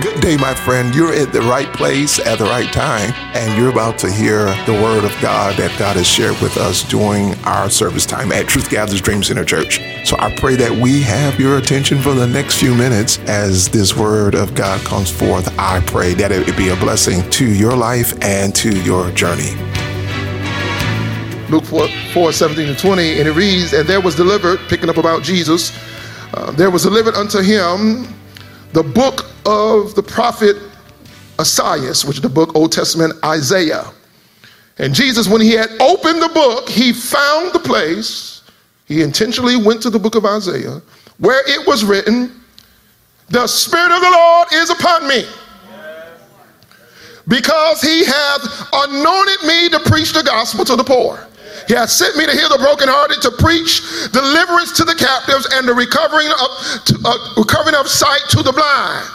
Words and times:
Good 0.00 0.20
day, 0.20 0.36
my 0.36 0.52
friend. 0.52 0.92
You're 0.92 1.14
at 1.14 1.32
the 1.32 1.40
right 1.42 1.72
place 1.72 2.18
at 2.18 2.38
the 2.38 2.44
right 2.46 2.70
time, 2.72 3.12
and 3.32 3.56
you're 3.56 3.70
about 3.70 3.96
to 3.98 4.10
hear 4.10 4.46
the 4.66 4.72
word 4.72 5.04
of 5.04 5.16
God 5.22 5.56
that 5.56 5.78
God 5.78 5.94
has 5.94 6.06
shared 6.06 6.36
with 6.40 6.56
us 6.56 6.82
during 6.82 7.34
our 7.44 7.70
service 7.70 8.04
time 8.04 8.32
at 8.32 8.48
Truth 8.48 8.70
Gatherers 8.70 9.00
Dream 9.00 9.22
Center 9.22 9.44
Church. 9.44 9.80
So 10.04 10.16
I 10.18 10.34
pray 10.34 10.56
that 10.56 10.72
we 10.72 11.00
have 11.02 11.38
your 11.38 11.58
attention 11.58 12.00
for 12.00 12.12
the 12.12 12.26
next 12.26 12.58
few 12.58 12.74
minutes 12.74 13.20
as 13.28 13.68
this 13.68 13.96
word 13.96 14.34
of 14.34 14.52
God 14.56 14.84
comes 14.84 15.12
forth. 15.12 15.56
I 15.60 15.78
pray 15.86 16.12
that 16.14 16.32
it 16.32 16.56
be 16.56 16.70
a 16.70 16.76
blessing 16.76 17.30
to 17.30 17.46
your 17.46 17.76
life 17.76 18.20
and 18.20 18.52
to 18.56 18.76
your 18.82 19.12
journey. 19.12 19.54
Luke 21.48 21.64
4, 21.66 21.86
4 22.12 22.32
17 22.32 22.68
and 22.68 22.78
20, 22.78 23.20
and 23.20 23.28
it 23.28 23.32
reads, 23.32 23.72
And 23.72 23.88
there 23.88 24.00
was 24.00 24.16
delivered, 24.16 24.58
picking 24.68 24.90
up 24.90 24.96
about 24.96 25.22
Jesus, 25.22 25.72
uh, 26.34 26.50
there 26.50 26.72
was 26.72 26.82
delivered 26.82 27.14
unto 27.14 27.40
him 27.42 28.08
the 28.74 28.82
book 28.82 29.30
of 29.46 29.94
the 29.94 30.02
prophet 30.02 30.56
Isaiah, 31.40 31.94
which 32.06 32.16
is 32.16 32.20
the 32.20 32.28
book 32.28 32.56
Old 32.56 32.72
Testament 32.72 33.14
Isaiah. 33.24 33.84
And 34.78 34.92
Jesus, 34.92 35.28
when 35.28 35.40
he 35.40 35.52
had 35.52 35.70
opened 35.80 36.20
the 36.20 36.28
book, 36.34 36.68
he 36.68 36.92
found 36.92 37.52
the 37.52 37.60
place. 37.60 38.42
He 38.86 39.00
intentionally 39.02 39.56
went 39.56 39.80
to 39.82 39.90
the 39.90 39.98
book 39.98 40.16
of 40.16 40.26
Isaiah 40.26 40.82
where 41.18 41.40
it 41.48 41.64
was 41.68 41.84
written, 41.84 42.42
The 43.28 43.46
Spirit 43.46 43.92
of 43.92 44.00
the 44.00 44.10
Lord 44.10 44.48
is 44.52 44.70
upon 44.70 45.06
me. 45.06 45.24
Because 47.28 47.80
he 47.80 48.04
hath 48.04 48.68
anointed 48.72 49.46
me 49.46 49.68
to 49.68 49.80
preach 49.88 50.12
the 50.12 50.24
gospel 50.24 50.64
to 50.64 50.74
the 50.74 50.84
poor. 50.84 51.26
He 51.66 51.74
has 51.74 51.96
sent 51.96 52.16
me 52.16 52.26
to 52.26 52.32
heal 52.32 52.48
the 52.48 52.58
brokenhearted, 52.58 53.22
to 53.22 53.30
preach 53.32 53.80
deliverance 54.12 54.72
to 54.76 54.84
the 54.84 54.94
captives, 54.94 55.48
and 55.52 55.66
the 55.66 55.74
recovering 55.74 56.28
of, 56.28 56.84
to, 56.84 56.98
uh, 57.04 57.34
recovering 57.36 57.74
of 57.74 57.88
sight 57.88 58.20
to 58.30 58.42
the 58.42 58.52
blind 58.52 59.08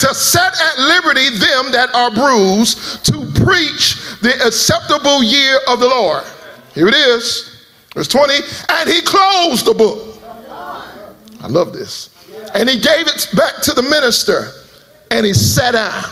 to 0.00 0.14
set 0.14 0.58
at 0.58 0.78
liberty 0.78 1.28
them 1.28 1.72
that 1.72 1.90
are 1.94 2.10
bruised, 2.10 3.04
to 3.04 3.20
preach 3.44 3.96
the 4.22 4.32
acceptable 4.46 5.22
year 5.22 5.58
of 5.68 5.78
the 5.78 5.86
Lord. 5.86 6.24
Here 6.74 6.88
it 6.88 6.94
is, 6.94 7.66
verse 7.94 8.08
20. 8.08 8.34
And 8.70 8.88
he 8.88 9.02
closed 9.02 9.66
the 9.66 9.74
book. 9.74 10.16
I 11.42 11.46
love 11.48 11.74
this. 11.74 12.08
And 12.54 12.68
he 12.68 12.80
gave 12.80 13.06
it 13.06 13.28
back 13.36 13.60
to 13.62 13.74
the 13.74 13.82
minister 13.82 14.52
and 15.10 15.26
he 15.26 15.34
sat 15.34 15.72
down. 15.72 16.04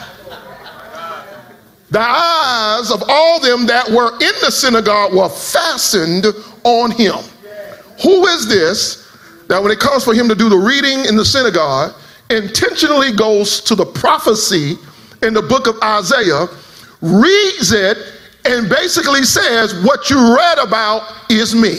The 1.91 2.01
eyes 2.01 2.91
of 2.91 3.03
all 3.09 3.41
them 3.41 3.67
that 3.67 3.89
were 3.89 4.13
in 4.15 4.35
the 4.43 4.51
synagogue 4.51 5.15
were 5.15 5.29
fastened 5.29 6.27
on 6.65 6.91
him. 6.91 7.17
Who 8.03 8.27
is 8.27 8.49
this 8.49 9.09
that 9.49 9.63
when 9.63 9.73
it 9.73 9.79
comes 9.79 10.05
for 10.05 10.13
him 10.13 10.29
to 10.29 10.35
do 10.35 10.51
the 10.51 10.57
reading 10.59 11.07
in 11.07 11.17
the 11.17 11.25
synagogue, 11.25 11.95
intentionally 12.31 13.13
goes 13.13 13.61
to 13.63 13.75
the 13.75 13.87
prophecy 13.87 14.77
in 15.23 15.33
the 15.33 15.41
book 15.41 15.67
of 15.67 15.77
Isaiah, 15.83 16.47
reads 17.01 17.73
it, 17.73 17.97
and 18.45 18.69
basically 18.69 19.23
says, 19.23 19.75
What 19.83 20.11
you 20.11 20.37
read 20.37 20.59
about 20.59 21.31
is 21.31 21.55
me. 21.55 21.79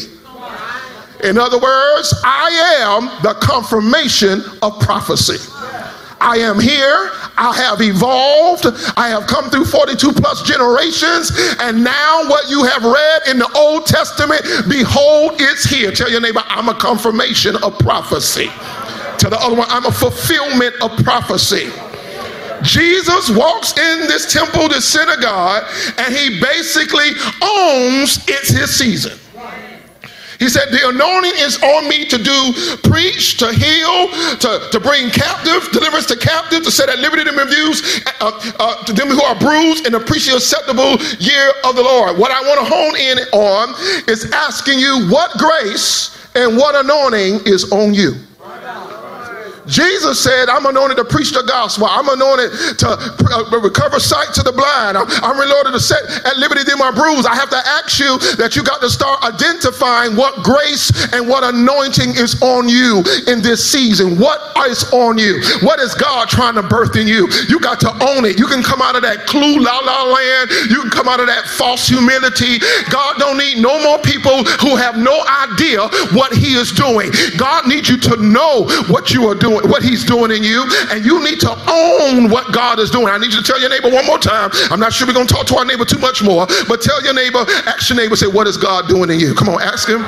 In 1.24 1.38
other 1.38 1.60
words, 1.60 2.14
I 2.24 2.80
am 2.82 3.22
the 3.22 3.34
confirmation 3.42 4.42
of 4.62 4.80
prophecy. 4.80 5.38
I 6.22 6.38
am 6.38 6.60
here. 6.60 7.12
I 7.38 7.54
have 7.56 7.82
evolved. 7.82 8.66
I 8.98 9.10
have 9.10 9.28
come 9.28 9.50
through 9.50 9.66
42 9.66 10.14
plus 10.14 10.42
generations. 10.44 11.32
And 11.60 11.84
now, 11.84 12.24
what 12.28 12.50
you 12.50 12.64
have 12.64 12.84
read 12.84 13.22
in 13.28 13.40
the 13.40 13.50
Old 13.56 13.86
Testament, 13.86 14.42
behold, 14.68 15.36
it's 15.40 15.64
here. 15.64 15.92
Tell 15.92 16.10
your 16.10 16.22
neighbor, 16.22 16.44
I'm 16.46 16.70
a 16.70 16.76
confirmation 16.76 17.56
of 17.64 17.78
prophecy. 17.80 18.48
Tell 19.18 19.30
the 19.30 19.40
other 19.40 19.56
one, 19.56 19.68
I'm 19.70 19.86
a 19.86 19.92
fulfillment 19.92 20.76
of 20.82 20.92
prophecy. 21.04 21.72
Jesus 22.62 23.30
walks 23.30 23.78
in 23.78 24.08
this 24.08 24.32
temple, 24.32 24.68
this 24.68 24.86
synagogue, 24.86 25.64
and 25.98 26.14
he 26.14 26.40
basically 26.42 27.12
owns 27.42 28.24
it's 28.28 28.50
his 28.50 28.78
season. 28.78 29.18
He 30.40 30.48
said, 30.48 30.72
The 30.72 30.88
anointing 30.88 31.36
is 31.36 31.62
on 31.62 31.88
me 31.88 32.06
to 32.06 32.18
do, 32.18 32.54
preach, 32.90 33.38
to 33.38 33.52
heal, 33.52 34.08
to, 34.40 34.70
to 34.72 34.80
bring 34.80 35.10
captive, 35.10 35.70
deliverance 35.72 36.06
to 36.08 36.18
captive, 36.18 36.64
to 36.64 36.72
set 36.72 36.90
at 36.90 37.00
liberty 37.00 37.24
them 37.24 37.38
abused, 37.38 38.08
uh, 38.22 38.32
uh, 38.60 38.84
to 38.86 38.94
them 38.94 39.10
who 39.10 39.22
are 39.22 39.36
bruised, 39.36 39.86
and 39.86 39.94
to 39.94 40.00
preach 40.00 40.28
the 40.28 40.36
acceptable 40.36 40.96
year 41.20 41.52
of 41.66 41.76
the 41.76 41.84
Lord. 41.84 42.18
What 42.18 42.32
I 42.32 42.42
want 42.42 42.60
to 42.60 42.66
hone 42.66 42.96
in 42.96 43.18
on 43.34 43.76
is 44.08 44.32
asking 44.32 44.80
you 44.80 45.08
what 45.10 45.38
grace 45.38 46.16
and 46.36 46.56
what 46.56 46.74
anointing 46.74 47.42
is 47.46 47.72
on 47.72 47.94
you. 47.94 48.14
Jesus 49.70 50.22
said, 50.22 50.50
I'm 50.50 50.66
anointed 50.66 50.98
to 50.98 51.06
preach 51.06 51.32
the 51.32 51.44
gospel. 51.44 51.88
I'm 51.88 52.10
anointed 52.10 52.80
to 52.80 52.90
uh, 52.90 53.60
recover 53.62 54.00
sight 54.00 54.34
to 54.34 54.44
the 54.44 54.52
blind. 54.52 54.98
I'm, 54.98 55.08
I'm 55.24 55.40
anointed 55.40 55.74
to 55.74 55.80
set 55.80 56.02
at 56.26 56.38
liberty 56.38 56.64
them 56.64 56.82
are 56.82 56.92
bruised. 56.92 57.28
I 57.28 57.36
have 57.36 57.50
to 57.52 57.62
ask 57.80 58.00
you 58.00 58.18
that 58.42 58.56
you 58.56 58.64
got 58.64 58.82
to 58.82 58.90
start 58.90 59.24
identifying 59.24 60.16
what 60.16 60.44
grace 60.44 60.90
and 61.14 61.28
what 61.28 61.44
anointing 61.44 62.18
is 62.18 62.42
on 62.42 62.68
you 62.68 63.06
in 63.28 63.42
this 63.42 63.64
season. 63.64 64.18
What 64.18 64.42
is 64.68 64.92
on 64.92 65.18
you? 65.18 65.42
What 65.62 65.80
is 65.80 65.94
God 65.94 66.28
trying 66.28 66.56
to 66.56 66.64
birth 66.64 66.96
in 66.96 67.08
you? 67.08 67.30
You 67.48 67.60
got 67.60 67.80
to 67.82 67.92
own 68.04 68.26
it. 68.26 68.38
You 68.38 68.48
can 68.48 68.64
come 68.64 68.82
out 68.82 68.96
of 68.96 69.02
that 69.04 69.26
clue 69.26 69.60
la 69.60 69.80
la 69.80 70.04
land. 70.10 70.50
You 70.70 70.82
can 70.82 70.92
come 70.92 71.08
out 71.08 71.20
of 71.20 71.28
that 71.28 71.46
false 71.48 71.88
humility. 71.88 72.60
God 72.90 73.18
don't 73.18 73.38
need 73.38 73.62
no 73.62 73.82
more 73.82 74.00
people 74.00 74.44
who 74.60 74.76
have 74.76 74.98
no 74.98 75.16
idea 75.46 75.88
what 76.18 76.34
he 76.34 76.58
is 76.58 76.72
doing. 76.72 77.12
God 77.38 77.68
needs 77.68 77.90
you 77.90 77.98
to 78.10 78.18
know 78.18 78.66
what 78.90 79.14
you 79.14 79.28
are 79.30 79.36
doing 79.36 79.59
doing, 79.62 79.72
what 79.72 79.84
he's 79.84 80.04
doing 80.04 80.32
in 80.32 80.44
you, 80.44 80.66
and 80.92 81.06
you 81.06 81.24
need 81.24 81.40
to 81.42 81.52
own 81.52 82.30
what 82.30 82.52
God 82.54 82.80
is 82.80 82.92
doing. 82.92 83.08
I 83.08 83.18
need 83.18 83.34
you 83.34 83.42
to 83.42 83.46
tell 83.46 83.60
your 83.60 83.70
neighbor 83.70 83.90
one 83.90 84.06
more 84.06 84.20
time. 84.20 84.50
I'm 84.72 84.80
not 84.80 84.94
sure 84.94 85.08
we're 85.08 85.14
going 85.14 85.28
to 85.28 85.34
talk 85.34 85.48
to 85.48 85.58
our 85.58 85.66
neighbor 85.66 85.86
too 85.86 86.00
much 86.00 86.24
more, 86.24 86.48
but 86.68 86.82
tell 86.82 87.02
your 87.04 87.14
neighbor, 87.14 87.46
ask 87.66 87.90
your 87.90 87.98
neighbor, 87.98 88.16
say, 88.16 88.28
what 88.28 88.48
is 88.48 88.58
God 88.58 88.88
doing 88.88 89.10
in 89.10 89.20
you? 89.20 89.34
Come 89.34 89.50
on, 89.50 89.62
ask 89.62 89.88
him. 89.88 90.02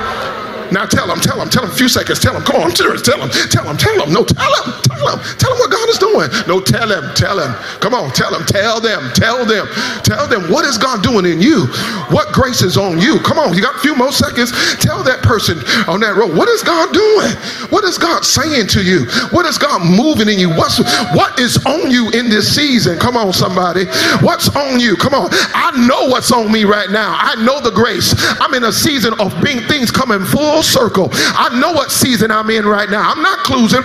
Now 0.72 0.86
tell 0.86 1.10
him, 1.10 1.20
tell 1.20 1.38
him, 1.38 1.50
tell 1.50 1.64
him 1.64 1.70
a 1.70 1.74
few 1.74 1.88
seconds. 1.88 2.18
Tell 2.18 2.34
him, 2.34 2.42
come 2.42 2.62
on. 2.62 2.70
Tell 2.70 2.90
him, 2.90 2.96
tell 2.96 3.20
him, 3.20 3.28
tell 3.76 4.06
him. 4.06 4.12
No, 4.12 4.24
tell 4.24 4.64
him, 4.64 4.82
tell 4.82 4.91
him, 5.08 5.18
tell 5.38 5.50
them 5.50 5.58
what 5.58 5.70
God 5.70 5.88
is 5.88 5.98
doing. 5.98 6.28
No, 6.46 6.60
tell 6.60 6.88
them, 6.88 7.14
tell 7.14 7.36
them. 7.36 7.52
Come 7.80 7.94
on, 7.94 8.10
tell 8.12 8.30
them, 8.30 8.44
tell 8.46 8.80
them, 8.80 9.10
tell 9.14 9.44
them, 9.44 9.66
tell 10.02 10.26
them 10.28 10.50
what 10.50 10.64
is 10.64 10.78
God 10.78 11.02
doing 11.02 11.26
in 11.26 11.40
you? 11.40 11.66
What 12.10 12.32
grace 12.32 12.62
is 12.62 12.76
on 12.76 13.00
you? 13.00 13.18
Come 13.20 13.38
on, 13.38 13.54
you 13.54 13.62
got 13.62 13.76
a 13.76 13.80
few 13.80 13.94
more 13.94 14.12
seconds. 14.12 14.52
Tell 14.78 15.02
that 15.04 15.22
person 15.22 15.58
on 15.88 16.00
that 16.00 16.16
road, 16.16 16.36
what 16.36 16.48
is 16.48 16.62
God 16.62 16.92
doing? 16.92 17.32
What 17.70 17.84
is 17.84 17.98
God 17.98 18.24
saying 18.24 18.68
to 18.68 18.82
you? 18.82 19.06
What 19.30 19.46
is 19.46 19.58
God 19.58 19.82
moving 19.84 20.28
in 20.28 20.38
you? 20.38 20.50
What's 20.50 20.78
what 21.14 21.38
is 21.38 21.64
on 21.66 21.90
you 21.90 22.10
in 22.10 22.28
this 22.28 22.54
season? 22.54 22.98
Come 22.98 23.16
on, 23.16 23.32
somebody. 23.32 23.86
What's 24.20 24.48
on 24.54 24.80
you? 24.80 24.96
Come 24.96 25.14
on. 25.14 25.28
I 25.54 25.72
know 25.86 26.08
what's 26.08 26.32
on 26.32 26.50
me 26.52 26.64
right 26.64 26.90
now. 26.90 27.16
I 27.18 27.36
know 27.42 27.60
the 27.60 27.70
grace. 27.70 28.14
I'm 28.40 28.54
in 28.54 28.64
a 28.64 28.72
season 28.72 29.14
of 29.20 29.32
being 29.42 29.60
things 29.68 29.90
coming 29.90 30.24
full 30.24 30.62
circle. 30.62 31.08
I 31.12 31.58
know 31.60 31.72
what 31.72 31.90
season 31.90 32.30
I'm 32.30 32.50
in 32.50 32.66
right 32.66 32.90
now. 32.90 33.02
I'm 33.08 33.22
not 33.22 33.40
cluesing, 33.40 33.82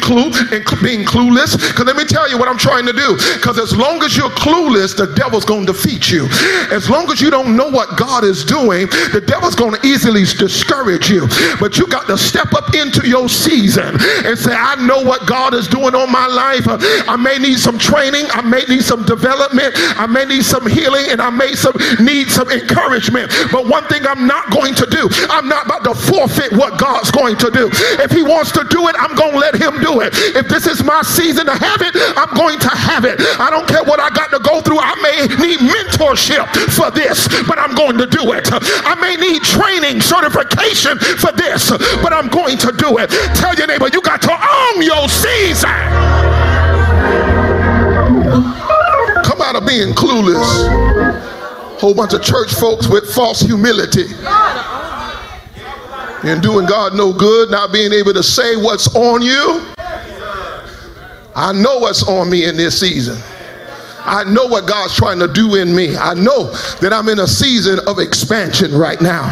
clue, 0.00 0.30
include, 0.52 0.82
being 0.86 1.04
clueless. 1.04 1.56
Because 1.56 1.86
let 1.86 1.96
me 1.96 2.04
tell 2.04 2.28
you 2.28 2.38
what 2.38 2.48
I'm 2.48 2.58
trying 2.58 2.86
to 2.86 2.92
do. 2.92 3.16
Because 3.34 3.58
as 3.58 3.76
long 3.76 4.02
as 4.02 4.16
you're 4.16 4.30
clueless, 4.30 4.96
the 4.96 5.06
devil's 5.14 5.44
going 5.44 5.66
to 5.66 5.72
defeat 5.72 6.10
you. 6.10 6.28
As 6.70 6.88
long 6.88 7.10
as 7.10 7.20
you 7.20 7.30
don't 7.30 7.56
know 7.56 7.68
what 7.68 7.96
God 7.98 8.24
is 8.24 8.44
doing, 8.44 8.86
the 9.12 9.22
devil's 9.24 9.54
going 9.54 9.74
to 9.74 9.86
easily 9.86 10.24
discourage 10.24 11.10
you. 11.10 11.28
But 11.60 11.78
you 11.78 11.86
got 11.86 12.06
to 12.06 12.18
step 12.18 12.52
up 12.54 12.74
into 12.74 13.06
your 13.08 13.28
season 13.28 13.96
and 14.24 14.38
say, 14.38 14.54
I 14.54 14.76
know 14.86 15.02
what 15.02 15.26
God 15.26 15.54
is 15.54 15.68
doing 15.68 15.94
on 15.94 16.10
my 16.10 16.26
life. 16.26 16.64
I 17.08 17.16
may 17.16 17.38
need 17.38 17.58
some 17.58 17.78
training. 17.78 18.26
I 18.30 18.42
may 18.42 18.62
need 18.68 18.82
some 18.82 19.04
development. 19.04 19.74
I 19.96 20.06
may 20.06 20.24
need 20.24 20.44
some 20.44 20.66
healing 20.66 21.06
and 21.10 21.20
I 21.20 21.30
may 21.30 21.54
some, 21.54 21.74
need 22.00 22.28
some 22.30 22.50
encouragement. 22.50 23.32
But 23.52 23.66
one 23.66 23.84
thing 23.88 24.06
I'm 24.06 24.26
not 24.26 24.50
going 24.50 24.74
to 24.74 24.86
do, 24.86 25.08
I'm 25.30 25.48
not 25.48 25.66
about 25.66 25.84
to 25.84 25.94
forfeit 25.94 26.52
what 26.52 26.78
God's 26.78 27.10
going 27.10 27.36
to 27.38 27.50
do. 27.50 27.68
If 28.02 28.10
he 28.10 28.22
wants 28.22 28.52
to 28.52 28.64
do 28.68 28.88
it, 28.88 28.96
I'm 28.98 29.14
going 29.14 29.32
to 29.32 29.38
let 29.38 29.54
him 29.54 29.80
do 29.82 30.00
it. 30.00 30.14
If 30.34 30.48
this 30.48 30.66
is 30.66 30.82
my 30.82 31.02
season 31.02 31.46
to 31.46 31.54
have 31.54 31.82
it, 31.82 31.94
I'm 32.16 32.34
going 32.34 32.58
to 32.58 32.68
have 32.68 33.04
it. 33.04 33.20
I 33.38 33.50
don't 33.50 33.68
care 33.68 33.84
what 33.84 34.00
I 34.00 34.10
got 34.10 34.30
to 34.30 34.40
go 34.40 34.60
through. 34.60 34.80
I 34.80 34.94
may 35.02 35.28
need 35.36 35.60
mentorship 35.60 36.48
for 36.74 36.90
this, 36.90 37.28
but 37.46 37.58
I'm 37.58 37.74
going 37.74 37.98
to 37.98 38.06
do 38.06 38.32
it. 38.32 38.48
I 38.50 38.94
may 38.96 39.16
need 39.16 39.42
training, 39.42 40.00
certification 40.00 40.98
for 40.98 41.32
this, 41.32 41.70
but 42.02 42.12
I'm 42.12 42.28
going 42.28 42.58
to 42.58 42.72
do 42.72 42.98
it. 42.98 43.10
Tell 43.36 43.54
your 43.54 43.66
neighbor, 43.66 43.88
you 43.92 44.00
got 44.02 44.22
to 44.22 44.32
own 44.32 44.82
your 44.82 45.08
season. 45.08 45.70
Come 49.22 49.40
out 49.42 49.56
of 49.56 49.66
being 49.66 49.94
clueless. 49.94 50.46
Whole 51.78 51.94
bunch 51.94 52.14
of 52.14 52.22
church 52.22 52.54
folks 52.54 52.88
with 52.88 53.04
false 53.14 53.40
humility 53.40 54.06
and 56.24 56.42
doing 56.42 56.66
God 56.66 56.94
no 56.94 57.12
good, 57.12 57.50
not 57.50 57.72
being 57.72 57.92
able 57.92 58.14
to 58.14 58.22
say 58.22 58.56
what's 58.56 58.94
on 58.96 59.22
you. 59.22 59.75
I 61.38 61.52
know 61.52 61.76
what's 61.76 62.02
on 62.08 62.30
me 62.30 62.46
in 62.46 62.56
this 62.56 62.80
season. 62.80 63.22
I 64.06 64.24
know 64.24 64.46
what 64.46 64.66
God's 64.66 64.94
trying 64.94 65.18
to 65.18 65.28
do 65.28 65.56
in 65.56 65.74
me. 65.74 65.96
I 65.96 66.14
know 66.14 66.50
that 66.80 66.92
I'm 66.92 67.08
in 67.08 67.20
a 67.20 67.26
season 67.26 67.78
of 67.86 67.98
expansion 67.98 68.72
right 68.72 69.00
now. 69.00 69.22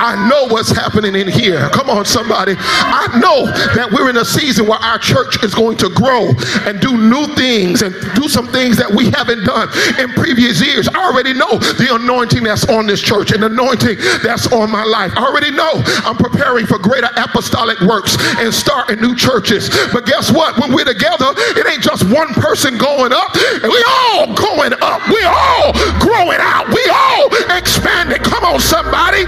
I 0.00 0.28
know 0.28 0.46
what's 0.52 0.70
happening 0.70 1.14
in 1.14 1.28
here. 1.28 1.68
Come 1.70 1.90
on, 1.90 2.04
somebody. 2.04 2.54
I 2.58 3.18
know 3.18 3.46
that 3.74 3.90
we're 3.90 4.10
in 4.10 4.16
a 4.16 4.24
season 4.24 4.66
where 4.66 4.78
our 4.78 4.98
church 4.98 5.42
is 5.44 5.54
going 5.54 5.76
to 5.78 5.88
grow 5.90 6.30
and 6.66 6.80
do 6.80 6.96
new 6.96 7.26
things 7.34 7.82
and 7.82 7.94
do 8.14 8.28
some 8.28 8.46
things 8.48 8.76
that 8.76 8.90
we 8.90 9.10
haven't 9.10 9.44
done 9.44 9.68
in 9.98 10.10
previous 10.14 10.64
years. 10.64 10.88
I 10.88 11.04
already 11.04 11.34
know 11.34 11.58
the 11.58 11.94
anointing 11.94 12.42
that's 12.42 12.66
on 12.68 12.86
this 12.86 13.00
church 13.00 13.32
and 13.32 13.42
anointing 13.44 13.98
that's 14.22 14.50
on 14.52 14.70
my 14.70 14.84
life. 14.84 15.12
I 15.16 15.26
already 15.26 15.50
know 15.50 15.82
I'm 16.02 16.16
preparing 16.16 16.66
for 16.66 16.78
greater 16.78 17.10
apostolic 17.16 17.80
works 17.82 18.16
and 18.38 18.52
starting 18.52 19.00
new 19.00 19.14
churches. 19.14 19.70
But 19.92 20.06
guess 20.06 20.32
what? 20.32 20.58
When 20.58 20.72
we're 20.72 20.88
together, 20.88 21.30
it 21.54 21.66
ain't 21.66 21.82
just 21.82 22.02
one 22.10 22.34
person 22.34 22.78
going 22.78 23.12
up. 23.12 23.34
We 23.62 23.84
all 23.86 24.07
going 24.34 24.72
up. 24.80 25.00
We 25.08 25.22
all 25.24 25.72
growing 26.00 26.40
out. 26.40 26.68
We 26.68 26.84
all 26.88 27.28
expanding. 27.56 28.22
Come 28.22 28.44
on, 28.44 28.60
somebody. 28.60 29.24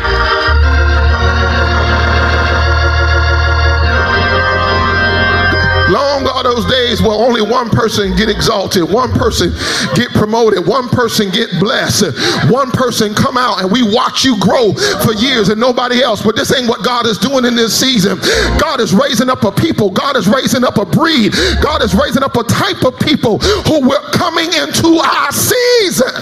Long 5.91 6.30
those 6.45 6.67
days 6.67 7.03
where 7.03 7.13
only 7.13 7.43
one 7.43 7.69
person 7.71 8.17
get 8.17 8.29
exalted, 8.29 8.85
one 8.85 9.13
person 9.13 9.53
get 9.95 10.11
promoted, 10.11 10.67
one 10.67 10.89
person 10.89 11.31
get 11.31 11.51
blessed, 11.59 12.17
one 12.51 12.71
person 12.71 13.15
come 13.15 13.37
out 13.37 13.61
and 13.61 13.71
we 13.71 13.83
watch 13.95 14.25
you 14.25 14.39
grow 14.41 14.73
for 15.05 15.13
years 15.13 15.49
and 15.49 15.61
nobody 15.61 16.03
else. 16.03 16.23
But 16.23 16.37
this 16.37 16.55
ain't 16.55 16.69
what 16.69 16.85
God 16.85 17.07
is 17.07 17.19
doing 17.19 17.45
in 17.45 17.55
this 17.55 17.79
season. 17.79 18.19
God 18.59 18.81
is 18.81 18.95
raising 18.95 19.29
up 19.29 19.45
a 19.45 19.53
people. 19.53 19.91
God 19.91 20.17
is 20.17 20.29
raising 20.29 20.65
up 20.65 20.79
a 20.79 20.85
breed. 20.85 21.33
God 21.63 21.83
is 21.83 21.95
raising 21.95 22.23
up 22.23 22.37
a 22.37 22.45
type 22.45 22.85
of 22.85 22.99
people 22.99 23.39
who 23.39 23.93
are 23.93 24.11
coming 24.13 24.47
into 24.53 24.99
our 24.99 25.33
season. 25.33 26.13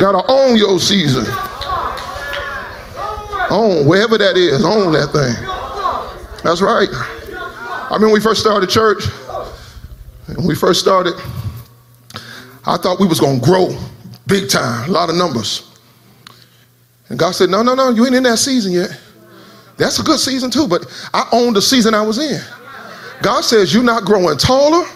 Gotta 0.00 0.24
own 0.28 0.56
your 0.56 0.80
season. 0.80 1.24
Own 3.50 3.86
wherever 3.86 4.18
that 4.18 4.36
is. 4.36 4.64
Own 4.64 4.92
that 4.92 5.12
thing. 5.12 5.36
That's 6.42 6.60
right. 6.60 6.88
I 7.92 7.96
remember 7.96 8.06
when 8.06 8.14
we 8.14 8.20
first 8.20 8.40
started 8.40 8.70
church, 8.70 9.04
when 10.24 10.46
we 10.46 10.54
first 10.54 10.80
started, 10.80 11.12
I 12.64 12.78
thought 12.78 12.98
we 12.98 13.06
was 13.06 13.20
gonna 13.20 13.38
grow 13.38 13.78
big 14.26 14.48
time, 14.48 14.88
a 14.88 14.92
lot 14.92 15.10
of 15.10 15.16
numbers. 15.16 15.70
And 17.10 17.18
God 17.18 17.32
said, 17.32 17.50
no, 17.50 17.62
no, 17.62 17.74
no, 17.74 17.90
you 17.90 18.06
ain't 18.06 18.14
in 18.14 18.22
that 18.22 18.38
season 18.38 18.72
yet. 18.72 18.98
That's 19.76 19.98
a 19.98 20.02
good 20.02 20.18
season 20.18 20.50
too, 20.50 20.66
but 20.66 20.86
I 21.12 21.28
owned 21.32 21.54
the 21.54 21.60
season 21.60 21.92
I 21.92 22.00
was 22.00 22.16
in. 22.16 22.40
God 23.20 23.42
says 23.42 23.74
you're 23.74 23.82
not 23.82 24.04
growing 24.04 24.38
taller 24.38 24.88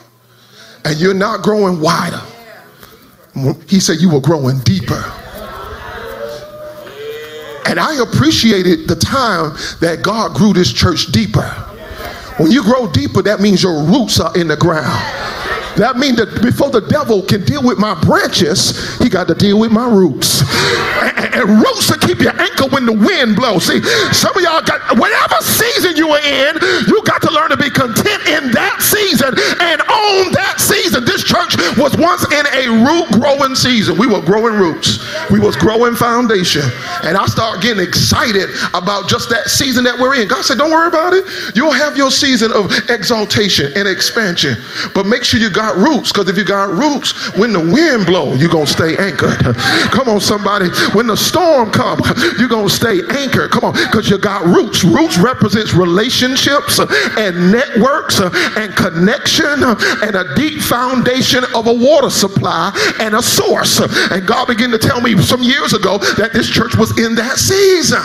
and 0.86 0.96
you're 0.98 1.12
not 1.12 1.42
growing 1.42 1.82
wider. 1.82 2.22
He 3.68 3.78
said 3.78 3.98
you 4.00 4.08
were 4.08 4.22
growing 4.22 4.58
deeper. 4.60 5.04
And 7.66 7.78
I 7.78 8.02
appreciated 8.02 8.88
the 8.88 8.96
time 8.96 9.50
that 9.82 10.00
God 10.02 10.34
grew 10.34 10.54
this 10.54 10.72
church 10.72 11.12
deeper. 11.12 11.75
When 12.38 12.52
you 12.52 12.62
grow 12.62 12.86
deeper, 12.86 13.22
that 13.22 13.40
means 13.40 13.62
your 13.62 13.82
roots 13.82 14.20
are 14.20 14.36
in 14.36 14.48
the 14.48 14.56
ground. 14.58 15.35
That 15.76 15.96
means 15.96 16.16
that 16.16 16.40
before 16.40 16.70
the 16.70 16.80
devil 16.80 17.22
can 17.22 17.44
deal 17.44 17.62
with 17.62 17.78
my 17.78 17.92
branches, 18.00 18.96
he 18.98 19.08
got 19.08 19.28
to 19.28 19.34
deal 19.34 19.60
with 19.60 19.70
my 19.70 19.88
roots. 19.88 20.40
And, 21.04 21.34
and, 21.36 21.46
roots 21.60 21.86
to 21.88 21.98
keep 22.00 22.20
your 22.20 22.32
anchor 22.40 22.66
when 22.72 22.86
the 22.86 22.92
wind 22.92 23.36
blows. 23.36 23.68
See, 23.68 23.80
some 24.12 24.32
of 24.36 24.42
y'all 24.42 24.64
got 24.64 24.96
whatever 24.96 25.36
season 25.44 25.96
you 25.96 26.08
are 26.08 26.24
in, 26.24 26.56
you 26.88 27.02
got 27.04 27.20
to 27.22 27.30
learn 27.30 27.50
to 27.50 27.56
be 27.56 27.68
content 27.68 28.24
in 28.24 28.50
that 28.52 28.80
season 28.80 29.36
and 29.60 29.78
own 29.84 30.32
that 30.32 30.56
season. 30.56 31.04
This 31.04 31.24
church 31.24 31.56
was 31.76 31.96
once 31.96 32.24
in 32.32 32.44
a 32.56 32.64
root 32.84 33.12
growing 33.12 33.54
season. 33.54 33.98
We 33.98 34.06
were 34.06 34.22
growing 34.22 34.56
roots. 34.56 35.04
We 35.30 35.40
was 35.40 35.56
growing 35.56 35.94
foundation. 35.94 36.64
And 37.04 37.16
I 37.16 37.26
start 37.26 37.60
getting 37.60 37.84
excited 37.84 38.48
about 38.72 39.08
just 39.08 39.28
that 39.30 39.48
season 39.48 39.84
that 39.84 39.98
we're 39.98 40.16
in. 40.16 40.28
God 40.28 40.44
said, 40.44 40.58
don't 40.58 40.70
worry 40.70 40.88
about 40.88 41.12
it. 41.12 41.24
You'll 41.54 41.72
have 41.72 41.96
your 41.96 42.10
season 42.10 42.52
of 42.52 42.72
exaltation 42.88 43.72
and 43.76 43.88
expansion. 43.88 44.56
But 44.94 45.06
make 45.06 45.24
sure 45.24 45.40
you 45.40 45.50
got 45.50 45.65
got 45.66 45.76
roots. 45.76 46.12
Because 46.12 46.28
if 46.28 46.36
you 46.36 46.44
got 46.44 46.70
roots, 46.70 47.12
when 47.36 47.52
the 47.52 47.60
wind 47.60 48.06
blow, 48.06 48.34
you're 48.34 48.50
going 48.50 48.66
to 48.66 48.72
stay 48.72 48.96
anchored. 48.96 49.38
Come 49.90 50.08
on, 50.08 50.20
somebody. 50.20 50.68
When 50.94 51.06
the 51.06 51.16
storm 51.16 51.70
comes, 51.70 52.06
you're 52.38 52.48
going 52.48 52.68
to 52.68 52.74
stay 52.74 53.00
anchored. 53.10 53.50
Come 53.50 53.64
on, 53.64 53.72
because 53.72 54.08
you 54.08 54.18
got 54.18 54.44
roots. 54.44 54.84
Roots 54.84 55.18
represents 55.18 55.74
relationships 55.74 56.78
and 56.78 57.52
networks 57.52 58.20
and 58.20 58.74
connection 58.76 59.62
and 60.02 60.14
a 60.16 60.34
deep 60.34 60.60
foundation 60.60 61.44
of 61.54 61.66
a 61.66 61.74
water 61.74 62.10
supply 62.10 62.72
and 63.00 63.14
a 63.14 63.22
source. 63.22 63.80
And 63.80 64.26
God 64.26 64.46
began 64.46 64.70
to 64.70 64.78
tell 64.78 65.00
me 65.00 65.16
some 65.18 65.42
years 65.42 65.72
ago 65.72 65.98
that 66.16 66.32
this 66.32 66.48
church 66.48 66.76
was 66.76 66.98
in 66.98 67.14
that 67.16 67.38
season. 67.38 68.02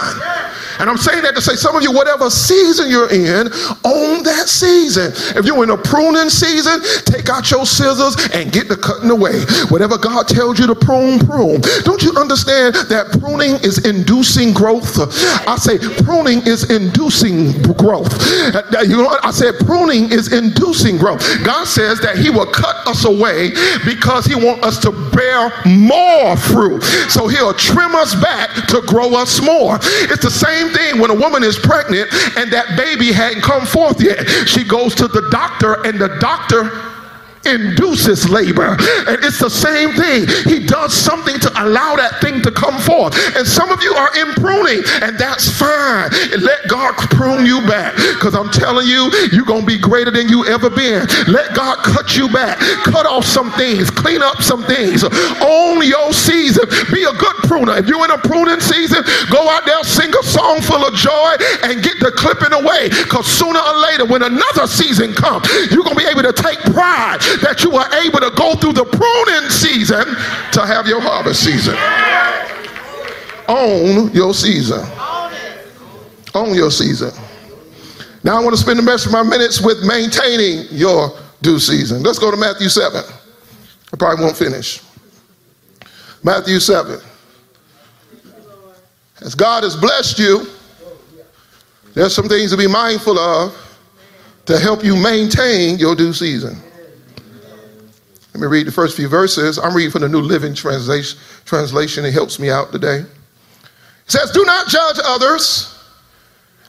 And 0.81 0.89
I'm 0.89 0.97
saying 0.97 1.21
that 1.21 1.35
to 1.35 1.41
say 1.41 1.53
some 1.53 1.75
of 1.75 1.83
you, 1.83 1.93
whatever 1.93 2.29
season 2.31 2.89
you're 2.89 3.11
in, 3.13 3.53
own 3.85 4.23
that 4.25 4.49
season. 4.49 5.13
If 5.37 5.45
you're 5.45 5.61
in 5.63 5.69
a 5.69 5.77
pruning 5.77 6.29
season, 6.33 6.81
take 7.05 7.29
out 7.29 7.51
your 7.51 7.69
scissors 7.69 8.17
and 8.33 8.51
get 8.51 8.67
the 8.67 8.75
cutting 8.75 9.11
away. 9.11 9.45
Whatever 9.69 9.99
God 10.01 10.27
tells 10.27 10.57
you 10.57 10.65
to 10.65 10.73
prune, 10.73 11.19
prune. 11.19 11.61
Don't 11.85 12.01
you 12.01 12.17
understand 12.17 12.73
that 12.89 13.13
pruning 13.21 13.61
is 13.61 13.85
inducing 13.85 14.53
growth? 14.53 14.97
I 15.45 15.55
say 15.61 15.77
pruning 16.01 16.41
is 16.49 16.71
inducing 16.73 17.61
growth. 17.77 18.09
You 18.81 18.97
know 18.97 19.05
what? 19.05 19.23
I 19.23 19.29
said 19.29 19.61
pruning 19.61 20.11
is 20.11 20.33
inducing 20.33 20.97
growth. 20.97 21.21
God 21.45 21.65
says 21.69 22.01
that 22.01 22.17
He 22.17 22.31
will 22.31 22.49
cut 22.49 22.87
us 22.87 23.05
away 23.05 23.53
because 23.85 24.25
He 24.25 24.33
wants 24.33 24.65
us 24.65 24.79
to 24.81 24.89
bear 25.13 25.53
more 25.69 26.33
fruit. 26.37 26.81
So 27.13 27.27
He'll 27.27 27.53
trim 27.53 27.93
us 27.93 28.15
back 28.17 28.49
to 28.73 28.81
grow 28.81 29.13
us 29.13 29.37
more. 29.45 29.77
It's 30.09 30.25
the 30.25 30.33
same 30.33 30.70
thing 30.73 31.00
when 31.00 31.09
a 31.12 31.15
woman 31.15 31.44
is 31.44 31.57
pregnant 31.57 32.12
and 32.38 32.51
that 32.51 32.75
baby 32.77 33.12
hadn't 33.12 33.41
come 33.41 33.65
forth 33.65 34.01
yet. 34.01 34.25
She 34.47 34.63
goes 34.63 34.95
to 34.95 35.07
the 35.07 35.29
doctor 35.29 35.85
and 35.85 36.00
the 36.00 36.18
doctor 36.19 36.90
induces 37.45 38.29
labor. 38.29 38.77
And 39.07 39.17
it's 39.23 39.39
the 39.39 39.49
same 39.49 39.93
thing. 39.93 40.27
He 40.45 40.65
does 40.65 40.93
something 40.93 41.39
to 41.39 41.49
allow 41.61 41.95
that 41.95 42.21
thing 42.21 42.41
to 42.43 42.51
come 42.51 42.79
forth. 42.81 43.15
And 43.35 43.45
some 43.47 43.71
of 43.71 43.81
you 43.83 43.93
are 43.93 44.11
in 44.17 44.33
pruning, 44.38 44.81
and 45.01 45.17
that's 45.17 45.49
fine. 45.49 46.09
And 46.33 46.41
let 46.41 46.67
God 46.67 46.95
prune 47.11 47.45
you 47.45 47.61
back. 47.65 47.95
Because 47.95 48.35
I'm 48.35 48.49
telling 48.51 48.88
you, 48.88 49.11
you're 49.31 49.45
going 49.45 49.61
to 49.61 49.67
be 49.67 49.79
greater 49.79 50.11
than 50.11 50.29
you 50.29 50.45
ever 50.45 50.69
been. 50.69 51.07
Let 51.27 51.55
God 51.55 51.79
cut 51.83 52.15
you 52.15 52.29
back. 52.29 52.59
Cut 52.85 53.05
off 53.05 53.25
some 53.25 53.51
things. 53.53 53.89
Clean 53.89 54.21
up 54.21 54.41
some 54.41 54.63
things. 54.63 55.03
Own 55.41 55.83
your 55.85 56.13
season. 56.13 56.65
Be 56.93 57.03
a 57.03 57.13
good 57.13 57.38
pruner. 57.47 57.77
If 57.77 57.88
you're 57.88 58.03
in 58.05 58.11
a 58.11 58.17
pruning 58.17 58.59
season, 58.59 59.03
go 59.29 59.49
out 59.49 59.65
there, 59.65 59.81
sing 59.83 60.11
a 60.13 60.23
song 60.23 60.61
full 60.61 60.83
of 60.85 60.93
joy, 60.93 61.35
and 61.63 61.83
get 61.83 61.99
the 61.99 62.11
clipping 62.15 62.53
away. 62.53 62.89
Because 62.89 63.25
sooner 63.25 63.59
or 63.59 63.77
later, 63.81 64.05
when 64.05 64.23
another 64.23 64.67
season 64.67 65.13
comes, 65.13 65.47
you're 65.71 65.83
going 65.83 65.97
to 65.97 66.03
be 66.03 66.09
able 66.09 66.23
to 66.23 66.33
take 66.33 66.59
pride 66.73 67.19
that 67.39 67.63
you 67.63 67.75
are 67.75 67.88
able 68.03 68.19
to 68.19 68.31
go 68.35 68.55
through 68.55 68.73
the 68.73 68.85
pruning 68.85 69.50
season 69.50 70.05
to 70.51 70.65
have 70.65 70.88
your 70.88 71.01
harvest 71.01 71.43
season. 71.43 71.75
Own 73.47 74.11
your 74.11 74.33
season. 74.33 74.85
Own 76.33 76.55
your 76.55 76.71
season. 76.71 77.11
Now 78.23 78.39
I 78.39 78.43
want 78.43 78.55
to 78.55 78.61
spend 78.61 78.79
the 78.79 78.83
rest 78.83 79.05
of 79.05 79.11
my 79.11 79.23
minutes 79.23 79.61
with 79.61 79.83
maintaining 79.83 80.67
your 80.69 81.17
due 81.41 81.59
season. 81.59 82.03
Let's 82.03 82.19
go 82.19 82.31
to 82.31 82.38
Matthew 82.38 82.69
7. 82.69 83.01
I 83.93 83.97
probably 83.97 84.23
won't 84.23 84.38
finish. 84.38 84.81
Matthew 86.23 86.59
7. 86.59 87.00
As 89.21 89.35
God 89.35 89.63
has 89.63 89.75
blessed 89.75 90.19
you, 90.19 90.47
there's 91.93 92.15
some 92.15 92.27
things 92.27 92.51
to 92.51 92.57
be 92.57 92.67
mindful 92.67 93.19
of 93.19 93.55
to 94.45 94.57
help 94.57 94.83
you 94.83 94.95
maintain 94.95 95.77
your 95.77 95.95
due 95.95 96.13
season. 96.13 96.57
Let 98.33 98.41
me 98.41 98.47
read 98.47 98.67
the 98.67 98.71
first 98.71 98.95
few 98.95 99.09
verses. 99.09 99.57
I'm 99.57 99.75
reading 99.75 99.91
from 99.91 100.01
the 100.01 100.09
New 100.09 100.21
Living 100.21 100.53
Translation. 100.53 101.19
Translation. 101.43 102.05
It 102.05 102.13
helps 102.13 102.39
me 102.39 102.50
out 102.50 102.71
today. 102.71 103.00
It 103.00 103.07
says, 104.07 104.31
Do 104.31 104.45
not 104.45 104.67
judge 104.69 105.00
others, 105.03 105.77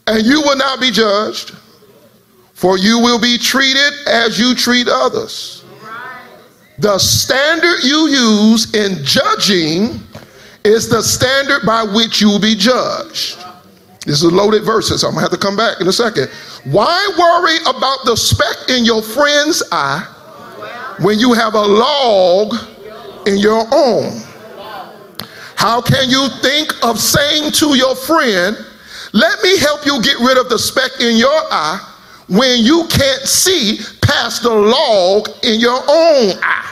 and 0.08 0.26
you 0.26 0.40
will 0.42 0.56
not 0.56 0.80
be 0.80 0.90
judged, 0.90 1.54
for 2.52 2.78
you 2.78 2.98
will 2.98 3.20
be 3.20 3.38
treated 3.38 3.92
as 4.08 4.40
you 4.40 4.54
treat 4.54 4.88
others. 4.88 5.64
The 6.78 6.98
standard 6.98 7.84
you 7.84 8.08
use 8.08 8.74
in 8.74 9.04
judging 9.04 10.00
is 10.64 10.88
the 10.88 11.00
standard 11.02 11.64
by 11.64 11.84
which 11.84 12.20
you 12.20 12.28
will 12.28 12.40
be 12.40 12.56
judged. 12.56 13.38
This 14.04 14.16
is 14.16 14.24
a 14.24 14.30
loaded 14.34 14.64
verses. 14.64 15.04
I'm 15.04 15.12
gonna 15.12 15.20
have 15.20 15.30
to 15.30 15.38
come 15.38 15.56
back 15.56 15.80
in 15.80 15.86
a 15.86 15.92
second. 15.92 16.28
Why 16.64 17.08
worry 17.16 17.58
about 17.72 18.04
the 18.04 18.16
speck 18.16 18.68
in 18.68 18.84
your 18.84 19.00
friend's 19.00 19.62
eye 19.70 20.11
when 21.00 21.18
you 21.18 21.32
have 21.32 21.54
a 21.54 21.62
log 21.62 22.54
in 23.26 23.38
your 23.38 23.66
own? 23.72 24.20
How 25.56 25.80
can 25.80 26.10
you 26.10 26.28
think 26.40 26.72
of 26.84 26.98
saying 26.98 27.52
to 27.52 27.76
your 27.76 27.94
friend, 27.94 28.56
Let 29.12 29.42
me 29.42 29.58
help 29.58 29.86
you 29.86 30.02
get 30.02 30.18
rid 30.18 30.38
of 30.38 30.48
the 30.48 30.58
speck 30.58 31.00
in 31.00 31.16
your 31.16 31.40
eye 31.50 31.78
when 32.28 32.60
you 32.60 32.86
can't 32.88 33.22
see 33.22 33.78
past 34.00 34.42
the 34.42 34.50
log 34.50 35.28
in 35.42 35.60
your 35.60 35.78
own 35.78 36.34
eye? 36.42 36.68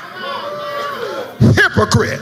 Hypocrite. 1.54 2.20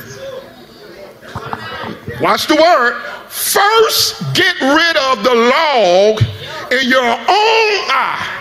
Watch 2.20 2.48
the 2.48 2.56
word. 2.56 3.00
First, 3.28 4.34
get 4.34 4.60
rid 4.60 4.96
of 4.96 5.22
the 5.22 5.34
log 5.34 6.20
in 6.72 6.88
your 6.88 7.04
own 7.04 7.78
eye. 7.88 8.37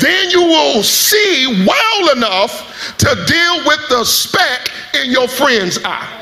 Then 0.00 0.30
you 0.30 0.42
will 0.42 0.82
see 0.82 1.64
well 1.66 2.16
enough 2.16 2.96
to 2.98 3.06
deal 3.26 3.66
with 3.66 3.80
the 3.88 4.04
speck 4.04 4.70
in 5.02 5.10
your 5.10 5.28
friend's 5.28 5.78
eye. 5.84 6.20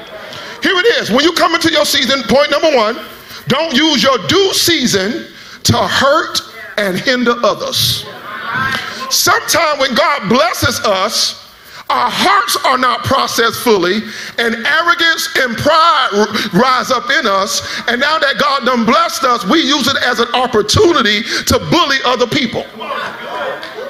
Here 0.63 0.77
it 0.77 0.87
is. 1.03 1.11
When 1.11 1.25
you 1.25 1.33
come 1.33 1.55
into 1.55 1.73
your 1.73 1.85
season, 1.85 2.23
point 2.25 2.51
number 2.51 2.77
one, 2.77 2.97
don't 3.49 3.75
use 3.75 4.03
your 4.03 4.19
due 4.29 4.53
season 4.55 5.27
to 5.65 5.77
hurt 5.77 6.41
and 6.79 6.99
hinder 6.99 7.35
others. 7.43 8.05
Sometimes 9.11 9.81
when 9.81 9.95
God 9.95 10.29
blesses 10.29 10.81
us, 10.81 11.43
our 11.91 12.11
hearts 12.11 12.57
are 12.65 12.79
not 12.79 13.05
processed 13.05 13.61
fully, 13.61 14.01
and 14.39 14.55
arrogance 14.65 15.29
and 15.37 15.57
pride 15.59 16.09
rise 16.55 16.91
up 16.91 17.11
in 17.11 17.27
us. 17.27 17.61
And 17.87 18.01
now 18.01 18.19
that 18.19 18.39
God 18.39 18.65
done 18.65 18.87
blessed 18.87 19.25
us, 19.25 19.45
we 19.45 19.61
use 19.61 19.87
it 19.89 19.97
as 20.03 20.19
an 20.19 20.29
opportunity 20.33 21.23
to 21.23 21.59
bully 21.71 21.99
other 22.07 22.27
people. 22.27 22.65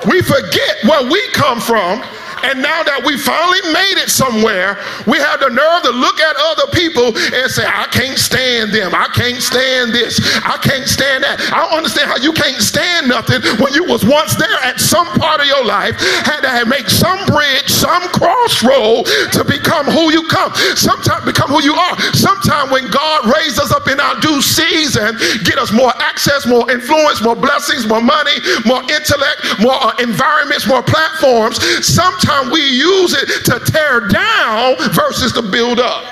We 0.07 0.21
forget 0.21 0.83
where 0.85 1.05
we 1.05 1.29
come 1.33 1.61
from 1.61 2.03
and 2.43 2.61
now 2.61 2.83
that 2.83 3.03
we 3.05 3.17
finally 3.17 3.63
made 3.73 3.99
it 4.03 4.11
somewhere, 4.11 4.79
we 5.07 5.19
have 5.19 5.41
the 5.41 5.51
nerve 5.51 5.83
to 5.87 5.93
look 5.93 6.19
at 6.21 6.35
other 6.55 6.69
people 6.73 7.15
and 7.15 7.51
say, 7.51 7.67
I 7.67 7.87
can't 7.91 8.19
stand 8.19 8.73
them. 8.73 8.95
I 8.95 9.09
can't 9.15 9.43
stand 9.43 9.93
this. 9.93 10.19
I 10.43 10.59
can't 10.59 10.89
stand 10.89 11.25
that. 11.25 11.41
I 11.53 11.63
don't 11.63 11.77
understand 11.77 12.11
how 12.11 12.19
you 12.19 12.33
can't 12.33 12.61
stand 12.63 13.09
nothing 13.09 13.43
when 13.63 13.75
you 13.75 13.85
was 13.85 14.05
once 14.05 14.35
there 14.37 14.59
at 14.63 14.81
some 14.81 15.07
part 15.19 15.41
of 15.41 15.47
your 15.47 15.65
life, 15.65 15.99
had 16.25 16.43
to 16.43 16.67
make 16.67 16.89
some 16.89 17.19
bridge, 17.27 17.69
some 17.69 18.03
crossroad 18.11 19.07
to 19.37 19.45
become 19.45 19.87
who 19.87 20.11
you 20.11 20.27
come. 20.29 20.53
Sometimes 20.75 21.25
become 21.25 21.51
who 21.51 21.63
you 21.63 21.75
are. 21.75 21.95
Sometimes 22.17 22.71
when 22.71 22.91
God 22.91 23.29
raised 23.29 23.61
us 23.61 23.73
up 23.73 23.89
in 23.89 24.01
our 24.01 24.19
due 24.21 24.41
season, 24.41 25.17
get 25.45 25.59
us 25.59 25.73
more 25.73 25.93
access, 26.01 26.47
more 26.47 26.71
influence, 26.71 27.23
more 27.23 27.37
blessings, 27.37 27.87
more 27.87 28.03
money, 28.03 28.39
more 28.65 28.83
intellect, 28.89 29.61
more 29.61 29.77
uh, 29.77 29.95
environments, 30.01 30.67
more 30.67 30.83
platforms. 30.83 31.61
Sometimes 31.85 32.32
time 32.33 32.51
we 32.51 32.61
use 32.61 33.15
it 33.15 33.45
to 33.45 33.61
tear 33.73 34.09
down 34.09 34.77
versus 34.93 35.33
to 35.33 35.43
build 35.43 35.79
up. 35.79 36.05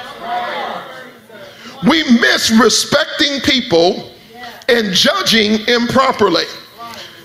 We 1.87 2.03
miss 2.21 2.51
respecting 2.51 3.41
people 3.41 4.13
and 4.69 4.93
judging 4.93 5.67
improperly. 5.67 6.45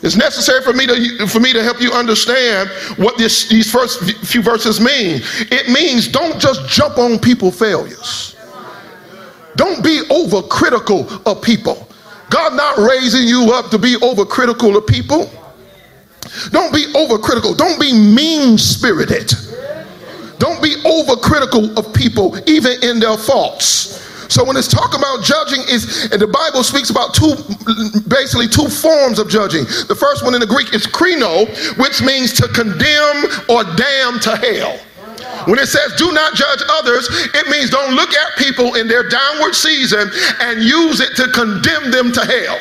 It's 0.01 0.15
necessary 0.15 0.61
for 0.61 0.73
me 0.73 0.85
to 0.85 1.27
for 1.27 1.39
me 1.39 1.51
to 1.51 1.63
help 1.63 1.81
you 1.81 1.91
understand 1.91 2.69
what 2.97 3.17
this, 3.17 3.49
these 3.49 3.71
first 3.71 4.03
few 4.25 4.41
verses 4.41 4.79
mean. 4.79 5.21
It 5.51 5.69
means 5.69 6.07
don't 6.07 6.39
just 6.39 6.67
jump 6.69 6.97
on 6.97 7.17
people 7.19 7.51
failures. 7.51 8.35
Don't 9.55 9.83
be 9.83 10.01
overcritical 10.09 11.25
of 11.25 11.41
people. 11.41 11.87
God 12.29 12.55
not 12.55 12.77
raising 12.77 13.27
you 13.27 13.51
up 13.53 13.71
to 13.71 13.77
be 13.77 13.95
overcritical 13.95 14.77
of 14.77 14.85
people. 14.85 15.29
Don't 16.51 16.73
be 16.73 16.85
overcritical. 16.93 17.57
Don't 17.57 17.79
be 17.79 17.93
mean 17.93 18.57
spirited. 18.57 19.31
Don't 20.37 20.61
be 20.61 20.75
overcritical 20.83 21.77
of 21.77 21.93
people, 21.93 22.37
even 22.47 22.83
in 22.83 22.99
their 22.99 23.17
faults. 23.17 24.01
So 24.29 24.43
when 24.43 24.57
it's 24.57 24.67
talking 24.67 24.99
about 24.99 25.23
judging, 25.23 25.61
is 25.69 26.09
and 26.11 26.21
the 26.21 26.27
Bible 26.27 26.63
speaks 26.63 26.89
about 26.89 27.13
two, 27.13 27.35
basically 28.09 28.47
two 28.47 28.67
forms 28.67 29.19
of 29.19 29.29
judging. 29.29 29.63
The 29.87 29.95
first 29.95 30.23
one 30.23 30.33
in 30.33 30.41
the 30.41 30.47
Greek 30.47 30.73
is 30.73 30.87
krino, 30.87 31.47
which 31.77 32.01
means 32.01 32.33
to 32.33 32.47
condemn 32.49 33.17
or 33.49 33.63
damn 33.75 34.19
to 34.21 34.35
hell. 34.35 34.79
When 35.45 35.59
it 35.59 35.67
says 35.67 35.93
do 35.97 36.11
not 36.11 36.33
judge 36.33 36.61
others, 36.79 37.07
it 37.33 37.47
means 37.49 37.69
don't 37.69 37.93
look 37.93 38.13
at 38.13 38.37
people 38.37 38.75
in 38.75 38.87
their 38.87 39.07
downward 39.07 39.53
season 39.53 40.09
and 40.41 40.63
use 40.63 40.99
it 40.99 41.15
to 41.15 41.27
condemn 41.31 41.91
them 41.91 42.11
to 42.11 42.25
hell. 42.25 42.59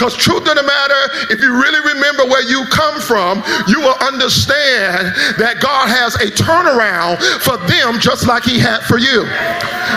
Because 0.00 0.16
truth 0.16 0.48
of 0.48 0.56
the 0.56 0.62
matter, 0.64 1.28
if 1.28 1.42
you 1.44 1.52
really 1.52 1.92
remember 1.92 2.24
where 2.24 2.40
you 2.40 2.64
come 2.72 3.02
from, 3.04 3.44
you 3.68 3.84
will 3.84 4.00
understand 4.00 5.12
that 5.36 5.60
God 5.60 5.92
has 5.92 6.16
a 6.16 6.32
turnaround 6.32 7.20
for 7.44 7.60
them 7.68 8.00
just 8.00 8.24
like 8.24 8.40
he 8.40 8.56
had 8.56 8.80
for 8.88 8.96
you. 8.96 9.28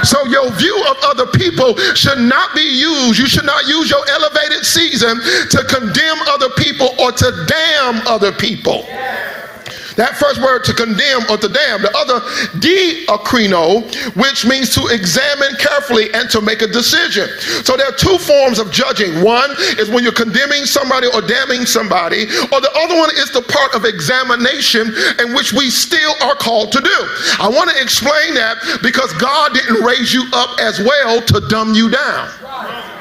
So 0.04 0.20
your 0.28 0.52
view 0.60 0.76
of 0.92 1.00
other 1.08 1.32
people 1.32 1.80
should 1.96 2.20
not 2.20 2.52
be 2.52 2.68
used. 2.68 3.16
You 3.16 3.32
should 3.32 3.48
not 3.48 3.64
use 3.64 3.88
your 3.88 4.04
elevated 4.12 4.68
season 4.68 5.24
to 5.24 5.64
condemn 5.72 6.20
other 6.28 6.52
people 6.60 6.92
or 7.00 7.16
to 7.16 7.46
damn 7.48 8.04
other 8.04 8.36
people. 8.36 8.84
That 9.96 10.18
first 10.18 10.42
word 10.42 10.64
to 10.66 10.74
condemn 10.74 11.30
or 11.30 11.38
to 11.38 11.50
damn. 11.50 11.82
The 11.82 11.94
other, 11.96 12.20
diakrino, 12.60 13.86
which 14.16 14.46
means 14.46 14.74
to 14.76 14.88
examine 14.88 15.56
carefully 15.60 16.14
and 16.14 16.30
to 16.32 16.42
make 16.42 16.62
a 16.62 16.68
decision. 16.68 17.30
So 17.64 17.78
there 17.78 17.88
are 17.88 17.96
two 17.96 18.18
forms 18.18 18.60
of 18.60 18.72
judging. 18.72 19.24
One 19.24 19.52
is 19.78 19.90
when 19.90 20.04
you're 20.04 20.14
condemning 20.14 20.66
somebody 20.66 21.08
or 21.08 21.22
damning 21.22 21.66
somebody, 21.66 22.24
or 22.52 22.62
the 22.62 22.72
other 22.76 22.98
one 22.98 23.12
is 23.16 23.32
the 23.32 23.42
part 23.42 23.76
of 23.76 23.86
examination 23.86 24.94
in 25.20 25.34
which 25.34 25.54
we 25.54 25.70
still 25.70 26.14
are 26.22 26.36
called 26.36 26.72
to 26.74 26.82
do. 26.82 27.00
I 27.40 27.50
want 27.50 27.70
to 27.70 27.82
explain 27.82 28.34
that 28.36 28.58
because 28.82 29.14
God 29.14 29.54
didn't 29.54 29.84
raise 29.84 30.14
you 30.14 30.26
up 30.34 30.60
as 30.60 30.80
well 30.80 31.22
to 31.22 31.40
dumb 31.48 31.74
you 31.74 31.90
down. 31.90 32.93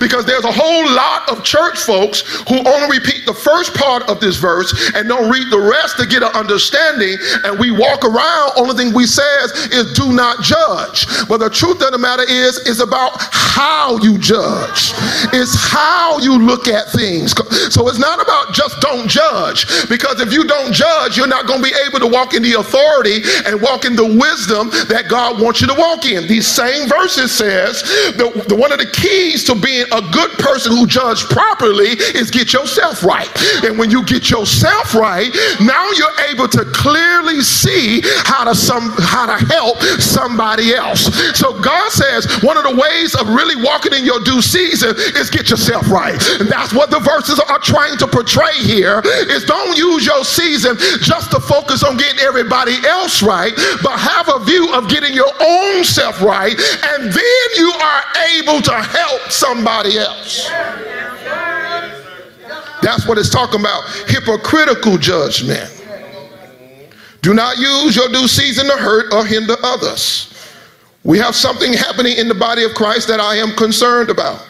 Because 0.00 0.24
there's 0.24 0.44
a 0.44 0.52
whole 0.52 0.86
lot 0.94 1.28
of 1.30 1.44
church 1.44 1.78
folks 1.78 2.20
who 2.48 2.58
only 2.66 2.98
repeat 2.98 3.26
the 3.26 3.34
first 3.34 3.74
part 3.74 4.08
of 4.08 4.20
this 4.20 4.36
verse 4.36 4.92
and 4.94 5.08
don't 5.08 5.30
read 5.30 5.50
the 5.50 5.60
rest 5.60 5.96
to 5.98 6.06
get 6.06 6.22
an 6.22 6.32
understanding. 6.34 7.16
And 7.44 7.58
we 7.58 7.70
walk 7.70 8.04
around, 8.04 8.52
only 8.56 8.76
thing 8.76 8.94
we 8.94 9.06
says 9.06 9.52
is 9.72 9.92
do 9.92 10.12
not 10.12 10.42
judge. 10.42 11.06
But 11.28 11.38
the 11.38 11.50
truth 11.50 11.82
of 11.82 11.92
the 11.92 11.98
matter 11.98 12.24
is, 12.24 12.58
is 12.66 12.80
about 12.80 13.12
how 13.20 13.98
you 13.98 14.18
judge. 14.18 14.94
It's 15.32 15.54
how 15.56 16.18
you 16.18 16.38
look 16.38 16.68
at 16.68 16.90
things. 16.90 17.34
So 17.72 17.88
it's 17.88 17.98
not 17.98 18.22
about 18.22 18.54
just 18.54 18.80
don't 18.80 19.08
judge. 19.08 19.66
Because 19.88 20.20
if 20.20 20.32
you 20.32 20.44
don't 20.44 20.72
judge, 20.72 21.16
you're 21.16 21.26
not 21.26 21.46
going 21.46 21.62
to 21.62 21.70
be 21.70 21.76
able 21.86 21.98
to 22.00 22.06
walk 22.06 22.34
in 22.34 22.42
the 22.42 22.54
authority 22.54 23.22
and 23.46 23.60
walk 23.60 23.84
in 23.84 23.96
the 23.96 24.06
wisdom 24.06 24.70
that 24.88 25.06
God 25.08 25.40
wants 25.40 25.60
you 25.60 25.66
to 25.66 25.74
walk 25.74 26.06
in. 26.06 26.26
These 26.26 26.46
same 26.46 26.88
verses 26.88 27.32
says 27.32 27.82
the, 28.16 28.56
one 28.56 28.70
of 28.72 28.78
the 28.78 28.90
keys 28.90 29.44
to 29.44 29.54
being 29.54 29.73
a 29.82 30.02
good 30.12 30.30
person 30.38 30.72
who 30.72 30.86
judges 30.86 31.24
properly 31.24 31.96
is 32.14 32.30
get 32.30 32.52
yourself 32.52 33.02
right. 33.02 33.28
And 33.64 33.78
when 33.78 33.90
you 33.90 34.04
get 34.04 34.30
yourself 34.30 34.94
right, 34.94 35.30
now 35.60 35.90
you're 35.92 36.20
able 36.30 36.48
to 36.48 36.64
clearly 36.72 37.40
see 37.40 38.00
how 38.24 38.44
to 38.44 38.54
some 38.54 38.92
how 38.98 39.26
to 39.26 39.44
help 39.46 39.78
somebody 40.00 40.74
else. 40.74 41.06
So 41.36 41.60
God 41.60 41.90
says 41.90 42.26
one 42.42 42.56
of 42.56 42.64
the 42.64 42.76
ways 42.76 43.14
of 43.14 43.28
really 43.28 43.56
walking 43.62 43.92
in 43.92 44.04
your 44.04 44.20
due 44.20 44.42
season 44.42 44.94
is 45.16 45.30
get 45.30 45.50
yourself 45.50 45.90
right. 45.90 46.20
And 46.40 46.48
that's 46.48 46.72
what 46.72 46.90
the 46.90 47.00
verses 47.00 47.40
are 47.40 47.58
trying 47.58 47.96
to 47.98 48.06
portray 48.06 48.54
here 48.58 49.02
is 49.04 49.44
don't 49.44 49.76
use 49.76 50.06
your 50.06 50.24
season 50.24 50.76
just 51.00 51.30
to 51.32 51.40
focus 51.40 51.82
on 51.82 51.96
getting 51.96 52.20
everybody 52.20 52.76
else 52.86 53.22
right, 53.22 53.54
but 53.82 53.98
have 53.98 54.28
a 54.28 54.44
view 54.44 54.72
of 54.74 54.88
getting 54.88 55.14
your 55.14 55.32
own 55.40 55.84
self 55.84 56.20
right 56.20 56.54
and 56.94 57.12
then 57.12 57.48
you 57.56 57.72
are 57.72 58.02
able 58.36 58.60
to 58.60 58.74
help 58.74 59.20
somebody 59.30 59.63
somebody 59.64 59.98
else. 59.98 60.50
That's 62.82 63.08
what 63.08 63.16
it's 63.16 63.30
talking 63.30 63.60
about. 63.60 63.84
Hypocritical 64.08 64.98
judgment. 64.98 65.70
Do 67.22 67.32
not 67.32 67.56
use 67.56 67.96
your 67.96 68.08
due 68.08 68.28
season 68.28 68.66
to 68.66 68.76
hurt 68.76 69.12
or 69.14 69.24
hinder 69.24 69.56
others. 69.62 70.30
We 71.02 71.18
have 71.18 71.34
something 71.34 71.72
happening 71.72 72.18
in 72.18 72.28
the 72.28 72.34
body 72.34 72.64
of 72.64 72.74
Christ 72.74 73.08
that 73.08 73.20
I 73.20 73.36
am 73.36 73.52
concerned 73.56 74.10
about. 74.10 74.46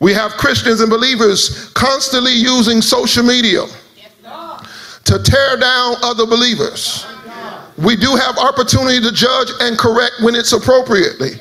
We 0.00 0.14
have 0.14 0.32
Christians 0.32 0.80
and 0.80 0.90
believers 0.90 1.70
constantly 1.70 2.32
using 2.32 2.80
social 2.80 3.24
media 3.24 3.64
to 5.04 5.22
tear 5.22 5.56
down 5.56 5.96
other 6.02 6.26
believers. 6.26 7.04
We 7.76 7.96
do 7.96 8.14
have 8.14 8.38
opportunity 8.38 9.00
to 9.00 9.10
judge 9.10 9.48
and 9.60 9.76
correct 9.76 10.16
when 10.20 10.36
it's 10.36 10.52
appropriately. 10.52 11.40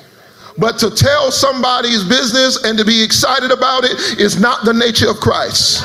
But 0.57 0.79
to 0.79 0.89
tell 0.89 1.31
somebody's 1.31 2.03
business 2.03 2.63
and 2.63 2.77
to 2.79 2.85
be 2.85 3.03
excited 3.03 3.51
about 3.51 3.83
it 3.83 4.19
is 4.19 4.39
not 4.39 4.65
the 4.65 4.73
nature 4.73 5.09
of 5.09 5.17
Christ 5.17 5.83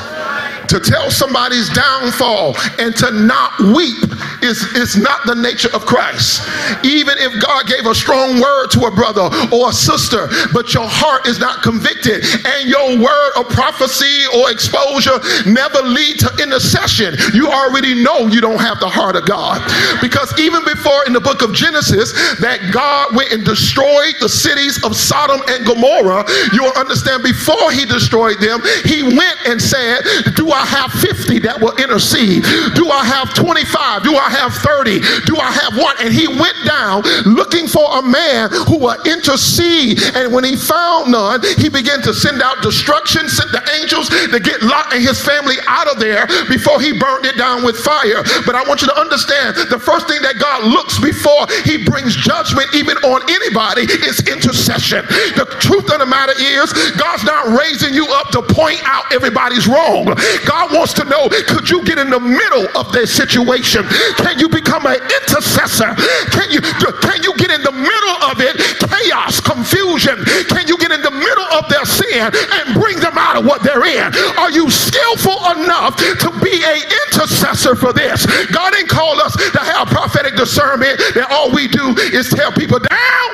to 0.73 0.81
tell 0.81 1.11
somebody's 1.11 1.69
downfall 1.69 2.57
and 2.81 2.97
to 2.97 3.13
not 3.13 3.61
weep 3.61 4.09
is, 4.41 4.65
is 4.73 4.97
not 4.97 5.21
the 5.27 5.37
nature 5.37 5.69
of 5.77 5.85
Christ. 5.85 6.49
Even 6.81 7.21
if 7.21 7.37
God 7.45 7.67
gave 7.67 7.85
a 7.85 7.95
strong 7.95 8.41
word 8.41 8.73
to 8.73 8.89
a 8.89 8.91
brother 8.91 9.29
or 9.53 9.69
a 9.69 9.73
sister, 9.73 10.33
but 10.53 10.73
your 10.73 10.89
heart 10.89 11.29
is 11.29 11.39
not 11.39 11.63
convicted 11.63 12.25
and 12.25 12.69
your 12.69 12.97
word 12.97 13.31
of 13.37 13.53
prophecy 13.53 14.25
or 14.33 14.51
exposure 14.51 15.21
never 15.45 15.85
lead 15.85 16.19
to 16.25 16.31
intercession, 16.41 17.15
you 17.37 17.53
already 17.53 17.93
know 17.93 18.27
you 18.33 18.41
don't 18.41 18.61
have 18.61 18.81
the 18.81 18.89
heart 18.89 19.15
of 19.15 19.29
God. 19.29 19.61
Because 20.01 20.33
even 20.41 20.65
before 20.65 21.05
in 21.07 21.13
the 21.13 21.21
book 21.21 21.43
of 21.43 21.53
Genesis 21.53 22.17
that 22.41 22.73
God 22.73 23.15
went 23.15 23.33
and 23.33 23.45
destroyed 23.45 24.17
the 24.21 24.29
cities 24.29 24.83
of 24.85 24.97
Sodom 24.97 25.45
and 25.53 25.67
Gomorrah, 25.69 26.25
you'll 26.57 26.73
understand 26.81 27.23
before 27.23 27.71
he 27.71 27.85
destroyed 27.85 28.41
them, 28.41 28.65
he 28.89 29.03
went 29.03 29.37
and 29.45 29.61
said, 29.61 30.01
Do 30.35 30.49
I 30.51 30.62
I 30.63 30.67
have 30.79 30.95
50 30.95 31.43
that 31.43 31.59
will 31.59 31.75
intercede? 31.75 32.47
Do 32.79 32.87
I 32.87 33.03
have 33.03 33.35
25? 33.35 34.07
Do 34.07 34.15
I 34.15 34.31
have 34.31 34.55
30? 34.55 35.03
Do 35.27 35.35
I 35.43 35.51
have 35.51 35.75
one? 35.75 35.99
And 35.99 36.15
he 36.15 36.31
went 36.31 36.55
down 36.63 37.03
looking 37.27 37.67
for 37.67 37.83
a 37.99 38.03
man 38.03 38.47
who 38.71 38.79
will 38.79 38.95
intercede. 39.03 39.99
And 40.15 40.31
when 40.31 40.47
he 40.47 40.55
found 40.55 41.11
none, 41.11 41.43
he 41.59 41.67
began 41.67 41.99
to 42.07 42.15
send 42.15 42.39
out 42.39 42.63
destruction, 42.63 43.27
sent 43.27 43.51
the 43.51 43.59
angels 43.83 44.07
to 44.07 44.39
get 44.39 44.63
Lot 44.63 44.95
and 44.95 45.03
his 45.03 45.19
family 45.19 45.59
out 45.67 45.91
of 45.91 45.99
there 45.99 46.31
before 46.47 46.79
he 46.79 46.95
burned 46.95 47.27
it 47.27 47.35
down 47.35 47.67
with 47.67 47.75
fire. 47.83 48.23
But 48.47 48.55
I 48.55 48.63
want 48.63 48.87
you 48.87 48.89
to 48.89 48.95
understand 48.95 49.59
the 49.67 49.83
first 49.83 50.07
thing 50.07 50.23
that 50.23 50.39
God 50.39 50.71
looks 50.71 51.03
before 51.03 51.51
he 51.67 51.83
brings 51.83 52.15
judgment 52.15 52.71
even 52.79 52.95
on 53.03 53.27
anybody 53.27 53.91
is 54.07 54.23
intercession. 54.31 55.03
The 55.35 55.51
truth 55.59 55.91
of 55.91 55.99
the 55.99 56.07
matter 56.07 56.39
is, 56.39 56.71
God's 56.95 57.27
not 57.27 57.51
raising 57.59 57.99
you 57.99 58.07
up 58.15 58.31
to 58.31 58.47
point 58.47 58.79
out 58.87 59.11
everybody's 59.11 59.67
wrong. 59.67 60.15
God 60.47 60.73
wants 60.73 60.93
to 60.95 61.05
know 61.05 61.29
could 61.49 61.69
you 61.69 61.85
get 61.85 61.99
in 61.99 62.11
the 62.11 62.21
middle 62.21 62.67
of 62.77 62.93
their 62.93 63.07
situation? 63.07 63.85
Can 64.17 64.39
you 64.39 64.49
become 64.49 64.87
an 64.87 65.01
intercessor? 65.23 65.95
Can 66.31 66.51
you 66.51 66.61
can 66.61 67.23
you 67.23 67.35
get 67.37 67.51
in 67.51 67.63
the 67.63 67.73
middle 67.73 68.17
of 68.29 68.41
it? 68.41 68.57
Chaos, 69.03 69.41
confusion. 69.41 70.25
Can 70.49 70.67
you 70.69 70.77
get 70.79 70.93
in 70.93 71.03
the 71.03 71.11
middle 71.11 71.49
of 71.59 71.69
their 71.69 71.85
sin 71.85 72.31
and 72.31 72.75
bring 72.75 72.99
them 73.01 73.17
out 73.19 73.37
of 73.37 73.45
what 73.45 73.63
they're 73.63 73.85
in? 73.85 74.13
Are 74.39 74.51
you 74.51 74.71
skillful 74.71 75.39
enough 75.59 75.97
to 75.97 76.31
be 76.43 76.63
an 76.65 76.83
intercessor 77.07 77.75
for 77.75 77.93
this? 77.93 78.27
God 78.51 78.73
didn't 78.73 78.89
call 78.89 79.21
us 79.21 79.35
to 79.37 79.59
have 79.59 79.89
prophetic 79.89 80.37
discernment 80.37 80.99
that 81.15 81.29
all 81.31 81.53
we 81.53 81.69
do 81.69 81.95
is 82.13 82.29
tell 82.29 82.53
people 82.53 82.79
down. 82.79 83.29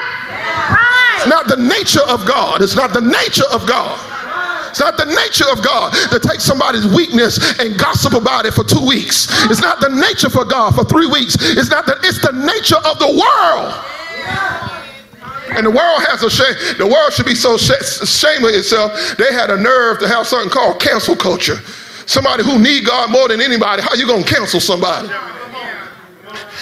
It's 1.18 1.26
not 1.26 1.48
the 1.48 1.56
nature 1.56 2.06
of 2.06 2.26
God. 2.26 2.62
It's 2.62 2.76
not 2.76 2.92
the 2.92 3.00
nature 3.00 3.48
of 3.50 3.66
God. 3.66 3.98
It's 4.70 4.80
not 4.80 4.96
the 4.96 5.06
nature 5.06 5.48
of 5.50 5.62
God 5.64 5.92
to 6.10 6.18
take 6.18 6.40
somebody's 6.40 6.86
weakness 6.86 7.58
and 7.58 7.78
gossip 7.78 8.14
about 8.14 8.46
it 8.46 8.54
for 8.54 8.64
two 8.64 8.84
weeks. 8.84 9.28
It's 9.50 9.60
not 9.60 9.80
the 9.80 9.88
nature 9.88 10.30
for 10.30 10.44
God 10.44 10.74
for 10.74 10.84
three 10.84 11.06
weeks. 11.06 11.36
It's 11.40 11.70
not 11.70 11.86
that 11.86 11.98
it's 12.04 12.20
the 12.20 12.32
nature 12.32 12.80
of 12.84 12.98
the 12.98 13.08
world. 13.08 13.74
And 15.56 15.64
the 15.64 15.70
world 15.70 16.02
has 16.04 16.22
a 16.22 16.30
shame. 16.30 16.54
The 16.76 16.86
world 16.86 17.12
should 17.12 17.26
be 17.26 17.34
so 17.34 17.54
ashamed 17.54 18.44
of 18.44 18.54
itself. 18.54 19.16
They 19.16 19.32
had 19.32 19.50
a 19.50 19.56
nerve 19.56 19.98
to 20.00 20.08
have 20.08 20.26
something 20.26 20.50
called 20.50 20.80
cancel 20.80 21.16
culture. 21.16 21.56
Somebody 22.06 22.44
who 22.44 22.58
need 22.58 22.84
God 22.86 23.10
more 23.10 23.28
than 23.28 23.40
anybody. 23.40 23.82
How 23.82 23.94
you 23.94 24.06
gonna 24.06 24.24
cancel 24.24 24.60
somebody? 24.60 25.08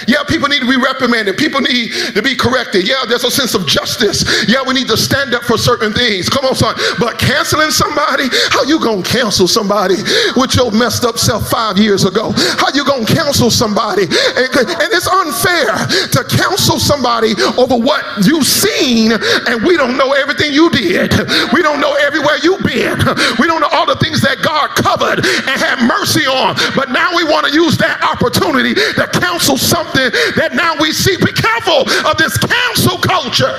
Yeah, 0.06 0.22
people 0.28 0.48
need 0.48 0.60
to 0.60 0.68
be 0.68 0.76
reprimanded. 0.76 1.36
People 1.36 1.60
need 1.60 1.92
to 2.14 2.22
be 2.22 2.36
corrected. 2.36 2.86
Yeah, 2.86 3.04
there's 3.08 3.24
a 3.24 3.30
sense 3.30 3.54
of 3.54 3.66
justice. 3.66 4.24
Yeah, 4.48 4.62
we 4.66 4.74
need 4.74 4.88
to 4.88 4.96
stand 4.96 5.34
up 5.34 5.44
for 5.44 5.56
certain 5.56 5.92
things. 5.92 6.28
Come 6.28 6.44
on, 6.44 6.54
son. 6.54 6.74
But 6.98 7.18
canceling 7.18 7.70
somebody, 7.70 8.28
how 8.50 8.62
you 8.64 8.78
gonna 8.80 9.02
cancel 9.02 9.48
somebody 9.48 9.96
with 10.36 10.54
your 10.54 10.70
messed 10.70 11.04
up 11.04 11.18
self 11.18 11.48
five 11.48 11.78
years 11.78 12.04
ago? 12.04 12.32
How 12.36 12.68
you 12.74 12.84
gonna 12.84 13.06
cancel 13.06 13.50
somebody? 13.50 14.04
And, 14.04 14.48
and 14.52 14.90
it's 14.92 15.08
unfair 15.08 15.72
to 16.12 16.20
counsel 16.36 16.78
somebody 16.78 17.32
over 17.56 17.76
what 17.76 18.04
you've 18.26 18.46
seen, 18.46 19.12
and 19.12 19.64
we 19.64 19.76
don't 19.76 19.96
know 19.96 20.12
everything 20.12 20.52
you 20.52 20.70
did. 20.70 21.12
We 21.52 21.62
don't 21.62 21.80
know 21.80 21.94
everywhere 21.94 22.36
you've 22.42 22.62
been. 22.62 22.98
We 23.38 23.46
don't 23.46 23.60
know 23.60 23.72
all 23.72 23.86
the 23.86 23.96
things 23.96 24.20
that 24.22 24.42
God 24.42 24.70
covered 24.76 25.24
and 25.24 25.56
had 25.60 25.86
mercy 25.86 26.26
on. 26.26 26.56
But 26.74 26.90
now 26.90 27.16
we 27.16 27.24
want 27.24 27.46
to 27.46 27.52
use 27.52 27.78
that 27.78 28.02
opportunity 28.02 28.74
to 28.74 29.06
counsel 29.20 29.56
somebody 29.56 29.85
something 29.86 30.10
that 30.36 30.54
now 30.54 30.74
we 30.80 30.92
see. 30.92 31.16
Be 31.16 31.32
careful 31.32 31.80
of 32.08 32.16
this 32.16 32.36
cancel 32.38 32.98
culture. 32.98 33.54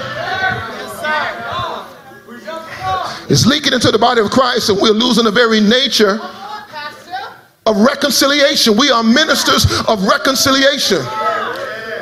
It's 3.30 3.46
leaking 3.46 3.74
into 3.74 3.92
the 3.92 4.00
body 4.00 4.22
of 4.22 4.32
Christ, 4.32 4.70
and 4.70 4.80
we're 4.80 4.92
losing 4.92 5.26
the 5.26 5.32
very 5.32 5.60
nature 5.60 6.20
of 7.66 7.78
reconciliation. 7.78 8.78
We 8.78 8.90
are 8.90 9.04
ministers 9.04 9.66
of 9.88 10.04
reconciliation. 10.08 11.00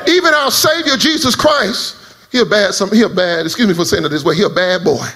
Even 0.08 0.34
our 0.36 0.52
Savior 0.52 0.98
Jesus 0.98 1.36
Christ, 1.36 1.98
he 2.32 2.40
a 2.40 2.46
bad 2.46 2.74
some 2.74 2.92
he 2.92 3.02
a 3.02 3.10
bad, 3.10 3.46
excuse 3.46 3.68
me 3.68 3.74
for 3.74 3.86
saying 3.86 4.06
it 4.06 4.10
this 4.10 4.24
way, 4.24 4.36
he 4.36 4.44
a 4.44 4.50
bad 4.50 4.84
boy. 4.84 5.08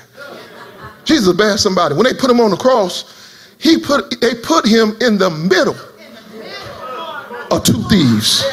Jesus 1.04 1.28
a 1.28 1.34
bad 1.34 1.60
somebody. 1.60 1.94
When 1.96 2.06
they 2.06 2.13
put 2.13 2.30
him 2.30 2.39
on 2.39 2.51
the 2.51 2.58
cross, 2.58 3.54
he 3.60 3.78
put 3.78 4.20
they 4.20 4.34
put 4.34 4.66
him 4.66 4.96
in 5.01 5.20
the 5.20 5.30
middle 5.30 5.75
of 7.51 7.63
two 7.63 7.84
thieves 7.89 8.44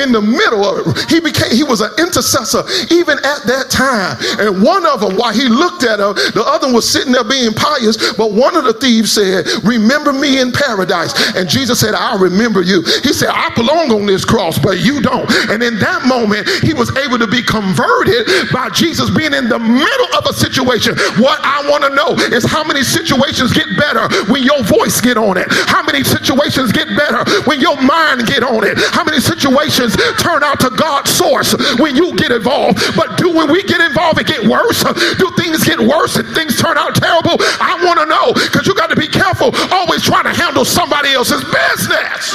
in 0.00 0.12
the 0.12 0.20
middle 0.20 0.64
of 0.64 0.86
it. 0.86 1.10
He 1.10 1.20
became, 1.20 1.52
he 1.52 1.62
was 1.62 1.80
an 1.80 1.90
intercessor 1.98 2.64
even 2.90 3.18
at 3.18 3.44
that 3.46 3.70
time. 3.70 4.16
And 4.40 4.62
one 4.62 4.86
of 4.86 5.00
them, 5.00 5.16
while 5.16 5.32
he 5.32 5.48
looked 5.48 5.84
at 5.84 6.00
her, 6.00 6.12
the 6.32 6.44
other 6.44 6.72
was 6.72 6.88
sitting 6.88 7.12
there 7.12 7.24
being 7.24 7.52
pious, 7.52 8.12
but 8.14 8.32
one 8.32 8.56
of 8.56 8.64
the 8.64 8.74
thieves 8.74 9.12
said, 9.12 9.46
Remember 9.64 10.12
me 10.12 10.40
in 10.40 10.52
paradise. 10.52 11.12
And 11.36 11.48
Jesus 11.48 11.80
said, 11.80 11.94
I 11.94 12.16
remember 12.16 12.62
you. 12.62 12.82
He 13.02 13.12
said, 13.12 13.30
I 13.30 13.52
belong 13.54 13.92
on 13.92 14.06
this 14.06 14.24
cross, 14.24 14.58
but 14.58 14.80
you 14.80 15.00
don't. 15.00 15.28
And 15.50 15.62
in 15.62 15.78
that 15.78 16.06
moment, 16.06 16.48
he 16.62 16.74
was 16.74 16.94
able 16.96 17.18
to 17.18 17.26
be 17.26 17.42
converted 17.42 18.26
by 18.52 18.70
Jesus 18.70 19.10
being 19.10 19.34
in 19.34 19.48
the 19.48 19.58
middle 19.58 20.10
of 20.16 20.26
a 20.26 20.32
situation. 20.32 20.96
What 21.20 21.38
I 21.42 21.68
want 21.68 21.84
to 21.84 21.92
know 21.94 22.16
is 22.34 22.44
how 22.44 22.64
many 22.64 22.82
situations 22.82 23.52
get 23.52 23.66
better 23.76 24.08
when 24.32 24.42
your 24.42 24.62
voice 24.64 25.00
get 25.00 25.16
on 25.16 25.36
it? 25.36 25.46
How 25.68 25.82
many 25.82 26.04
situations 26.04 26.72
get 26.72 26.88
better 26.96 27.24
when 27.44 27.60
your 27.60 27.80
mind 27.82 28.26
get 28.26 28.42
on 28.42 28.64
it? 28.64 28.78
How 28.92 29.04
many 29.04 29.20
situations 29.20 29.89
turn 30.18 30.42
out 30.42 30.60
to 30.60 30.70
God's 30.70 31.10
source 31.10 31.54
when 31.78 31.96
you 31.96 32.14
get 32.16 32.32
involved. 32.32 32.78
But 32.96 33.18
do 33.18 33.34
when 33.34 33.50
we 33.50 33.62
get 33.62 33.80
involved, 33.80 34.20
it 34.20 34.26
get 34.26 34.46
worse? 34.46 34.82
Do 35.18 35.30
things 35.36 35.64
get 35.64 35.78
worse 35.78 36.16
and 36.16 36.28
things 36.34 36.56
turn 36.60 36.78
out 36.78 36.94
terrible? 36.94 37.36
I 37.60 37.80
want 37.84 38.00
to 38.00 38.06
know 38.06 38.32
because 38.32 38.66
you 38.66 38.74
got 38.74 38.90
to 38.90 38.96
be 38.96 39.08
careful 39.08 39.50
always 39.72 40.02
trying 40.02 40.24
to 40.24 40.34
handle 40.34 40.64
somebody 40.64 41.10
else's 41.10 41.42
business. 41.44 42.34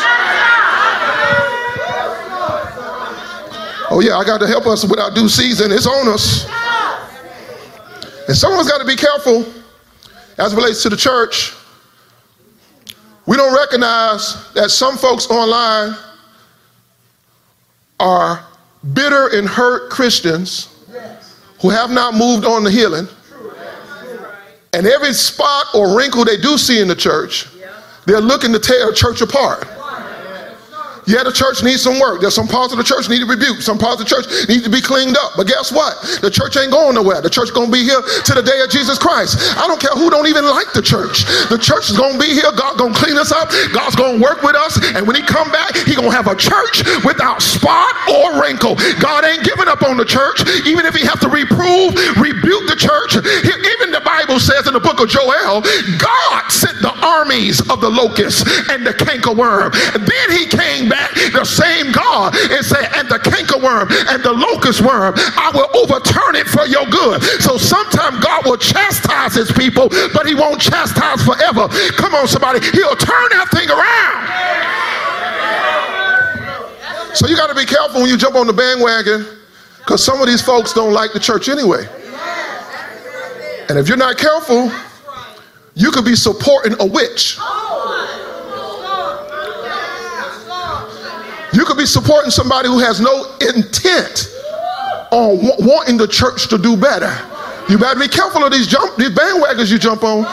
Oh, 3.91 4.01
yeah, 4.01 4.17
I 4.17 4.25
got 4.25 4.39
to 4.39 4.47
help 4.47 4.65
us 4.65 4.83
with 4.83 4.99
our 4.99 5.11
due 5.11 5.29
season. 5.29 5.71
It's 5.71 5.85
on 5.85 6.07
us. 6.07 6.47
And 8.27 8.35
someone's 8.35 8.67
got 8.67 8.79
to 8.79 8.85
be 8.85 8.95
careful 8.95 9.45
as 10.37 10.53
it 10.53 10.55
relates 10.55 10.81
to 10.83 10.89
the 10.89 10.97
church. 10.97 11.53
We 13.27 13.37
don't 13.37 13.55
recognize 13.55 14.51
that 14.53 14.69
some 14.69 14.97
folks 14.97 15.27
online 15.29 15.95
are 17.99 18.45
bitter 18.93 19.29
and 19.33 19.47
hurt 19.47 19.89
Christians 19.89 20.69
who 21.61 21.69
have 21.69 21.89
not 21.89 22.13
moved 22.13 22.45
on 22.45 22.63
to 22.63 22.69
healing. 22.69 23.07
And 24.73 24.85
every 24.85 25.13
spot 25.13 25.67
or 25.73 25.97
wrinkle 25.97 26.25
they 26.25 26.37
do 26.37 26.57
see 26.57 26.81
in 26.81 26.87
the 26.87 26.95
church, 26.95 27.47
they're 28.05 28.21
looking 28.21 28.51
to 28.51 28.59
tear 28.59 28.89
a 28.89 28.93
church 28.93 29.21
apart. 29.21 29.67
Yeah, 31.05 31.21
the 31.21 31.31
church 31.31 31.61
needs 31.61 31.85
some 31.85 31.99
work. 32.01 32.21
There's 32.21 32.33
some 32.33 32.49
parts 32.49 32.73
of 32.73 32.81
the 32.81 32.83
church 32.83 33.09
need 33.09 33.21
to 33.21 33.29
rebuke. 33.29 33.61
Some 33.61 33.77
parts 33.77 34.01
of 34.01 34.09
the 34.09 34.09
church 34.09 34.25
need 34.49 34.65
to 34.65 34.73
be 34.73 34.81
cleaned 34.81 35.17
up. 35.21 35.37
But 35.37 35.45
guess 35.45 35.69
what? 35.71 36.01
The 36.21 36.33
church 36.33 36.57
ain't 36.57 36.73
going 36.73 36.97
nowhere. 36.97 37.21
The 37.21 37.29
church 37.29 37.53
gonna 37.53 37.69
be 37.69 37.85
here 37.85 38.01
to 38.01 38.33
the 38.33 38.41
day 38.41 38.57
of 38.65 38.73
Jesus 38.73 38.97
Christ. 38.97 39.37
I 39.53 39.69
don't 39.69 39.79
care 39.79 39.93
who 39.93 40.09
don't 40.09 40.25
even 40.25 40.49
like 40.49 40.73
the 40.73 40.81
church. 40.81 41.29
The 41.53 41.61
church 41.61 41.93
is 41.93 41.97
gonna 41.97 42.17
be 42.17 42.33
here. 42.33 42.49
God 42.57 42.81
gonna 42.81 42.97
clean 42.97 43.17
us 43.21 43.29
up. 43.31 43.53
God's 43.69 43.93
gonna 43.93 44.17
work 44.17 44.41
with 44.41 44.57
us. 44.57 44.81
And 44.97 45.05
when 45.05 45.15
he 45.15 45.21
come 45.21 45.51
back, 45.53 45.77
he 45.85 45.93
gonna 45.93 46.09
have 46.09 46.25
a 46.25 46.35
church 46.35 46.81
without 47.05 47.37
spot 47.41 47.93
or 48.09 48.41
wrinkle. 48.41 48.73
God 48.97 49.29
ain't 49.29 49.45
giving 49.45 49.69
up 49.69 49.85
on 49.85 50.01
the 50.01 50.05
church. 50.09 50.41
Even 50.65 50.89
if 50.89 50.97
he 50.97 51.05
have 51.05 51.21
to 51.21 51.29
reprove, 51.29 51.93
rebuke 52.17 52.65
the 52.65 52.77
church. 52.77 53.13
Even 53.21 53.93
the 53.93 54.01
Bible 54.01 54.41
says 54.41 54.65
in 54.65 54.73
the 54.73 54.81
book 54.81 54.97
of 54.97 55.09
Joel, 55.09 55.61
God 56.01 56.49
sent 56.49 56.81
the 56.81 56.93
armies 57.05 57.61
of 57.69 57.77
the 57.77 57.89
locusts 57.89 58.41
and 58.73 58.81
the 58.81 58.93
cankerworm. 58.97 59.69
Then 59.93 60.27
he 60.33 60.49
came 60.49 60.89
back 60.89 60.94
back 60.95 61.11
the 61.35 61.43
same 61.43 61.91
God 61.91 62.35
and 62.51 62.63
say, 62.63 62.79
and 62.95 63.09
the 63.11 63.19
cankerworm 63.19 63.91
and 64.07 64.23
the 64.23 64.31
locust 64.31 64.79
worm, 64.81 65.13
I 65.17 65.51
will 65.51 65.67
overturn 65.75 66.39
it 66.39 66.47
for 66.47 66.65
your 66.65 66.87
good. 66.87 67.21
So 67.43 67.57
sometimes 67.57 68.23
God 68.23 68.45
will 68.45 68.57
chastise 68.57 69.35
his 69.35 69.51
people, 69.51 69.89
but 70.15 70.25
he 70.25 70.35
won't 70.35 70.61
chastise 70.61 71.21
forever. 71.23 71.67
Come 71.99 72.15
on, 72.15 72.27
somebody. 72.27 72.63
He'll 72.71 72.95
turn 72.95 73.27
that 73.35 73.51
thing 73.51 73.67
around. 73.67 74.23
So 77.15 77.27
you 77.27 77.35
got 77.35 77.47
to 77.47 77.55
be 77.55 77.65
careful 77.65 78.01
when 78.01 78.09
you 78.09 78.17
jump 78.17 78.35
on 78.35 78.47
the 78.47 78.53
bandwagon 78.53 79.25
because 79.79 80.03
some 80.03 80.21
of 80.21 80.27
these 80.27 80.41
folks 80.41 80.73
don't 80.73 80.93
like 80.93 81.13
the 81.13 81.19
church 81.19 81.49
anyway. 81.49 81.87
And 83.67 83.79
if 83.79 83.87
you're 83.87 83.97
not 83.97 84.17
careful, 84.17 84.71
you 85.75 85.91
could 85.91 86.05
be 86.05 86.15
supporting 86.15 86.75
a 86.79 86.85
witch. 86.85 87.37
You 91.65 91.69
could 91.69 91.79
be 91.79 91.87
supporting 91.87 92.29
somebody 92.29 92.67
who 92.67 92.77
has 92.77 93.01
no 93.01 93.25
intent 93.41 94.29
on 95.09 95.39
wanting 95.65 95.97
the 95.97 96.07
church 96.07 96.47
to 96.49 96.59
do 96.59 96.77
better. 96.77 97.09
You 97.67 97.79
better 97.79 97.99
be 97.99 98.07
careful 98.07 98.45
of 98.45 98.51
these 98.53 98.67
jump 98.67 98.95
these 98.97 99.09
bandwagons 99.09 99.71
you 99.71 99.79
jump 99.79 100.03
on. 100.03 100.25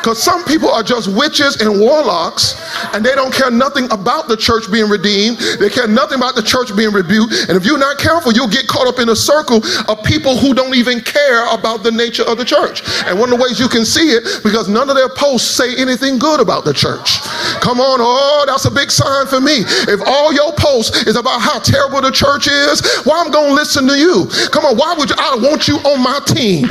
Because 0.00 0.22
some 0.22 0.44
people 0.44 0.70
are 0.70 0.82
just 0.82 1.12
witches 1.12 1.60
and 1.60 1.78
warlocks 1.78 2.56
and 2.94 3.04
they 3.04 3.14
don't 3.14 3.32
care 3.32 3.50
nothing 3.50 3.84
about 3.92 4.28
the 4.28 4.36
church 4.36 4.64
being 4.72 4.88
redeemed. 4.88 5.36
They 5.60 5.68
care 5.68 5.86
nothing 5.86 6.16
about 6.16 6.34
the 6.34 6.42
church 6.42 6.74
being 6.74 6.90
rebuked. 6.90 7.48
And 7.48 7.56
if 7.56 7.66
you're 7.66 7.78
not 7.78 7.98
careful, 7.98 8.32
you'll 8.32 8.48
get 8.48 8.66
caught 8.66 8.88
up 8.88 8.98
in 8.98 9.10
a 9.10 9.16
circle 9.16 9.60
of 9.88 10.02
people 10.02 10.38
who 10.38 10.54
don't 10.54 10.74
even 10.74 11.00
care 11.00 11.44
about 11.52 11.82
the 11.82 11.92
nature 11.92 12.24
of 12.24 12.38
the 12.38 12.46
church. 12.46 12.80
And 13.04 13.20
one 13.20 13.30
of 13.30 13.36
the 13.38 13.44
ways 13.44 13.60
you 13.60 13.68
can 13.68 13.84
see 13.84 14.16
it, 14.16 14.24
because 14.42 14.68
none 14.68 14.88
of 14.88 14.96
their 14.96 15.10
posts 15.10 15.52
say 15.52 15.76
anything 15.76 16.18
good 16.18 16.40
about 16.40 16.64
the 16.64 16.72
church. 16.72 17.20
Come 17.60 17.78
on, 17.78 18.00
oh, 18.00 18.44
that's 18.46 18.64
a 18.64 18.70
big 18.70 18.90
sign 18.90 19.26
for 19.26 19.40
me. 19.40 19.68
If 19.84 20.00
all 20.08 20.32
your 20.32 20.52
posts 20.56 21.04
is 21.04 21.16
about 21.16 21.44
how 21.44 21.60
terrible 21.60 22.00
the 22.00 22.10
church 22.10 22.48
is, 22.48 22.80
why 23.04 23.20
I'm 23.20 23.30
gonna 23.30 23.52
listen 23.52 23.86
to 23.86 23.98
you? 24.00 24.32
Come 24.48 24.64
on, 24.64 24.80
why 24.80 24.94
would 24.96 25.10
you, 25.10 25.16
I 25.18 25.36
want 25.36 25.68
you 25.68 25.76
on 25.84 26.00
my 26.00 26.24
team? 26.24 26.68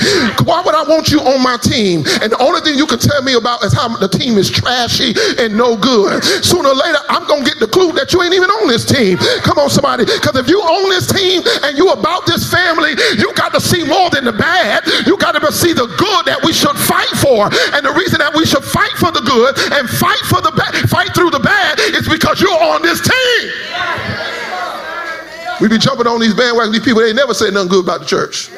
Why 0.49 0.65
would 0.65 0.73
I 0.73 0.81
want 0.89 1.13
you 1.13 1.21
on 1.21 1.43
my 1.43 1.57
team? 1.61 2.01
And 2.25 2.33
the 2.33 2.41
only 2.41 2.61
thing 2.61 2.73
you 2.73 2.87
can 2.87 2.97
tell 2.97 3.18
me 3.23 3.34
about 3.34 3.63
is 3.63 3.73
how 3.73 3.88
the 3.89 4.08
team 4.08 4.38
is 4.38 4.49
trashy 4.49 5.13
and 5.38 5.55
no 5.55 5.75
good. 5.75 6.23
Sooner 6.23 6.69
or 6.69 6.75
later, 6.75 6.99
I'm 7.10 7.27
gonna 7.27 7.45
get 7.45 7.60
the 7.60 7.67
clue 7.67 7.91
that 7.93 8.13
you 8.13 8.21
ain't 8.21 8.34
even 8.34 8.49
on 8.49 8.67
this 8.67 8.86
team. 8.86 9.17
Come 9.41 9.58
on, 9.58 9.69
somebody, 9.69 10.05
because 10.05 10.36
if 10.36 10.47
you 10.47 10.62
own 10.62 10.89
this 10.89 11.08
team 11.08 11.41
and 11.63 11.77
you 11.77 11.89
about 11.89 12.25
this 12.25 12.49
family, 12.49 12.95
you 13.17 13.34
got 13.34 13.53
to 13.53 13.62
see 13.62 13.84
more 13.84 14.10
than 14.10 14.25
the 14.25 14.34
bad. 14.34 14.86
You 15.05 15.17
got 15.17 15.34
to 15.34 15.51
see 15.51 15.73
the 15.73 15.88
good 15.97 16.25
that 16.25 16.39
we 16.43 16.53
should 16.53 16.75
fight 16.77 17.12
for. 17.19 17.47
And 17.75 17.86
the 17.86 17.93
reason 17.93 18.19
that 18.19 18.34
we 18.34 18.45
should 18.45 18.63
fight 18.63 18.93
for 18.97 19.12
the 19.12 19.21
good 19.21 19.58
and 19.73 19.89
fight 19.89 20.21
for 20.27 20.41
the 20.41 20.51
bad, 20.51 20.75
fight 20.89 21.13
through 21.15 21.32
the 21.32 21.39
bad, 21.39 21.79
is 21.79 22.08
because 22.08 22.41
you're 22.41 22.51
on 22.51 22.82
this 22.82 23.01
team. 23.01 23.43
We 25.62 25.67
be 25.67 25.77
jumping 25.77 26.08
on 26.08 26.19
these 26.19 26.34
bandwagons. 26.34 26.71
These 26.71 26.86
people, 26.86 27.01
they 27.01 27.13
never 27.13 27.34
say 27.34 27.51
nothing 27.51 27.69
good 27.69 27.84
about 27.84 28.01
the 28.01 28.05
church. 28.05 28.49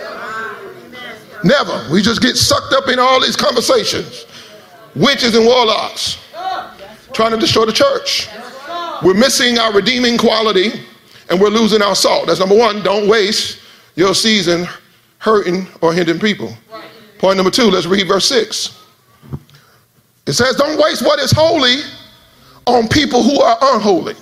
Never. 1.43 1.87
We 1.91 2.01
just 2.01 2.21
get 2.21 2.37
sucked 2.37 2.73
up 2.73 2.87
in 2.87 2.99
all 2.99 3.19
these 3.19 3.35
conversations. 3.35 4.25
Witches 4.95 5.35
and 5.35 5.45
warlocks 5.45 6.17
trying 7.13 7.31
to 7.31 7.37
destroy 7.37 7.65
the 7.65 7.71
church. 7.71 8.27
We're 9.03 9.13
missing 9.13 9.57
our 9.57 9.73
redeeming 9.73 10.17
quality 10.17 10.71
and 11.29 11.39
we're 11.39 11.49
losing 11.49 11.81
our 11.81 11.95
salt. 11.95 12.27
That's 12.27 12.39
number 12.39 12.57
one. 12.57 12.83
Don't 12.83 13.07
waste 13.07 13.59
your 13.95 14.13
season 14.13 14.67
hurting 15.19 15.67
or 15.81 15.93
hindering 15.93 16.19
people. 16.19 16.55
Point 17.19 17.37
number 17.37 17.51
two, 17.51 17.65
let's 17.65 17.85
read 17.85 18.07
verse 18.07 18.25
six. 18.25 18.77
It 20.25 20.33
says, 20.33 20.55
Don't 20.55 20.81
waste 20.81 21.03
what 21.03 21.19
is 21.19 21.31
holy 21.31 21.81
on 22.65 22.87
people 22.87 23.23
who 23.23 23.41
are 23.41 23.57
unholy. 23.61 24.15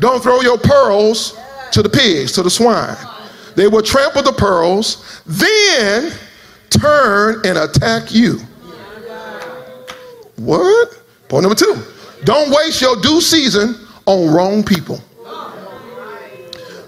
Don't 0.00 0.22
throw 0.22 0.40
your 0.40 0.58
pearls 0.58 1.38
to 1.70 1.82
the 1.82 1.88
pigs, 1.88 2.32
to 2.32 2.42
the 2.42 2.50
swine. 2.50 2.96
They 3.54 3.68
will 3.68 3.82
trample 3.82 4.22
the 4.22 4.32
pearls, 4.32 5.22
then 5.26 6.12
turn 6.70 7.42
and 7.44 7.58
attack 7.58 8.12
you. 8.12 8.40
What? 10.36 11.02
Point 11.28 11.42
number 11.42 11.54
two. 11.54 11.82
Don't 12.24 12.50
waste 12.50 12.80
your 12.80 12.96
due 13.00 13.20
season 13.20 13.74
on 14.06 14.32
wrong 14.32 14.62
people. 14.62 15.00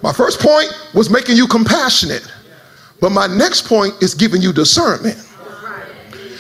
My 0.03 0.13
first 0.13 0.39
point 0.39 0.69
was 0.93 1.09
making 1.09 1.37
you 1.37 1.47
compassionate, 1.47 2.31
but 3.01 3.11
my 3.11 3.27
next 3.27 3.67
point 3.67 3.95
is 4.03 4.15
giving 4.15 4.43
you 4.43 4.53
discernment. 4.53 5.17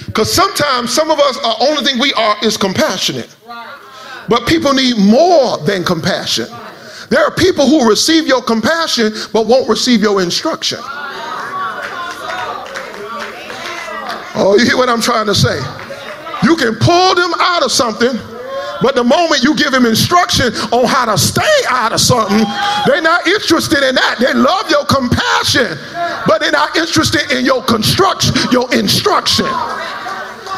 Because 0.06 0.32
sometimes 0.32 0.92
some 0.92 1.10
of 1.10 1.18
us, 1.18 1.38
our 1.38 1.56
only 1.60 1.82
thing 1.82 1.98
we 1.98 2.12
are 2.12 2.36
is 2.42 2.56
compassionate. 2.56 3.34
But 4.28 4.46
people 4.46 4.72
need 4.72 4.96
more 4.98 5.58
than 5.58 5.82
compassion. 5.82 6.46
There 7.10 7.24
are 7.24 7.34
people 7.34 7.66
who 7.66 7.88
receive 7.88 8.26
your 8.26 8.42
compassion 8.42 9.12
but 9.32 9.46
won't 9.46 9.68
receive 9.68 10.00
your 10.00 10.22
instruction. 10.22 10.78
Oh, 14.36 14.56
you 14.58 14.66
hear 14.66 14.76
what 14.76 14.88
I'm 14.88 15.00
trying 15.00 15.26
to 15.26 15.34
say? 15.34 15.58
You 16.44 16.56
can 16.56 16.76
pull 16.76 17.14
them 17.14 17.32
out 17.40 17.62
of 17.64 17.72
something, 17.72 18.14
but 18.82 18.94
the 18.94 19.04
moment 19.04 19.42
you 19.42 19.56
give 19.56 19.72
them 19.72 19.86
instruction 19.86 20.52
on 20.70 20.84
how 20.84 21.06
to 21.06 21.16
stay 21.16 21.56
out 21.68 21.92
of 21.92 22.00
something, 22.00 22.44
they're 22.86 23.02
not 23.02 23.26
interested 23.26 23.82
in 23.82 23.94
that. 23.94 24.18
They 24.20 24.34
love 24.34 24.68
your 24.68 24.84
compassion, 24.84 25.78
but 26.26 26.40
they're 26.40 26.52
not 26.52 26.76
interested 26.76 27.30
in 27.32 27.44
your 27.44 27.62
construction, 27.62 28.34
your 28.52 28.72
instruction. 28.74 29.46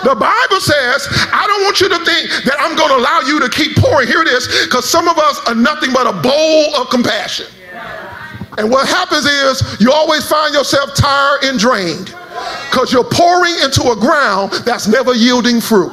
The 0.04 0.14
Bible 0.14 0.60
says, 0.60 1.08
I 1.32 1.46
don't 1.46 1.62
want 1.64 1.80
you 1.80 1.88
to 1.88 1.98
think 2.04 2.44
that 2.44 2.56
I'm 2.60 2.76
going 2.76 2.90
to 2.90 2.96
allow 2.96 3.20
you 3.26 3.40
to 3.40 3.48
keep 3.48 3.76
pouring. 3.76 4.06
Here 4.06 4.22
it 4.22 4.28
is, 4.28 4.46
because 4.66 4.88
some 4.88 5.08
of 5.08 5.18
us 5.18 5.40
are 5.46 5.54
nothing 5.54 5.92
but 5.92 6.06
a 6.06 6.12
bowl 6.12 6.76
of 6.76 6.90
compassion. 6.90 7.46
And 8.58 8.70
what 8.70 8.88
happens 8.88 9.26
is 9.26 9.80
you 9.80 9.92
always 9.92 10.26
find 10.28 10.54
yourself 10.54 10.94
tired 10.94 11.44
and 11.44 11.58
drained 11.58 12.14
because 12.70 12.92
you're 12.92 13.04
pouring 13.04 13.54
into 13.62 13.90
a 13.90 13.96
ground 13.96 14.52
that's 14.64 14.86
never 14.86 15.14
yielding 15.14 15.60
fruit. 15.60 15.92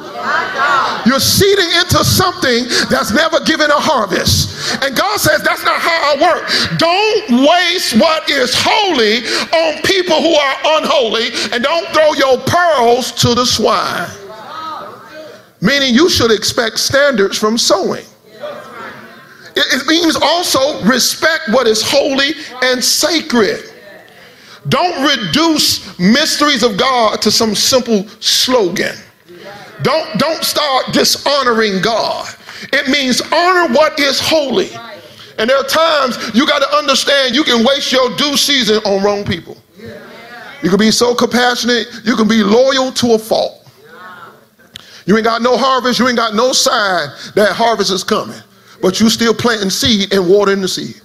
You're 1.06 1.20
seeding 1.20 1.70
into 1.80 2.04
something 2.04 2.64
that's 2.88 3.12
never 3.12 3.40
given 3.40 3.70
a 3.70 3.78
harvest. 3.78 4.82
And 4.82 4.96
God 4.96 5.18
says 5.20 5.42
that's 5.42 5.64
not 5.64 5.80
how 5.80 6.12
I 6.12 6.20
work. 6.20 6.78
Don't 6.78 7.46
waste 7.46 7.96
what 7.96 8.28
is 8.30 8.54
holy 8.56 9.24
on 9.52 9.82
people 9.82 10.20
who 10.20 10.34
are 10.34 10.56
unholy 10.78 11.28
and 11.52 11.62
don't 11.62 11.88
throw 11.92 12.12
your 12.14 12.38
pearls 12.46 13.12
to 13.12 13.34
the 13.34 13.44
swine. 13.44 14.08
Meaning 15.60 15.94
you 15.94 16.10
should 16.10 16.30
expect 16.30 16.78
standards 16.78 17.38
from 17.38 17.56
sowing. 17.56 18.04
It, 19.56 19.86
means 19.86 20.16
also 20.16 20.82
respect 20.84 21.48
what 21.50 21.66
is 21.66 21.82
holy 21.84 22.32
and 22.62 22.82
sacred. 22.82 23.72
Don't 24.68 25.04
reduce 25.08 25.98
mysteries 25.98 26.62
of 26.62 26.76
God 26.76 27.20
to 27.22 27.30
some 27.30 27.54
simple 27.54 28.08
slogan. 28.20 28.96
Don't, 29.82 30.18
don't 30.18 30.42
start 30.42 30.92
dishonoring 30.92 31.82
God. 31.82 32.34
It 32.72 32.88
means 32.88 33.20
honor 33.20 33.72
what 33.74 33.98
is 34.00 34.20
holy. 34.20 34.70
And 35.38 35.50
there 35.50 35.58
are 35.58 35.64
times 35.64 36.34
you 36.34 36.46
got 36.46 36.60
to 36.60 36.76
understand 36.76 37.34
you 37.34 37.44
can 37.44 37.64
waste 37.64 37.92
your 37.92 38.14
due 38.16 38.36
season 38.36 38.76
on 38.84 39.02
wrong 39.02 39.24
people. 39.24 39.56
You 40.62 40.70
can 40.70 40.78
be 40.78 40.90
so 40.90 41.14
compassionate, 41.14 41.88
you 42.04 42.16
can 42.16 42.26
be 42.26 42.42
loyal 42.42 42.90
to 42.92 43.12
a 43.12 43.18
fault. 43.18 43.68
You 45.04 45.16
ain't 45.16 45.24
got 45.24 45.42
no 45.42 45.58
harvest, 45.58 45.98
you 45.98 46.08
ain't 46.08 46.16
got 46.16 46.34
no 46.34 46.52
sign 46.52 47.10
that 47.34 47.52
harvest 47.52 47.90
is 47.90 48.02
coming, 48.02 48.40
but 48.84 49.00
you 49.00 49.08
still 49.08 49.32
planting 49.32 49.70
seed 49.70 50.12
and 50.12 50.28
watering 50.28 50.60
the 50.60 50.68
seed. 50.68 51.00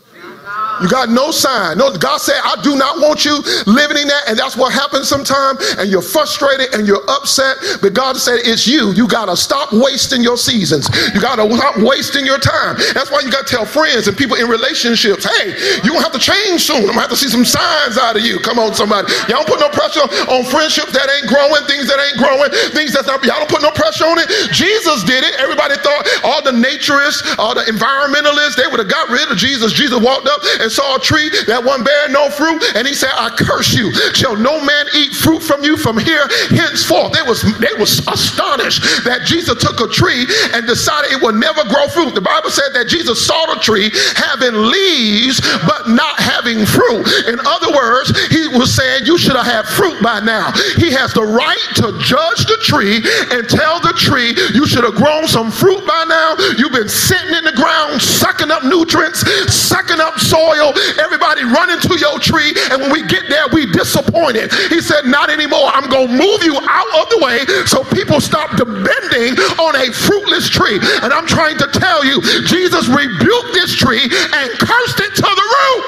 You 0.81 0.89
got 0.89 1.09
no 1.09 1.31
sign. 1.31 1.77
No, 1.77 1.95
God 1.95 2.19
said, 2.19 2.39
I 2.43 2.59
do 2.61 2.75
not 2.75 2.99
want 2.99 3.25
you 3.25 3.39
living 3.65 3.97
in 3.97 4.07
that. 4.07 4.29
And 4.29 4.37
that's 4.37 4.55
what 4.55 4.73
happens 4.73 5.07
sometimes. 5.07 5.59
And 5.77 5.89
you're 5.89 6.01
frustrated 6.01 6.73
and 6.73 6.87
you're 6.87 7.03
upset. 7.09 7.57
But 7.81 7.93
God 7.93 8.17
said, 8.17 8.39
it's 8.43 8.67
you. 8.67 8.91
You 8.93 9.07
got 9.07 9.25
to 9.25 9.37
stop 9.37 9.71
wasting 9.71 10.23
your 10.23 10.37
seasons. 10.37 10.89
You 11.13 11.21
got 11.21 11.37
to 11.37 11.47
stop 11.55 11.77
wasting 11.77 12.25
your 12.25 12.39
time. 12.39 12.77
That's 12.93 13.11
why 13.11 13.21
you 13.21 13.31
got 13.31 13.47
to 13.47 13.51
tell 13.51 13.65
friends 13.65 14.07
and 14.07 14.15
people 14.15 14.37
in 14.37 14.47
relationships, 14.47 15.25
hey, 15.25 15.55
you're 15.83 15.95
going 15.95 16.03
to 16.03 16.09
have 16.09 16.17
to 16.17 16.23
change 16.23 16.63
soon. 16.63 16.87
I'm 16.89 16.95
going 16.95 17.03
to 17.03 17.05
have 17.07 17.13
to 17.13 17.19
see 17.19 17.29
some 17.29 17.45
signs 17.45 17.97
out 17.97 18.15
of 18.15 18.23
you. 18.23 18.39
Come 18.39 18.59
on, 18.59 18.73
somebody. 18.73 19.11
Y'all 19.27 19.43
don't 19.43 19.47
put 19.47 19.59
no 19.59 19.69
pressure 19.69 20.05
on 20.31 20.45
friendships 20.45 20.91
that 20.93 21.07
ain't 21.09 21.27
growing, 21.27 21.63
things 21.67 21.87
that 21.87 21.99
ain't 21.99 22.17
growing, 22.17 22.49
things 22.71 22.93
that's 22.93 23.07
not, 23.07 23.23
y'all 23.25 23.41
don't 23.41 23.51
put 23.51 23.61
no 23.61 23.71
pressure 23.71 24.05
on 24.05 24.17
it. 24.19 24.29
Jesus 24.53 25.03
did 25.03 25.23
it. 25.23 25.35
Everybody 25.39 25.75
thought 25.81 26.07
all 26.23 26.41
the 26.41 26.55
naturists, 26.55 27.25
all 27.37 27.53
the 27.53 27.65
environmentalists, 27.67 28.55
they 28.55 28.67
would 28.67 28.79
have 28.79 28.89
got 28.89 29.09
rid 29.09 29.29
of 29.31 29.37
Jesus. 29.37 29.73
Jesus 29.73 29.99
walked 29.99 30.27
up 30.27 30.41
and 30.59 30.68
and 30.69 30.75
saw 30.75 30.95
a 30.95 30.99
tree 31.01 31.33
that 31.49 31.65
one 31.65 31.83
bear 31.83 32.09
no 32.13 32.29
fruit, 32.29 32.61
and 32.77 32.85
he 32.85 32.93
said, 32.93 33.09
I 33.17 33.33
curse 33.33 33.73
you. 33.73 33.89
Shall 34.13 34.37
no 34.37 34.61
man 34.61 34.85
eat 34.93 35.17
fruit 35.17 35.41
from 35.41 35.65
you 35.65 35.77
from 35.77 35.97
here 35.97 36.29
henceforth? 36.53 37.17
They 37.17 37.25
was 37.25 37.41
they 37.57 37.73
was 37.81 38.05
astonished 38.05 38.85
that 39.01 39.25
Jesus 39.25 39.57
took 39.57 39.81
a 39.81 39.89
tree 39.89 40.29
and 40.53 40.69
decided 40.69 41.09
it 41.09 41.21
would 41.25 41.41
never 41.41 41.65
grow 41.65 41.89
fruit. 41.89 42.13
The 42.13 42.21
Bible 42.21 42.53
said 42.53 42.69
that 42.77 42.85
Jesus 42.85 43.17
saw 43.17 43.49
the 43.49 43.57
tree 43.65 43.89
having 44.13 44.53
leaves 44.53 45.41
but 45.65 45.89
not 45.89 46.21
having 46.21 46.61
fruit. 46.69 47.01
In 47.25 47.41
other 47.41 47.73
words, 47.73 48.13
he 48.29 48.45
was 48.53 48.69
saying 48.69 49.09
you 49.09 49.17
should 49.17 49.35
have 49.35 49.49
had 49.49 49.65
fruit 49.65 49.97
by 50.05 50.21
now. 50.21 50.53
He 50.77 50.93
has 50.93 51.17
the 51.17 51.25
right 51.25 51.65
to 51.81 51.97
judge 51.97 52.45
the 52.45 52.61
tree 52.61 53.01
and 53.33 53.49
tell 53.49 53.81
the 53.81 53.97
tree 53.97 54.37
you 54.53 54.69
should 54.69 54.85
have 54.85 54.93
grown 54.93 55.25
some 55.25 55.49
fruit 55.49 55.81
by 55.89 56.05
now. 56.05 56.37
You've 56.61 56.77
been 56.77 56.91
sitting 56.91 57.33
in 57.33 57.43
the 57.43 57.57
ground 57.57 57.97
sucking 58.01 58.51
up 58.51 58.61
nutrients, 58.61 59.25
sucking 59.49 59.99
up 59.99 60.19
soil 60.19 60.58
everybody 60.99 61.43
running 61.43 61.79
to 61.79 61.97
your 61.97 62.19
tree, 62.19 62.53
and 62.71 62.81
when 62.81 62.91
we 62.91 63.05
get 63.07 63.29
there, 63.29 63.47
we 63.51 63.65
disappointed. 63.71 64.51
He 64.69 64.81
said, 64.81 65.05
Not 65.05 65.29
anymore. 65.29 65.71
I'm 65.73 65.89
going 65.89 66.07
to 66.07 66.13
move 66.13 66.43
you 66.43 66.59
out 66.59 66.91
of 66.99 67.09
the 67.09 67.19
way 67.23 67.45
so 67.65 67.83
people 67.95 68.19
stop 68.19 68.51
depending 68.57 69.39
on 69.59 69.75
a 69.75 69.91
fruitless 69.91 70.49
tree. 70.49 70.79
And 71.01 71.13
I'm 71.13 71.27
trying 71.27 71.57
to 71.57 71.67
tell 71.71 72.05
you, 72.05 72.21
Jesus 72.45 72.87
rebuked 72.87 73.53
this 73.53 73.75
tree 73.75 74.03
and 74.03 74.49
cursed 74.59 74.99
it 74.99 75.15
to 75.15 75.29
the 75.29 75.47
root. 75.55 75.83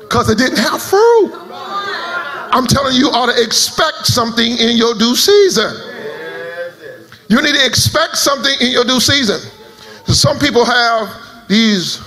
Because 0.00 0.30
it 0.30 0.38
didn't 0.38 0.58
have 0.58 0.82
fruit. 0.82 1.32
I'm 2.50 2.66
telling 2.66 2.94
you, 2.94 3.06
you 3.06 3.10
ought 3.10 3.26
to 3.32 3.42
expect 3.42 4.06
something 4.06 4.56
in 4.56 4.76
your 4.76 4.94
due 4.94 5.14
season. 5.14 5.70
You 7.28 7.42
need 7.42 7.54
to 7.54 7.66
expect 7.66 8.16
something 8.16 8.54
in 8.60 8.72
your 8.72 8.84
due 8.84 9.00
season. 9.00 9.38
Some 10.06 10.38
people 10.38 10.64
have 10.64 11.27
these, 11.48 12.00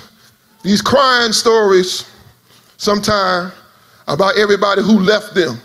these 0.63 0.81
crying 0.81 1.33
stories 1.33 2.05
sometimes 2.77 3.53
about 4.07 4.37
everybody 4.37 4.81
who 4.81 4.99
left 4.99 5.33
them. 5.33 5.59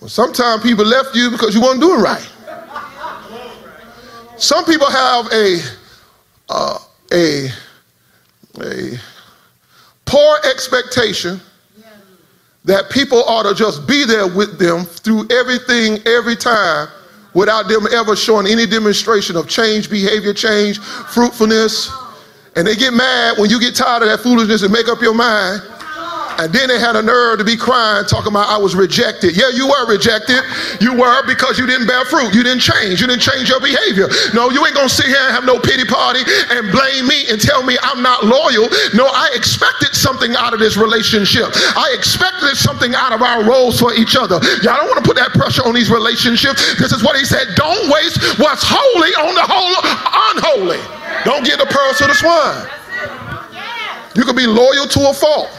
Well, 0.00 0.08
sometimes 0.08 0.62
people 0.62 0.84
left 0.84 1.14
you 1.14 1.30
because 1.30 1.54
you 1.54 1.60
weren't 1.60 1.80
doing 1.80 2.00
right. 2.00 2.28
Some 4.36 4.64
people 4.64 4.88
have 4.88 5.26
a, 5.32 5.58
uh, 6.48 6.78
a, 7.12 7.48
a 8.60 8.98
poor 10.04 10.38
expectation 10.44 11.40
that 12.64 12.90
people 12.90 13.24
ought 13.24 13.44
to 13.44 13.54
just 13.54 13.86
be 13.88 14.04
there 14.04 14.28
with 14.28 14.58
them 14.58 14.84
through 14.84 15.26
everything, 15.30 15.98
every 16.06 16.36
time, 16.36 16.88
without 17.38 17.68
them 17.68 17.86
ever 17.92 18.16
showing 18.16 18.48
any 18.48 18.66
demonstration 18.66 19.36
of 19.36 19.48
change, 19.48 19.88
behavior 19.88 20.34
change, 20.34 20.80
fruitfulness. 20.80 21.88
And 22.56 22.66
they 22.66 22.74
get 22.74 22.92
mad 22.92 23.38
when 23.38 23.48
you 23.48 23.60
get 23.60 23.76
tired 23.76 24.02
of 24.02 24.08
that 24.08 24.18
foolishness 24.18 24.64
and 24.64 24.72
make 24.72 24.88
up 24.88 25.00
your 25.00 25.14
mind 25.14 25.62
and 26.38 26.52
then 26.52 26.68
they 26.68 26.78
had 26.78 26.94
a 26.94 27.02
nerve 27.02 27.38
to 27.38 27.44
be 27.44 27.56
crying, 27.56 28.06
talking 28.06 28.30
about 28.30 28.46
I 28.46 28.56
was 28.56 28.78
rejected. 28.78 29.36
Yeah, 29.36 29.50
you 29.50 29.66
were 29.66 29.90
rejected. 29.90 30.38
You 30.80 30.94
were 30.94 31.26
because 31.26 31.58
you 31.58 31.66
didn't 31.66 31.90
bear 31.90 32.04
fruit. 32.06 32.32
You 32.32 32.46
didn't 32.46 32.62
change. 32.62 33.00
You 33.02 33.10
didn't 33.10 33.26
change 33.26 33.50
your 33.50 33.58
behavior. 33.58 34.06
No, 34.34 34.48
you 34.50 34.64
ain't 34.64 34.74
gonna 34.74 34.88
sit 34.88 35.06
here 35.06 35.18
and 35.18 35.34
have 35.34 35.44
no 35.44 35.58
pity 35.58 35.84
party 35.84 36.22
and 36.54 36.70
blame 36.70 37.10
me 37.10 37.26
and 37.26 37.42
tell 37.42 37.66
me 37.66 37.76
I'm 37.82 38.02
not 38.02 38.22
loyal. 38.22 38.70
No, 38.94 39.10
I 39.10 39.34
expected 39.34 39.98
something 39.98 40.38
out 40.38 40.54
of 40.54 40.60
this 40.60 40.76
relationship. 40.76 41.50
I 41.74 41.90
expected 41.92 42.54
something 42.54 42.94
out 42.94 43.12
of 43.12 43.20
our 43.20 43.42
roles 43.42 43.80
for 43.80 43.92
each 43.94 44.14
other. 44.14 44.38
Y'all 44.62 44.78
don't 44.78 44.86
want 44.86 45.02
to 45.02 45.06
put 45.06 45.18
that 45.18 45.34
pressure 45.34 45.66
on 45.66 45.74
these 45.74 45.90
relationships. 45.90 46.78
This 46.78 46.92
is 46.92 47.02
what 47.02 47.18
he 47.18 47.24
said. 47.24 47.58
Don't 47.58 47.90
waste 47.90 48.22
what's 48.38 48.62
holy 48.62 49.10
on 49.18 49.34
the 49.34 49.42
whole 49.42 49.74
unholy. 50.38 50.78
Don't 51.24 51.44
give 51.44 51.58
the 51.58 51.66
pearls 51.66 51.98
to 51.98 52.06
the 52.06 52.14
swine. 52.14 52.70
You 54.14 54.24
can 54.24 54.36
be 54.36 54.46
loyal 54.46 54.86
to 54.86 55.10
a 55.10 55.14
fault. 55.14 55.57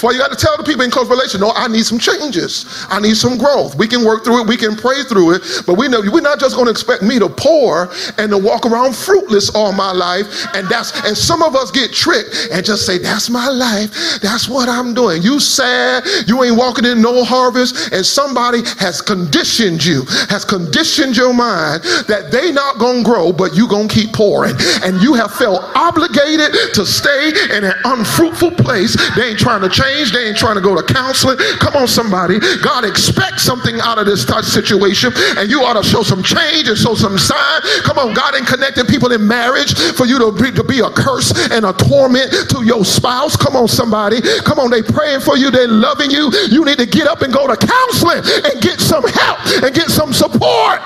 That's 0.00 0.06
why 0.06 0.12
you 0.12 0.18
got 0.18 0.32
to 0.32 0.46
tell 0.46 0.56
the 0.56 0.64
people 0.64 0.80
in 0.80 0.90
close 0.90 1.10
relation, 1.10 1.42
no, 1.42 1.52
I 1.52 1.68
need 1.68 1.84
some 1.84 1.98
changes. 1.98 2.64
I 2.88 3.00
need 3.00 3.18
some 3.18 3.36
growth. 3.36 3.74
We 3.74 3.86
can 3.86 4.02
work 4.02 4.24
through 4.24 4.40
it. 4.40 4.48
We 4.48 4.56
can 4.56 4.74
pray 4.74 5.02
through 5.02 5.34
it. 5.34 5.42
But 5.66 5.76
we 5.76 5.88
know 5.88 6.00
we're 6.00 6.22
not 6.22 6.40
just 6.40 6.54
going 6.54 6.64
to 6.64 6.70
expect 6.70 7.02
me 7.02 7.18
to 7.18 7.28
pour 7.28 7.92
and 8.16 8.30
to 8.30 8.38
walk 8.38 8.64
around 8.64 8.96
fruitless 8.96 9.54
all 9.54 9.72
my 9.72 9.92
life. 9.92 10.46
And 10.54 10.66
that's 10.68 10.96
and 11.04 11.14
some 11.14 11.42
of 11.42 11.54
us 11.54 11.70
get 11.70 11.92
tricked 11.92 12.48
and 12.50 12.64
just 12.64 12.86
say, 12.86 12.96
that's 12.96 13.28
my 13.28 13.50
life. 13.50 13.92
That's 14.22 14.48
what 14.48 14.70
I'm 14.70 14.94
doing. 14.94 15.20
You 15.20 15.38
sad. 15.38 16.04
You 16.26 16.44
ain't 16.44 16.56
walking 16.56 16.86
in 16.86 17.02
no 17.02 17.22
harvest. 17.22 17.92
And 17.92 18.00
somebody 18.00 18.62
has 18.78 19.02
conditioned 19.02 19.84
you, 19.84 20.06
has 20.32 20.46
conditioned 20.46 21.14
your 21.14 21.34
mind 21.34 21.82
that 22.08 22.30
they 22.32 22.52
not 22.52 22.78
going 22.78 23.04
to 23.04 23.10
grow, 23.10 23.32
but 23.34 23.54
you 23.54 23.68
going 23.68 23.88
to 23.88 23.94
keep 23.94 24.14
pouring. 24.14 24.54
And 24.82 25.02
you 25.02 25.12
have 25.12 25.34
felt 25.34 25.60
obligated 25.76 26.72
to 26.72 26.86
stay 26.86 27.32
in 27.54 27.64
an 27.64 27.74
unfruitful 27.84 28.52
place. 28.52 28.96
They 29.14 29.28
ain't 29.28 29.38
trying 29.38 29.60
to 29.60 29.68
change. 29.68 29.89
They 30.12 30.28
ain't 30.28 30.36
trying 30.36 30.54
to 30.54 30.60
go 30.60 30.74
to 30.74 30.82
counseling. 30.82 31.36
Come 31.58 31.74
on, 31.74 31.88
somebody. 31.88 32.38
God 32.62 32.84
expects 32.84 33.42
something 33.42 33.80
out 33.80 33.98
of 33.98 34.06
this 34.06 34.24
touch 34.24 34.44
situation, 34.44 35.12
and 35.36 35.50
you 35.50 35.62
ought 35.62 35.80
to 35.80 35.86
show 35.86 36.02
some 36.02 36.22
change 36.22 36.68
and 36.68 36.78
show 36.78 36.94
some 36.94 37.18
sign. 37.18 37.60
Come 37.82 37.98
on, 37.98 38.14
God 38.14 38.34
ain't 38.34 38.46
connecting 38.46 38.86
people 38.86 39.12
in 39.12 39.26
marriage 39.26 39.74
for 39.74 40.06
you 40.06 40.18
to 40.18 40.32
be, 40.32 40.50
to 40.52 40.64
be 40.64 40.80
a 40.80 40.90
curse 40.90 41.32
and 41.50 41.64
a 41.64 41.72
torment 41.72 42.30
to 42.50 42.64
your 42.64 42.84
spouse. 42.84 43.36
Come 43.36 43.56
on, 43.56 43.68
somebody. 43.68 44.20
Come 44.42 44.58
on, 44.58 44.70
they 44.70 44.82
praying 44.82 45.20
for 45.20 45.36
you. 45.36 45.50
They're 45.50 45.68
loving 45.68 46.10
you. 46.10 46.30
You 46.50 46.64
need 46.64 46.78
to 46.78 46.86
get 46.86 47.06
up 47.06 47.22
and 47.22 47.32
go 47.32 47.46
to 47.46 47.56
counseling 47.56 48.22
and 48.44 48.62
get 48.62 48.80
some 48.80 49.04
help 49.06 49.38
and 49.62 49.74
get 49.74 49.88
some 49.90 50.12
support. 50.12 50.80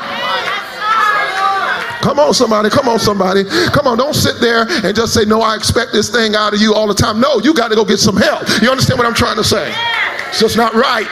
Come 2.05 2.19
on, 2.19 2.35
somebody. 2.35 2.69
Come 2.69 2.87
on, 2.87 2.99
somebody. 2.99 3.45
Come 3.73 3.87
on. 3.87 3.97
Don't 3.97 4.13
sit 4.13 4.39
there 4.39 4.67
and 4.69 4.95
just 4.95 5.15
say, 5.15 5.25
No, 5.25 5.41
I 5.41 5.57
expect 5.57 5.93
this 5.93 6.11
thing 6.11 6.35
out 6.35 6.53
of 6.53 6.61
you 6.61 6.75
all 6.75 6.87
the 6.87 6.95
time. 6.95 7.19
No, 7.19 7.41
you 7.41 7.55
got 7.55 7.69
to 7.69 7.75
go 7.75 7.83
get 7.83 7.97
some 7.97 8.15
help. 8.15 8.47
You 8.61 8.71
understand 8.71 8.99
what 8.99 9.07
I'm 9.07 9.15
trying 9.15 9.37
to 9.37 9.45
say? 9.45 9.75
It's 10.29 10.39
just 10.39 10.55
not 10.55 10.75
right. 10.75 11.09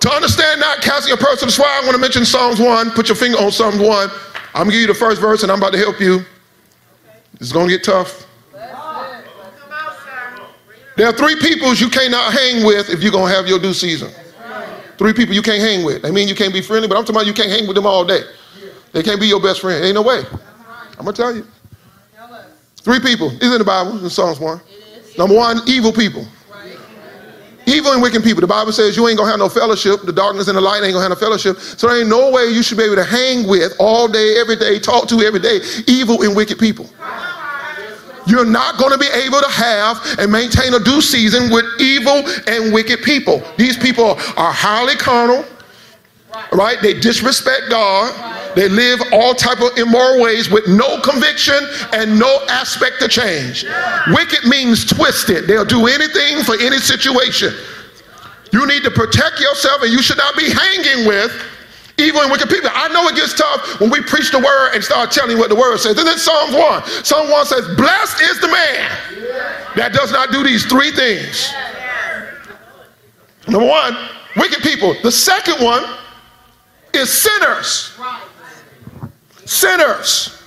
To 0.00 0.10
understand 0.10 0.58
not 0.58 0.80
casting 0.80 1.12
a 1.12 1.16
person 1.16 1.46
that's 1.46 1.60
why 1.60 1.78
I 1.80 1.84
want 1.84 1.92
to 1.92 2.00
mention 2.00 2.24
Psalms 2.24 2.58
1. 2.58 2.90
Put 2.90 3.08
your 3.08 3.14
finger 3.14 3.38
on 3.38 3.52
Psalms 3.52 3.78
1. 3.78 3.86
I'm 3.86 4.64
going 4.64 4.66
to 4.66 4.72
give 4.72 4.80
you 4.80 4.86
the 4.88 4.94
first 4.94 5.20
verse 5.20 5.44
and 5.44 5.52
I'm 5.52 5.58
about 5.58 5.74
to 5.74 5.78
help 5.78 6.00
you. 6.00 6.24
It's 7.34 7.52
going 7.52 7.68
to 7.68 7.76
get 7.76 7.84
tough. 7.84 8.26
There 10.96 11.06
are 11.06 11.12
three 11.12 11.36
peoples 11.36 11.80
you 11.80 11.88
cannot 11.88 12.32
hang 12.32 12.66
with 12.66 12.90
if 12.90 13.00
you're 13.04 13.12
going 13.12 13.28
to 13.30 13.36
have 13.36 13.46
your 13.46 13.60
due 13.60 13.74
season. 13.74 14.10
Three 14.96 15.12
people 15.12 15.36
you 15.36 15.42
can't 15.42 15.62
hang 15.62 15.84
with. 15.84 16.04
I 16.04 16.10
mean, 16.10 16.26
you 16.26 16.34
can't 16.34 16.52
be 16.52 16.60
friendly, 16.60 16.88
but 16.88 16.96
I'm 16.96 17.04
talking 17.04 17.14
about 17.14 17.26
you 17.26 17.32
can't 17.32 17.50
hang 17.50 17.68
with 17.68 17.76
them 17.76 17.86
all 17.86 18.04
day. 18.04 18.22
They 18.92 19.02
can't 19.02 19.20
be 19.20 19.26
your 19.26 19.40
best 19.40 19.60
friend. 19.60 19.84
Ain't 19.84 19.94
no 19.94 20.02
way. 20.02 20.22
I'm 20.98 21.04
gonna 21.04 21.12
tell 21.12 21.34
you. 21.34 21.46
Three 22.76 23.00
people. 23.00 23.30
Is 23.42 23.52
in 23.52 23.58
the 23.58 23.64
Bible 23.64 24.02
in 24.02 24.10
Psalms 24.10 24.40
one. 24.40 24.60
Number 25.16 25.34
one, 25.34 25.60
evil 25.66 25.92
people. 25.92 26.26
Evil 27.66 27.92
and 27.92 28.00
wicked 28.00 28.22
people. 28.22 28.40
The 28.40 28.46
Bible 28.46 28.72
says 28.72 28.96
you 28.96 29.06
ain't 29.08 29.18
gonna 29.18 29.30
have 29.30 29.38
no 29.38 29.48
fellowship. 29.48 30.00
The 30.02 30.12
darkness 30.12 30.48
and 30.48 30.56
the 30.56 30.60
light 30.60 30.82
ain't 30.82 30.94
gonna 30.94 31.02
have 31.02 31.10
no 31.10 31.16
fellowship. 31.16 31.58
So 31.58 31.86
there 31.86 32.00
ain't 32.00 32.08
no 32.08 32.30
way 32.30 32.46
you 32.46 32.62
should 32.62 32.78
be 32.78 32.84
able 32.84 32.96
to 32.96 33.04
hang 33.04 33.46
with 33.46 33.74
all 33.78 34.08
day, 34.08 34.40
every 34.40 34.56
day, 34.56 34.78
talk 34.78 35.06
to 35.08 35.20
every 35.20 35.40
day, 35.40 35.60
evil 35.86 36.22
and 36.22 36.34
wicked 36.34 36.58
people. 36.58 36.88
You're 38.26 38.44
not 38.44 38.78
going 38.78 38.92
to 38.92 38.98
be 38.98 39.06
able 39.06 39.40
to 39.40 39.48
have 39.48 40.18
and 40.18 40.30
maintain 40.30 40.74
a 40.74 40.78
due 40.78 41.00
season 41.00 41.50
with 41.50 41.64
evil 41.80 42.28
and 42.46 42.74
wicked 42.74 43.02
people. 43.02 43.42
These 43.56 43.78
people 43.78 44.18
are 44.36 44.52
highly 44.52 44.96
carnal, 44.96 45.46
right? 46.52 46.78
They 46.82 46.92
disrespect 46.92 47.70
God. 47.70 48.37
They 48.58 48.68
live 48.68 49.00
all 49.12 49.34
type 49.34 49.60
of 49.60 49.78
immoral 49.78 50.20
ways 50.20 50.50
with 50.50 50.66
no 50.66 51.00
conviction 51.00 51.54
and 51.92 52.18
no 52.18 52.44
aspect 52.48 53.00
of 53.02 53.08
change. 53.08 53.64
Wicked 54.08 54.46
means 54.48 54.84
twisted. 54.84 55.46
They'll 55.46 55.64
do 55.64 55.86
anything 55.86 56.42
for 56.42 56.58
any 56.60 56.78
situation. 56.78 57.54
You 58.50 58.66
need 58.66 58.82
to 58.82 58.90
protect 58.90 59.38
yourself 59.38 59.82
and 59.82 59.92
you 59.92 60.02
should 60.02 60.16
not 60.16 60.36
be 60.36 60.50
hanging 60.50 61.06
with 61.06 61.30
and 61.98 62.32
wicked 62.32 62.48
people. 62.48 62.68
I 62.74 62.88
know 62.88 63.06
it 63.06 63.14
gets 63.14 63.34
tough 63.34 63.80
when 63.80 63.90
we 63.90 64.00
preach 64.00 64.32
the 64.32 64.40
word 64.40 64.72
and 64.74 64.82
start 64.82 65.12
telling 65.12 65.30
you 65.30 65.38
what 65.38 65.50
the 65.50 65.54
word 65.54 65.78
says. 65.78 65.94
This 65.94 66.16
is 66.16 66.24
Psalms 66.24 66.52
1. 66.52 67.04
Psalm 67.04 67.30
1 67.30 67.46
says, 67.46 67.76
Blessed 67.76 68.22
is 68.22 68.40
the 68.40 68.48
man 68.48 68.90
that 69.76 69.92
does 69.92 70.10
not 70.10 70.32
do 70.32 70.42
these 70.42 70.66
three 70.66 70.90
things. 70.90 71.52
Number 73.46 73.68
one, 73.68 73.96
wicked 74.36 74.62
people. 74.64 74.96
The 75.04 75.12
second 75.12 75.64
one 75.64 75.84
is 76.92 77.08
sinners 77.08 77.96
sinners. 79.48 80.42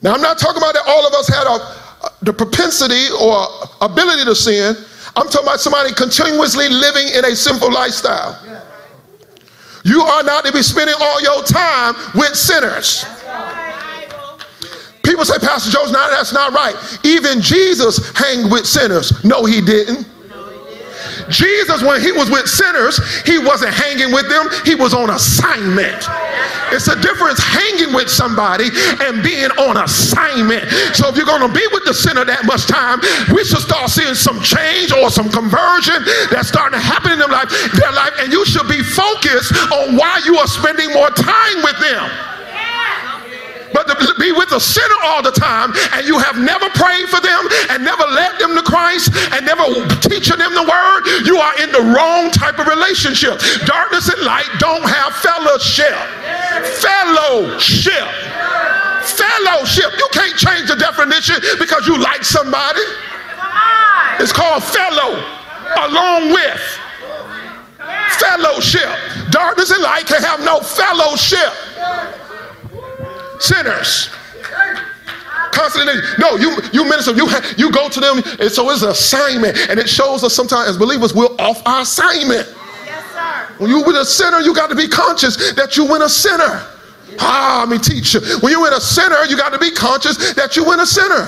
Now, 0.00 0.14
I'm 0.14 0.22
not 0.22 0.38
talking 0.38 0.58
about 0.58 0.74
that 0.74 0.84
all 0.86 1.06
of 1.06 1.12
us 1.12 1.28
had 1.28 1.46
a, 1.46 2.24
the 2.24 2.32
propensity 2.32 3.08
or 3.20 3.46
ability 3.80 4.24
to 4.24 4.34
sin. 4.34 4.76
I'm 5.16 5.28
talking 5.28 5.46
about 5.46 5.60
somebody 5.60 5.92
continuously 5.92 6.68
living 6.68 7.08
in 7.14 7.24
a 7.24 7.34
sinful 7.34 7.72
lifestyle. 7.72 8.38
You 9.84 10.02
are 10.02 10.22
not 10.22 10.44
to 10.44 10.52
be 10.52 10.62
spending 10.62 10.94
all 11.00 11.20
your 11.20 11.42
time 11.44 11.94
with 12.14 12.34
sinners. 12.34 13.04
People 15.02 15.24
say, 15.24 15.38
Pastor 15.38 15.70
Joe's 15.70 15.90
not, 15.90 16.10
that's 16.10 16.32
not 16.32 16.52
right. 16.52 16.76
Even 17.04 17.40
Jesus 17.40 18.12
hanged 18.16 18.52
with 18.52 18.66
sinners. 18.66 19.24
No, 19.24 19.44
he 19.44 19.60
didn't. 19.60 20.06
Jesus, 21.28 21.82
when 21.82 22.00
he 22.00 22.12
was 22.12 22.30
with 22.30 22.46
sinners, 22.46 23.22
he 23.22 23.38
wasn't 23.38 23.74
hanging 23.74 24.12
with 24.12 24.28
them, 24.28 24.48
he 24.64 24.74
was 24.74 24.94
on 24.94 25.10
assignment. 25.10 26.06
It's 26.72 26.88
a 26.88 26.98
difference 27.00 27.40
hanging 27.40 27.94
with 27.94 28.08
somebody 28.08 28.70
and 29.04 29.22
being 29.22 29.50
on 29.58 29.76
assignment. 29.76 30.68
So 30.94 31.08
if 31.08 31.16
you're 31.16 31.28
going 31.28 31.46
to 31.46 31.52
be 31.52 31.64
with 31.72 31.84
the 31.84 31.94
sinner 31.94 32.24
that 32.24 32.44
much 32.44 32.66
time, 32.66 33.00
we 33.34 33.44
should 33.44 33.64
start 33.64 33.90
seeing 33.90 34.14
some 34.14 34.40
change 34.42 34.92
or 34.92 35.10
some 35.10 35.28
conversion 35.28 36.00
that's 36.30 36.48
starting 36.48 36.78
to 36.78 36.84
happen 36.84 37.12
in 37.12 37.18
their 37.18 37.28
life, 37.28 37.50
their 37.74 37.92
life, 37.92 38.14
and 38.20 38.32
you 38.32 38.44
should 38.44 38.68
be 38.68 38.82
focused 38.82 39.52
on 39.72 39.96
why 39.96 40.20
you 40.24 40.36
are 40.38 40.48
spending 40.48 40.92
more 40.92 41.10
time 41.10 41.58
with 41.64 41.78
them. 41.80 42.37
But 43.78 43.94
to 44.02 44.14
be 44.18 44.32
with 44.32 44.50
a 44.50 44.58
sinner 44.58 44.98
all 45.04 45.22
the 45.22 45.30
time 45.30 45.70
and 45.94 46.02
you 46.02 46.18
have 46.18 46.34
never 46.34 46.66
prayed 46.74 47.06
for 47.06 47.22
them 47.22 47.46
and 47.70 47.84
never 47.84 48.02
led 48.10 48.34
them 48.42 48.56
to 48.58 48.62
Christ 48.62 49.14
and 49.30 49.46
never 49.46 49.62
teaching 50.02 50.34
them 50.34 50.50
the 50.50 50.66
word, 50.66 51.00
you 51.22 51.38
are 51.38 51.54
in 51.62 51.70
the 51.70 51.94
wrong 51.94 52.34
type 52.34 52.58
of 52.58 52.66
relationship. 52.66 53.38
Darkness 53.70 54.10
and 54.10 54.20
light 54.26 54.50
don't 54.58 54.82
have 54.82 55.14
fellowship. 55.22 55.94
Fellowship. 56.82 58.08
Fellowship. 59.14 59.94
You 59.94 60.08
can't 60.10 60.34
change 60.34 60.66
the 60.66 60.76
definition 60.76 61.38
because 61.58 61.86
you 61.86 61.98
like 62.02 62.24
somebody. 62.24 62.82
It's 64.18 64.32
called 64.32 64.64
fellow, 64.64 65.22
along 65.86 66.34
with. 66.34 66.62
Fellowship. 68.18 68.90
Darkness 69.30 69.70
and 69.70 69.82
light 69.82 70.06
can 70.06 70.22
have 70.22 70.40
no 70.40 70.58
fellowship 70.58 71.54
sinners. 73.40 74.10
Constantly, 75.52 75.94
no, 76.18 76.36
you 76.36 76.56
you 76.72 76.84
minister, 76.84 77.12
you 77.12 77.28
you 77.56 77.72
go 77.72 77.88
to 77.88 78.00
them, 78.00 78.22
and 78.38 78.50
so 78.50 78.70
it's 78.70 78.82
an 78.82 78.90
assignment, 78.90 79.56
and 79.68 79.78
it 79.80 79.88
shows 79.88 80.22
us 80.22 80.34
sometimes 80.34 80.68
as 80.68 80.76
believers 80.76 81.14
we're 81.14 81.26
off 81.38 81.60
our 81.66 81.82
assignment. 81.82 82.46
Yes, 82.84 83.04
sir. 83.12 83.54
When 83.58 83.70
you 83.70 83.82
with 83.82 83.96
a 83.96 84.04
sinner, 84.04 84.38
you 84.38 84.54
got 84.54 84.68
to 84.68 84.76
be 84.76 84.86
conscious 84.86 85.52
that 85.54 85.76
you 85.76 85.84
win 85.84 86.02
a 86.02 86.08
sinner. 86.08 86.64
Ah, 87.18 87.66
me 87.68 87.78
teach 87.78 88.14
you. 88.14 88.20
When 88.40 88.52
you 88.52 88.60
win 88.62 88.72
a 88.72 88.80
sinner, 88.80 89.24
you 89.28 89.36
got 89.36 89.52
to 89.52 89.58
be 89.58 89.70
conscious 89.70 90.34
that 90.34 90.56
you 90.56 90.64
win 90.64 90.80
a 90.80 90.86
sinner. 90.86 91.26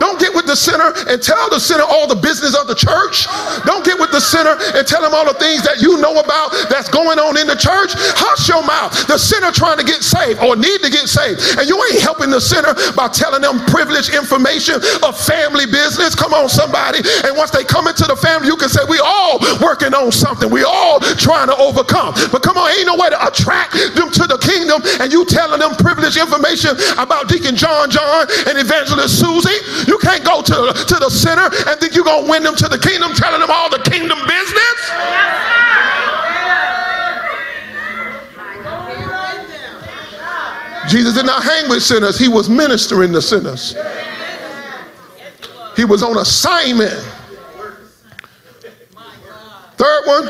Don't 0.00 0.18
get 0.18 0.34
with 0.34 0.46
the 0.46 0.56
sinner 0.56 0.92
and 1.06 1.22
tell 1.22 1.48
the 1.50 1.60
sinner 1.60 1.84
all 1.84 2.08
the 2.08 2.16
business 2.16 2.56
of 2.56 2.66
the 2.66 2.74
church. 2.74 3.28
Don't 3.68 3.84
get 3.84 4.00
with 4.00 4.10
the 4.10 4.20
sinner 4.20 4.56
and 4.74 4.82
tell 4.88 5.04
him 5.04 5.12
all 5.12 5.28
the 5.28 5.38
things 5.38 5.62
that 5.62 5.78
you 5.84 6.00
know 6.00 6.18
about 6.18 6.50
that's 6.72 6.88
going 6.88 7.20
on 7.20 7.36
in 7.36 7.46
the 7.46 7.54
church. 7.54 7.92
Hush 8.16 8.48
your 8.48 8.64
mouth. 8.64 8.90
The 9.06 9.20
sinner 9.20 9.52
trying 9.52 9.78
to 9.78 9.86
get 9.86 10.02
saved 10.02 10.40
or 10.40 10.56
need 10.56 10.80
to 10.82 10.90
get 10.90 11.06
saved. 11.06 11.60
And 11.60 11.68
you 11.68 11.76
ain't 11.92 12.00
helping 12.00 12.32
the 12.32 12.40
sinner 12.40 12.72
by 12.96 13.12
telling 13.12 13.44
them 13.44 13.60
privileged 13.68 14.16
information 14.16 14.80
of 15.04 15.14
family 15.14 15.68
business. 15.68 16.16
Come 16.16 16.32
on, 16.32 16.48
somebody. 16.48 17.04
And 17.28 17.36
once 17.36 17.52
they 17.52 17.62
come 17.62 17.86
into 17.86 18.08
the 18.08 18.16
family, 18.16 18.48
you 18.48 18.56
can 18.56 18.72
say, 18.72 18.82
We 18.88 18.98
all 18.98 19.38
working 19.60 19.92
on 19.92 20.10
something. 20.10 20.48
We 20.48 20.64
all 20.64 20.98
trying 21.20 21.52
to 21.52 21.56
overcome. 21.60 22.16
But 22.32 22.42
come 22.42 22.56
on, 22.56 22.72
ain't 22.72 22.88
no 22.88 22.96
way 22.96 23.12
to 23.12 23.20
attract 23.20 23.76
them 23.94 24.10
to 24.10 24.24
the 24.24 24.40
kingdom 24.40 24.80
and 25.00 25.12
you 25.12 25.24
telling 25.28 25.60
them 25.60 25.76
privileged 25.76 26.16
information 26.16 26.76
about 26.96 27.28
Deacon 27.28 27.54
John 27.54 27.90
John 27.90 28.26
and 28.48 28.56
Evangelist 28.56 29.20
Susie. 29.20 29.60
You 29.90 29.98
can't 29.98 30.24
go 30.24 30.40
to, 30.40 30.54
to 30.86 30.96
the 31.00 31.10
sinner 31.10 31.50
and 31.68 31.80
think 31.80 31.96
you're 31.96 32.04
going 32.04 32.24
to 32.24 32.30
win 32.30 32.44
them 32.44 32.54
to 32.54 32.68
the 32.68 32.78
kingdom 32.78 33.12
telling 33.12 33.40
them 33.40 33.50
all 33.50 33.68
the 33.68 33.80
kingdom 33.90 34.18
business. 34.24 34.78
Jesus 40.88 41.14
did 41.14 41.26
not 41.26 41.42
hang 41.42 41.68
with 41.68 41.82
sinners, 41.82 42.16
he 42.16 42.28
was 42.28 42.48
ministering 42.48 43.12
to 43.12 43.20
sinners. 43.20 43.74
He 45.74 45.84
was 45.84 46.04
on 46.04 46.18
assignment. 46.18 46.92
Third 49.72 50.02
one, 50.06 50.28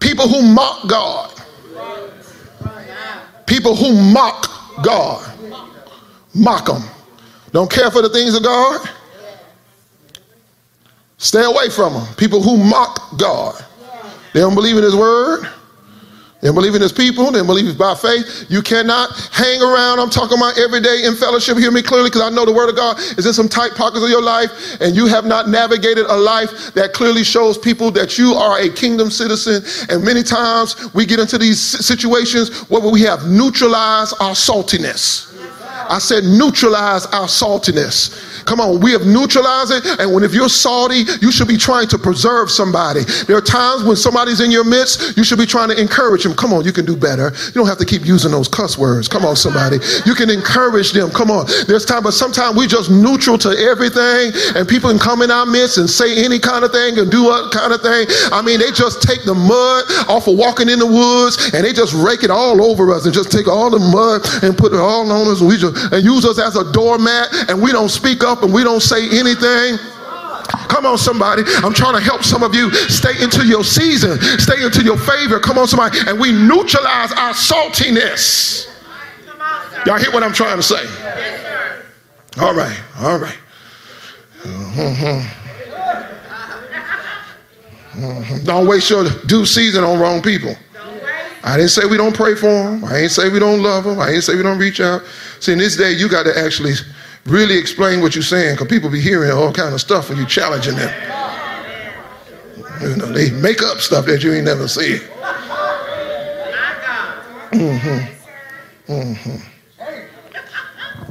people 0.00 0.28
who 0.28 0.40
mock 0.40 0.88
God. 0.88 1.42
People 3.46 3.76
who 3.76 3.92
mock 4.12 4.82
God. 4.82 5.30
Mock 6.34 6.64
them. 6.64 6.95
Don't 7.56 7.70
care 7.70 7.90
for 7.90 8.02
the 8.02 8.10
things 8.10 8.34
of 8.34 8.42
God. 8.42 8.86
Stay 11.16 11.42
away 11.42 11.70
from 11.70 11.94
them. 11.94 12.06
People 12.16 12.42
who 12.42 12.58
mock 12.58 13.18
God. 13.18 13.64
They 14.34 14.40
don't 14.40 14.54
believe 14.54 14.76
in 14.76 14.82
His 14.82 14.94
word. 14.94 15.48
They 16.42 16.48
don't 16.48 16.54
believe 16.54 16.74
in 16.74 16.82
his 16.82 16.92
people. 16.92 17.32
They 17.32 17.38
don't 17.38 17.46
believe 17.46 17.78
by 17.78 17.94
faith. 17.94 18.44
You 18.50 18.60
cannot 18.60 19.10
hang 19.32 19.62
around. 19.62 19.98
I'm 19.98 20.10
talking 20.10 20.36
about 20.36 20.58
every 20.58 20.80
day 20.80 21.04
in 21.04 21.16
fellowship. 21.16 21.56
Hear 21.56 21.70
me 21.70 21.80
clearly 21.80 22.10
because 22.10 22.20
I 22.20 22.28
know 22.28 22.44
the 22.44 22.52
word 22.52 22.68
of 22.68 22.76
God 22.76 22.98
is 23.18 23.24
in 23.24 23.32
some 23.32 23.48
tight 23.48 23.72
pockets 23.74 24.04
of 24.04 24.10
your 24.10 24.20
life 24.20 24.50
and 24.82 24.94
you 24.94 25.06
have 25.06 25.24
not 25.24 25.48
navigated 25.48 26.04
a 26.04 26.14
life 26.14 26.74
that 26.74 26.92
clearly 26.92 27.24
shows 27.24 27.56
people 27.56 27.90
that 27.92 28.18
you 28.18 28.34
are 28.34 28.60
a 28.60 28.68
kingdom 28.68 29.10
citizen. 29.10 29.64
And 29.88 30.04
many 30.04 30.22
times 30.22 30.92
we 30.92 31.06
get 31.06 31.20
into 31.20 31.38
these 31.38 31.58
situations 31.58 32.68
where 32.68 32.82
we 32.82 33.00
have 33.00 33.26
neutralized 33.26 34.14
our 34.20 34.34
saltiness. 34.34 35.35
I 35.88 35.98
said 35.98 36.24
neutralize 36.24 37.06
our 37.06 37.26
saltiness. 37.26 38.44
Come 38.46 38.60
on, 38.60 38.80
we 38.80 38.92
have 38.92 39.06
neutralized 39.06 39.72
it. 39.72 40.00
And 40.00 40.14
when 40.14 40.22
if 40.22 40.34
you're 40.34 40.48
salty, 40.48 41.04
you 41.20 41.32
should 41.32 41.48
be 41.48 41.56
trying 41.56 41.88
to 41.88 41.98
preserve 41.98 42.50
somebody. 42.50 43.02
There 43.26 43.36
are 43.36 43.40
times 43.40 43.84
when 43.84 43.96
somebody's 43.96 44.40
in 44.40 44.50
your 44.50 44.64
midst, 44.64 45.16
you 45.16 45.24
should 45.24 45.38
be 45.38 45.46
trying 45.46 45.68
to 45.70 45.80
encourage 45.80 46.22
them. 46.22 46.34
Come 46.34 46.52
on, 46.52 46.64
you 46.64 46.72
can 46.72 46.84
do 46.84 46.96
better. 46.96 47.32
You 47.46 47.52
don't 47.52 47.66
have 47.66 47.78
to 47.78 47.84
keep 47.84 48.06
using 48.06 48.30
those 48.30 48.48
cuss 48.48 48.78
words. 48.78 49.08
Come 49.08 49.24
on, 49.24 49.36
somebody. 49.36 49.78
You 50.04 50.14
can 50.14 50.30
encourage 50.30 50.92
them. 50.92 51.10
Come 51.10 51.30
on. 51.30 51.46
There's 51.66 51.84
time, 51.84 52.02
but 52.02 52.12
sometimes 52.12 52.56
we 52.56 52.66
just 52.66 52.90
neutral 52.90 53.38
to 53.38 53.50
everything, 53.50 54.32
and 54.54 54.68
people 54.68 54.90
can 54.90 54.98
come 54.98 55.22
in 55.22 55.30
our 55.30 55.46
midst 55.46 55.78
and 55.78 55.88
say 55.90 56.24
any 56.24 56.38
kind 56.38 56.64
of 56.64 56.72
thing 56.72 56.98
and 56.98 57.10
do 57.10 57.24
what 57.24 57.52
kind 57.52 57.72
of 57.72 57.80
thing. 57.82 58.06
I 58.32 58.42
mean, 58.42 58.60
they 58.60 58.70
just 58.70 59.02
take 59.02 59.24
the 59.24 59.34
mud 59.34 59.84
off 60.08 60.28
of 60.28 60.36
walking 60.36 60.68
in 60.68 60.78
the 60.78 60.86
woods 60.86 61.52
and 61.54 61.64
they 61.64 61.72
just 61.72 61.94
rake 61.94 62.22
it 62.22 62.30
all 62.30 62.62
over 62.62 62.92
us 62.92 63.04
and 63.04 63.14
just 63.14 63.30
take 63.30 63.48
all 63.48 63.70
the 63.70 63.78
mud 63.78 64.22
and 64.42 64.56
put 64.56 64.72
it 64.72 64.80
all 64.80 65.10
on 65.10 65.28
us 65.28 65.40
and 65.40 65.48
we 65.48 65.56
just 65.56 65.75
and 65.92 66.04
use 66.04 66.24
us 66.24 66.38
as 66.38 66.56
a 66.56 66.70
doormat 66.72 67.28
and 67.48 67.60
we 67.60 67.72
don't 67.72 67.88
speak 67.88 68.24
up 68.24 68.42
and 68.42 68.52
we 68.52 68.64
don't 68.64 68.82
say 68.82 69.08
anything. 69.18 69.78
Come 70.68 70.86
on, 70.86 70.98
somebody. 70.98 71.42
I'm 71.62 71.74
trying 71.74 71.94
to 71.94 72.00
help 72.00 72.22
some 72.22 72.42
of 72.42 72.54
you 72.54 72.70
stay 72.72 73.22
into 73.22 73.46
your 73.46 73.64
season, 73.64 74.18
stay 74.38 74.62
into 74.62 74.82
your 74.82 74.96
favor. 74.96 75.38
Come 75.38 75.58
on, 75.58 75.66
somebody. 75.66 75.98
And 76.06 76.18
we 76.20 76.32
neutralize 76.32 77.12
our 77.12 77.32
saltiness. 77.32 78.72
Y'all 79.86 79.98
hear 79.98 80.12
what 80.12 80.22
I'm 80.22 80.32
trying 80.32 80.56
to 80.56 80.62
say? 80.62 80.84
All 82.40 82.54
right, 82.54 82.78
all 82.98 83.18
right. 83.18 83.38
Mm-hmm. 84.42 85.46
Mm-hmm. 87.96 88.44
Don't 88.44 88.66
waste 88.66 88.90
your 88.90 89.08
due 89.26 89.46
season 89.46 89.84
on 89.84 89.98
wrong 89.98 90.20
people. 90.20 90.54
I 91.46 91.56
didn't 91.56 91.70
say 91.70 91.86
we 91.86 91.96
don't 91.96 92.14
pray 92.14 92.34
for 92.34 92.48
them. 92.48 92.84
I 92.84 92.98
ain't 92.98 93.12
say 93.12 93.28
we 93.28 93.38
don't 93.38 93.62
love 93.62 93.84
them. 93.84 94.00
I 94.00 94.10
ain't 94.10 94.24
say 94.24 94.34
we 94.34 94.42
don't 94.42 94.58
reach 94.58 94.80
out. 94.80 95.02
See, 95.38 95.52
in 95.52 95.58
this 95.58 95.76
day, 95.76 95.92
you 95.92 96.08
got 96.08 96.24
to 96.24 96.36
actually 96.36 96.72
really 97.24 97.56
explain 97.56 98.00
what 98.00 98.16
you're 98.16 98.24
saying 98.24 98.56
because 98.56 98.66
people 98.66 98.90
be 98.90 99.00
hearing 99.00 99.30
all 99.30 99.52
kind 99.52 99.72
of 99.72 99.80
stuff 99.80 100.08
when 100.08 100.18
you're 100.18 100.26
challenging 100.26 100.74
them. 100.74 100.92
You 102.82 102.96
know, 102.96 103.06
they 103.06 103.30
make 103.30 103.62
up 103.62 103.78
stuff 103.78 104.06
that 104.06 104.24
you 104.24 104.32
ain't 104.32 104.44
never 104.44 104.66
seen. 104.66 104.98
Mm-hmm. 107.52 108.92
Mm-hmm. 108.92 109.36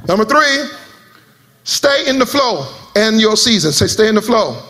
Number 0.05 0.25
three, 0.25 0.65
stay 1.63 2.09
in 2.09 2.19
the 2.19 2.25
flow 2.25 2.67
and 2.97 3.21
your 3.21 3.37
season. 3.37 3.71
Say, 3.71 3.87
stay 3.87 4.09
in 4.09 4.15
the 4.15 4.21
flow. 4.21 4.61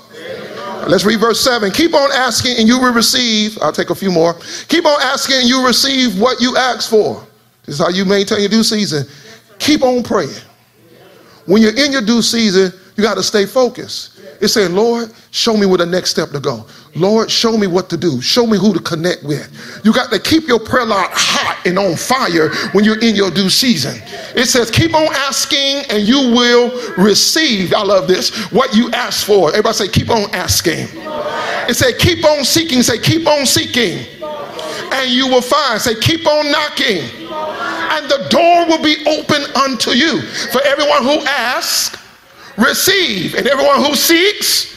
Let's 0.87 1.03
read 1.03 1.19
verse 1.19 1.41
7. 1.41 1.71
Keep 1.71 1.93
on 1.93 2.11
asking 2.11 2.57
and 2.57 2.67
you 2.67 2.79
will 2.79 2.93
receive. 2.93 3.57
I'll 3.61 3.71
take 3.71 3.89
a 3.89 3.95
few 3.95 4.11
more. 4.11 4.35
Keep 4.67 4.85
on 4.85 5.01
asking 5.01 5.37
and 5.37 5.49
you 5.49 5.65
receive 5.65 6.19
what 6.19 6.39
you 6.39 6.55
ask 6.57 6.89
for. 6.89 7.25
This 7.65 7.75
is 7.75 7.81
how 7.81 7.89
you 7.89 8.05
maintain 8.05 8.39
your 8.39 8.49
due 8.49 8.63
season. 8.63 9.07
Keep 9.57 9.83
on 9.83 10.03
praying. 10.03 10.29
When 11.45 11.61
you're 11.61 11.75
in 11.75 11.91
your 11.91 12.01
due 12.01 12.21
season, 12.21 12.71
you 12.95 13.03
got 13.03 13.15
to 13.15 13.23
stay 13.23 13.45
focused. 13.45 14.14
It's 14.41 14.53
saying, 14.53 14.73
Lord, 14.73 15.11
show 15.31 15.55
me 15.55 15.65
where 15.65 15.77
the 15.77 15.85
next 15.85 16.11
step 16.11 16.29
to 16.31 16.39
go. 16.39 16.65
Lord, 16.95 17.29
show 17.29 17.57
me 17.57 17.67
what 17.67 17.89
to 17.89 17.97
do. 17.97 18.21
Show 18.21 18.47
me 18.47 18.57
who 18.57 18.73
to 18.73 18.79
connect 18.79 19.23
with. 19.23 19.81
You 19.83 19.93
got 19.93 20.11
to 20.11 20.19
keep 20.19 20.47
your 20.47 20.59
prayer 20.59 20.85
line 20.85 21.07
hot 21.11 21.61
and 21.65 21.77
on 21.77 21.95
fire 21.95 22.49
when 22.71 22.85
you're 22.85 22.99
in 23.03 23.15
your 23.15 23.31
due 23.31 23.49
season. 23.49 24.01
It 24.35 24.45
says, 24.45 24.71
keep 24.71 24.93
on 24.93 25.07
asking 25.13 25.83
and 25.89 26.07
you 26.07 26.17
will 26.33 26.71
receive. 26.97 27.73
I 27.73 27.83
love 27.83 28.07
this. 28.07 28.51
What 28.51 28.75
you 28.75 28.89
ask 28.91 29.25
for. 29.25 29.49
Everybody 29.49 29.75
say, 29.75 29.87
keep 29.89 30.09
on 30.09 30.33
asking. 30.33 30.87
It 31.67 31.75
said, 31.75 31.97
keep 31.99 32.23
on 32.23 32.45
seeking. 32.45 32.81
Say, 32.81 32.99
keep 32.99 33.27
on 33.27 33.45
seeking. 33.45 34.05
And 34.93 35.11
you 35.11 35.27
will 35.27 35.41
find. 35.41 35.81
Say, 35.81 35.95
keep 35.99 36.25
on 36.25 36.51
knocking 36.51 37.25
and 37.95 38.09
the 38.09 38.27
door 38.29 38.67
will 38.67 38.83
be 38.83 38.97
open 39.07 39.41
unto 39.55 39.91
you. 39.91 40.21
For 40.51 40.61
everyone 40.63 41.03
who 41.03 41.25
asks, 41.25 41.95
receive, 42.57 43.35
and 43.35 43.47
everyone 43.47 43.83
who 43.83 43.95
seeks, 43.95 44.75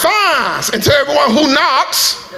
finds, 0.00 0.70
and 0.70 0.82
to 0.82 0.92
everyone 0.92 1.30
who 1.30 1.52
knocks, 1.52 2.28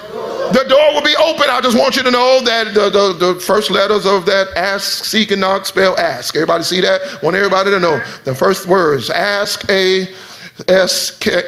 the 0.52 0.64
door 0.68 0.92
will 0.92 1.02
be 1.02 1.16
open. 1.16 1.48
I 1.48 1.60
just 1.62 1.78
want 1.78 1.96
you 1.96 2.02
to 2.02 2.10
know 2.10 2.40
that 2.44 2.74
the, 2.74 2.90
the, 2.90 3.34
the, 3.34 3.40
first 3.40 3.70
letters 3.70 4.04
of 4.04 4.26
that 4.26 4.48
ask, 4.56 5.04
seek, 5.04 5.30
and 5.30 5.40
knock 5.40 5.64
spell 5.66 5.96
ask. 5.98 6.34
Everybody 6.36 6.64
see 6.64 6.80
that? 6.82 7.22
Want 7.22 7.36
everybody 7.36 7.70
to 7.70 7.80
know 7.80 8.02
the 8.24 8.34
first 8.34 8.66
words 8.66 9.08
ask, 9.08 9.68
A, 9.70 10.08
S, 10.68 11.16
K, 11.18 11.42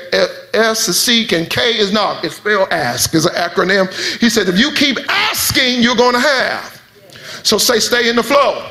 S, 0.55 0.89
is 0.89 0.99
seek, 0.99 1.33
and 1.33 1.49
K 1.51 1.79
is 1.79 1.93
knock. 1.93 2.25
It's 2.25 2.37
spelled 2.37 2.69
ask, 2.71 3.15
is 3.15 3.27
an 3.27 3.35
acronym. 3.35 3.93
He 4.21 4.31
said, 4.31 4.49
if 4.49 4.59
you 4.59 4.73
keep 4.73 4.99
asking, 5.09 5.83
you're 5.83 5.97
going 5.97 6.15
to 6.15 6.21
have. 6.21 6.83
So 7.43 7.59
say, 7.59 7.79
stay 7.79 8.09
in 8.09 8.17
the 8.17 8.23
flow. 8.23 8.71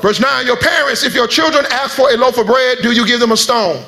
Verse 0.00 0.20
9 0.20 0.46
Your 0.46 0.56
parents, 0.56 1.04
if 1.04 1.14
your 1.14 1.26
children 1.26 1.64
ask 1.70 1.96
for 1.96 2.10
a 2.10 2.16
loaf 2.16 2.38
of 2.38 2.46
bread, 2.46 2.78
do 2.82 2.92
you 2.92 3.06
give 3.06 3.20
them 3.20 3.32
a 3.32 3.36
stone? 3.36 3.82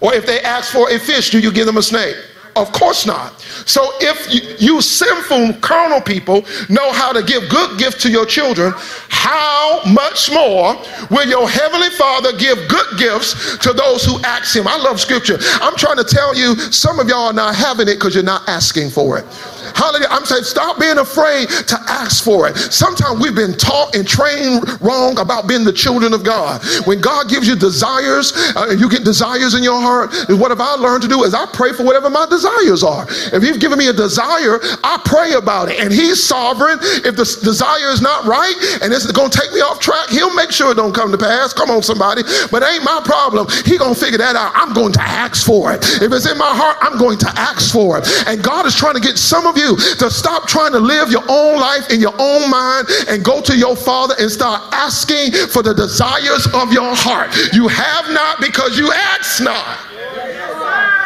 Or 0.00 0.12
if 0.14 0.26
they 0.26 0.40
ask 0.40 0.72
for 0.72 0.90
a 0.90 0.98
fish, 0.98 1.30
do 1.30 1.38
you 1.38 1.52
give 1.52 1.66
them 1.66 1.76
a 1.76 1.82
snake? 1.82 2.16
Of 2.54 2.70
course 2.72 3.06
not. 3.06 3.40
So 3.40 3.92
if 4.00 4.32
you, 4.32 4.74
you, 4.74 4.82
sinful 4.82 5.54
carnal 5.60 6.02
people 6.02 6.44
know 6.68 6.92
how 6.92 7.12
to 7.12 7.22
give 7.22 7.48
good 7.48 7.78
gifts 7.78 8.02
to 8.02 8.10
your 8.10 8.26
children, 8.26 8.74
how 9.08 9.80
much 9.86 10.30
more 10.30 10.76
will 11.10 11.26
your 11.26 11.48
heavenly 11.48 11.88
Father 11.90 12.36
give 12.36 12.58
good 12.68 12.98
gifts 12.98 13.56
to 13.58 13.72
those 13.72 14.04
who 14.04 14.20
ask 14.22 14.54
him? 14.54 14.66
I 14.66 14.76
love 14.76 15.00
scripture. 15.00 15.38
I'm 15.62 15.76
trying 15.76 15.96
to 15.96 16.04
tell 16.04 16.36
you, 16.36 16.56
some 16.56 16.98
of 16.98 17.08
y'all 17.08 17.28
are 17.28 17.32
not 17.32 17.54
having 17.54 17.88
it 17.88 17.94
because 17.94 18.14
you're 18.14 18.24
not 18.24 18.46
asking 18.48 18.90
for 18.90 19.18
it. 19.18 19.24
Hallelujah. 19.74 20.08
I'm 20.10 20.24
saying 20.24 20.44
stop 20.44 20.78
being 20.78 20.98
afraid 20.98 21.48
to 21.48 21.78
ask 21.88 22.24
for 22.24 22.48
it. 22.48 22.56
Sometimes 22.56 23.20
we've 23.20 23.34
been 23.34 23.56
taught 23.56 23.94
and 23.94 24.06
trained 24.06 24.64
wrong 24.80 25.18
about 25.18 25.46
being 25.48 25.64
the 25.64 25.72
children 25.72 26.12
of 26.12 26.24
God. 26.24 26.62
When 26.86 27.00
God 27.00 27.28
gives 27.28 27.46
you 27.48 27.56
desires, 27.56 28.32
uh, 28.56 28.74
you 28.76 28.88
get 28.88 29.04
desires 29.04 29.54
in 29.54 29.62
your 29.62 29.80
heart, 29.80 30.12
And 30.28 30.40
what 30.40 30.50
have 30.50 30.60
I 30.60 30.74
learned 30.74 31.02
to 31.02 31.08
do 31.08 31.24
is 31.24 31.34
I 31.34 31.46
pray 31.52 31.72
for 31.72 31.84
whatever 31.84 32.10
my 32.10 32.26
desires 32.26 32.82
are. 32.82 33.06
If 33.08 33.42
He's 33.42 33.58
given 33.58 33.78
me 33.78 33.88
a 33.88 33.92
desire, 33.92 34.58
I 34.84 35.00
pray 35.04 35.32
about 35.34 35.70
it. 35.70 35.80
And 35.80 35.92
He's 35.92 36.22
sovereign. 36.22 36.78
If 36.82 37.16
the 37.16 37.24
desire 37.42 37.90
is 37.90 38.00
not 38.00 38.24
right 38.24 38.54
and 38.82 38.92
it's 38.92 39.10
going 39.10 39.30
to 39.30 39.38
take 39.38 39.52
me 39.52 39.60
off 39.60 39.80
track, 39.80 40.08
He'll 40.10 40.34
make 40.34 40.50
sure 40.50 40.72
it 40.72 40.76
don't 40.76 40.94
come 40.94 41.10
to 41.12 41.18
pass. 41.18 41.52
Come 41.52 41.70
on, 41.70 41.82
somebody. 41.82 42.22
But 42.50 42.62
it 42.62 42.68
ain't 42.74 42.84
my 42.84 43.00
problem. 43.04 43.46
He 43.64 43.78
going 43.78 43.94
to 43.94 44.00
figure 44.00 44.18
that 44.18 44.36
out. 44.36 44.52
I'm 44.54 44.72
going 44.72 44.92
to 44.94 45.02
ask 45.02 45.46
for 45.46 45.72
it. 45.72 45.80
If 46.02 46.12
it's 46.12 46.30
in 46.30 46.38
my 46.38 46.50
heart, 46.54 46.76
I'm 46.80 46.98
going 46.98 47.18
to 47.18 47.30
ask 47.36 47.72
for 47.72 47.98
it. 47.98 48.08
And 48.26 48.42
God 48.42 48.66
is 48.66 48.74
trying 48.74 48.94
to 48.94 49.00
get 49.00 49.18
some 49.18 49.46
of 49.46 49.56
you 49.56 49.61
you 49.62 49.76
to 49.96 50.10
stop 50.10 50.48
trying 50.48 50.72
to 50.72 50.80
live 50.80 51.10
your 51.10 51.24
own 51.28 51.60
life 51.60 51.90
in 51.90 52.00
your 52.00 52.14
own 52.18 52.50
mind 52.50 52.88
and 53.08 53.24
go 53.24 53.40
to 53.40 53.56
your 53.56 53.76
Father 53.76 54.14
and 54.18 54.30
start 54.30 54.62
asking 54.72 55.32
for 55.48 55.62
the 55.62 55.74
desires 55.74 56.46
of 56.54 56.72
your 56.72 56.94
heart. 56.94 57.30
You 57.52 57.68
have 57.68 58.10
not 58.10 58.40
because 58.40 58.78
you 58.78 58.90
ask 58.92 59.42
not. 59.42 59.78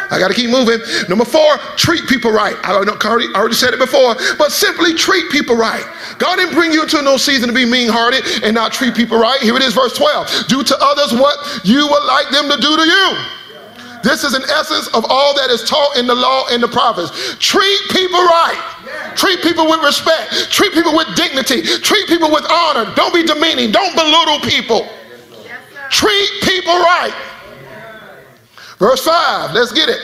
I 0.09 0.19
got 0.19 0.29
to 0.29 0.33
keep 0.33 0.49
moving. 0.49 0.79
Number 1.09 1.25
four, 1.25 1.57
treat 1.75 2.07
people 2.07 2.31
right. 2.31 2.55
I 2.63 2.73
already, 2.73 3.27
already 3.35 3.55
said 3.55 3.73
it 3.73 3.79
before, 3.79 4.15
but 4.37 4.51
simply 4.51 4.93
treat 4.93 5.29
people 5.29 5.55
right. 5.55 5.83
God 6.17 6.37
didn't 6.37 6.53
bring 6.53 6.71
you 6.71 6.83
into 6.83 7.01
no 7.01 7.17
season 7.17 7.49
to 7.49 7.53
be 7.53 7.65
mean 7.65 7.89
hearted 7.89 8.23
and 8.43 8.55
not 8.55 8.71
treat 8.71 8.95
people 8.95 9.19
right. 9.19 9.41
Here 9.41 9.55
it 9.55 9.61
is, 9.61 9.73
verse 9.73 9.97
12. 9.97 10.47
Do 10.47 10.63
to 10.63 10.77
others 10.79 11.11
what 11.13 11.65
you 11.65 11.87
would 11.87 12.05
like 12.05 12.29
them 12.29 12.49
to 12.49 12.57
do 12.57 12.77
to 12.77 12.85
you. 12.87 13.17
This 14.03 14.23
is 14.23 14.33
an 14.33 14.43
essence 14.43 14.87
of 14.89 15.05
all 15.09 15.35
that 15.35 15.49
is 15.49 15.63
taught 15.63 15.97
in 15.97 16.07
the 16.07 16.15
law 16.15 16.45
and 16.51 16.61
the 16.61 16.67
prophets. 16.67 17.11
Treat 17.39 17.81
people 17.91 18.19
right. 18.19 19.13
Treat 19.15 19.41
people 19.41 19.65
with 19.65 19.81
respect. 19.83 20.51
Treat 20.51 20.73
people 20.73 20.95
with 20.95 21.07
dignity. 21.15 21.61
Treat 21.61 22.07
people 22.07 22.31
with 22.31 22.45
honor. 22.49 22.93
Don't 22.95 23.13
be 23.13 23.23
demeaning. 23.23 23.71
Don't 23.71 23.93
belittle 23.95 24.39
people. 24.41 24.87
Treat 25.89 26.29
people 26.43 26.73
right. 26.73 27.13
Verse 28.77 29.03
5, 29.03 29.53
let's 29.53 29.71
get 29.71 29.89
it. 29.89 29.99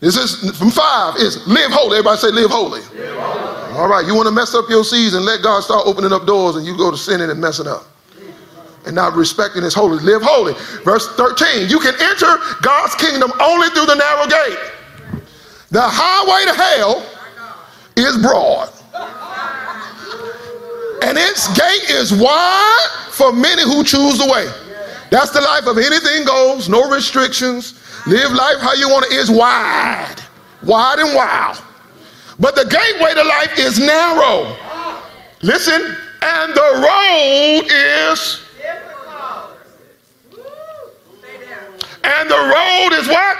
This 0.00 0.16
is 0.16 0.56
from 0.58 0.70
5 0.70 1.16
is 1.16 1.46
live 1.46 1.70
holy. 1.70 1.98
Everybody 1.98 2.18
say 2.18 2.30
live 2.30 2.50
holy. 2.50 2.80
live 2.80 3.18
holy. 3.18 3.78
All 3.78 3.88
right, 3.88 4.04
you 4.04 4.14
want 4.14 4.26
to 4.26 4.34
mess 4.34 4.54
up 4.54 4.64
your 4.68 4.84
season, 4.84 5.24
let 5.24 5.42
God 5.42 5.62
start 5.62 5.86
opening 5.86 6.12
up 6.12 6.26
doors 6.26 6.56
and 6.56 6.66
you 6.66 6.76
go 6.76 6.90
to 6.90 6.96
sinning 6.96 7.30
and 7.30 7.40
messing 7.40 7.66
up. 7.68 7.86
And 8.88 8.94
not 8.94 9.14
respecting 9.14 9.62
his 9.62 9.74
holy. 9.74 10.02
Live 10.02 10.22
holy. 10.22 10.54
Verse 10.82 11.06
13, 11.16 11.68
you 11.68 11.78
can 11.78 11.92
enter 12.00 12.38
God's 12.62 12.94
kingdom 12.94 13.30
only 13.38 13.68
through 13.68 13.84
the 13.84 13.94
narrow 13.94 14.26
gate. 14.26 14.58
The 15.70 15.82
highway 15.82 16.50
to 16.50 16.54
hell 16.56 17.06
is 17.96 18.16
broad. 18.22 18.70
And 21.02 21.18
its 21.18 21.48
gate 21.48 21.90
is 21.90 22.14
wide 22.14 22.88
for 23.10 23.30
many 23.30 23.62
who 23.62 23.84
choose 23.84 24.16
the 24.16 24.24
way. 24.24 24.50
That's 25.10 25.32
the 25.32 25.42
life 25.42 25.66
of 25.66 25.76
anything 25.76 26.24
goes, 26.24 26.70
no 26.70 26.88
restrictions. 26.88 27.74
Live 28.06 28.32
life 28.32 28.56
how 28.60 28.72
you 28.72 28.88
want 28.88 29.04
it 29.04 29.12
is 29.12 29.30
wide, 29.30 30.16
wide 30.62 30.98
and 30.98 31.14
wild. 31.14 31.62
But 32.40 32.54
the 32.54 32.64
gateway 32.64 33.12
to 33.12 33.22
life 33.22 33.58
is 33.58 33.78
narrow. 33.78 34.56
Listen, 35.42 35.94
and 36.22 36.54
the 36.54 36.88
road 36.88 37.68
is. 37.70 38.47
And 42.04 42.30
the 42.30 42.36
road 42.36 42.98
is 42.98 43.08
what? 43.08 43.38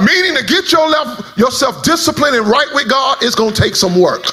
Meaning 0.00 0.36
to 0.36 0.44
get 0.44 0.72
your 0.72 0.88
yourself 1.36 1.82
disciplined 1.82 2.36
and 2.36 2.46
right 2.46 2.66
with 2.74 2.88
God 2.88 3.22
is 3.22 3.34
going 3.34 3.54
to 3.54 3.62
take 3.62 3.76
some 3.76 3.98
work. 3.98 4.24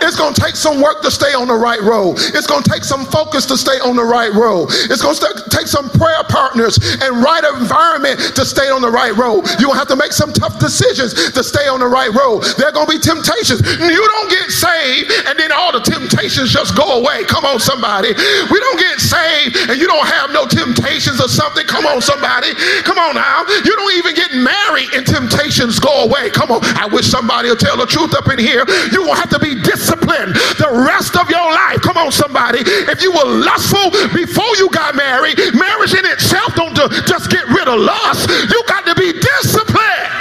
It's 0.00 0.16
going 0.16 0.34
to 0.34 0.40
take 0.40 0.56
some 0.56 0.80
work 0.80 1.02
to 1.02 1.10
stay 1.10 1.34
on 1.34 1.48
the 1.48 1.56
right 1.56 1.80
road. 1.82 2.16
It's 2.18 2.46
going 2.46 2.62
to 2.62 2.70
take 2.70 2.84
some 2.84 3.04
focus 3.04 3.46
to 3.46 3.56
stay 3.56 3.78
on 3.82 3.96
the 3.96 4.04
right 4.04 4.32
road. 4.32 4.68
It's 4.70 5.02
going 5.02 5.16
to 5.16 5.50
take 5.50 5.66
some 5.66 5.90
prayer 5.90 6.22
partners 6.28 6.78
and 7.02 7.22
right 7.22 7.42
environment 7.58 8.20
to 8.36 8.44
stay 8.44 8.70
on 8.70 8.80
the 8.80 8.90
right 8.90 9.14
road. 9.16 9.48
You're 9.58 9.74
going 9.74 9.78
to 9.78 9.82
have 9.82 9.92
to 9.92 9.96
make 9.96 10.12
some 10.12 10.32
tough 10.32 10.58
decisions 10.58 11.14
to 11.32 11.42
stay 11.42 11.66
on 11.66 11.80
the 11.80 11.90
right 11.90 12.12
road. 12.14 12.46
There 12.56 12.68
are 12.68 12.72
going 12.72 12.86
to 12.86 12.94
be 12.94 13.02
temptations. 13.02 13.60
You 13.78 13.98
don't 13.98 14.30
get 14.30 14.50
saved 14.50 15.10
and 15.26 15.38
then 15.38 15.50
all 15.52 15.72
the 15.72 15.82
temptations 15.82 16.52
just 16.52 16.76
go 16.76 17.02
away. 17.02 17.24
Come 17.24 17.44
on, 17.44 17.58
somebody. 17.58 18.14
We 18.14 18.58
don't 18.60 18.78
get 18.78 19.00
saved 19.02 19.56
and 19.68 19.78
you 19.78 19.86
don't 19.86 20.06
have 20.06 20.30
no 20.30 20.46
temptations 20.46 21.20
or 21.20 21.28
something. 21.28 21.66
Come 21.66 21.86
on, 21.86 22.00
somebody. 22.00 22.54
Come 22.86 22.98
on 22.98 23.14
now. 23.18 23.44
You 23.64 23.74
don't 23.74 23.94
even 23.98 24.14
get 24.14 24.30
married 24.34 24.94
and 24.94 25.06
temptations 25.06 25.78
go 25.78 26.06
away. 26.06 26.30
Come 26.30 26.50
on. 26.52 26.62
I 26.78 26.86
wish 26.86 27.06
somebody 27.06 27.50
would 27.50 27.60
tell 27.60 27.76
the 27.76 27.86
truth 27.86 28.14
up 28.14 28.30
in 28.30 28.38
here. 28.38 28.64
Going 28.64 29.14
to 29.14 29.14
have 29.14 29.30
to 29.30 29.38
be 29.38 29.54
disciplined 29.54 29.87
discipline 29.88 30.32
the 30.60 30.84
rest 30.84 31.16
of 31.16 31.28
your 31.30 31.44
life. 31.44 31.80
Come 31.80 31.96
on, 31.96 32.12
somebody. 32.12 32.60
If 32.60 33.02
you 33.02 33.12
were 33.12 33.24
lustful 33.24 33.90
before 34.12 34.52
you 34.56 34.68
got 34.70 34.94
married, 34.94 35.38
marriage 35.54 35.94
in 35.94 36.04
itself 36.04 36.54
don't 36.54 36.76
just 37.06 37.30
get 37.30 37.46
rid 37.48 37.68
of 37.68 37.80
lust. 37.80 38.28
You 38.28 38.62
got 38.68 38.84
to 38.86 38.94
be 38.94 39.12
disciplined. 39.12 40.12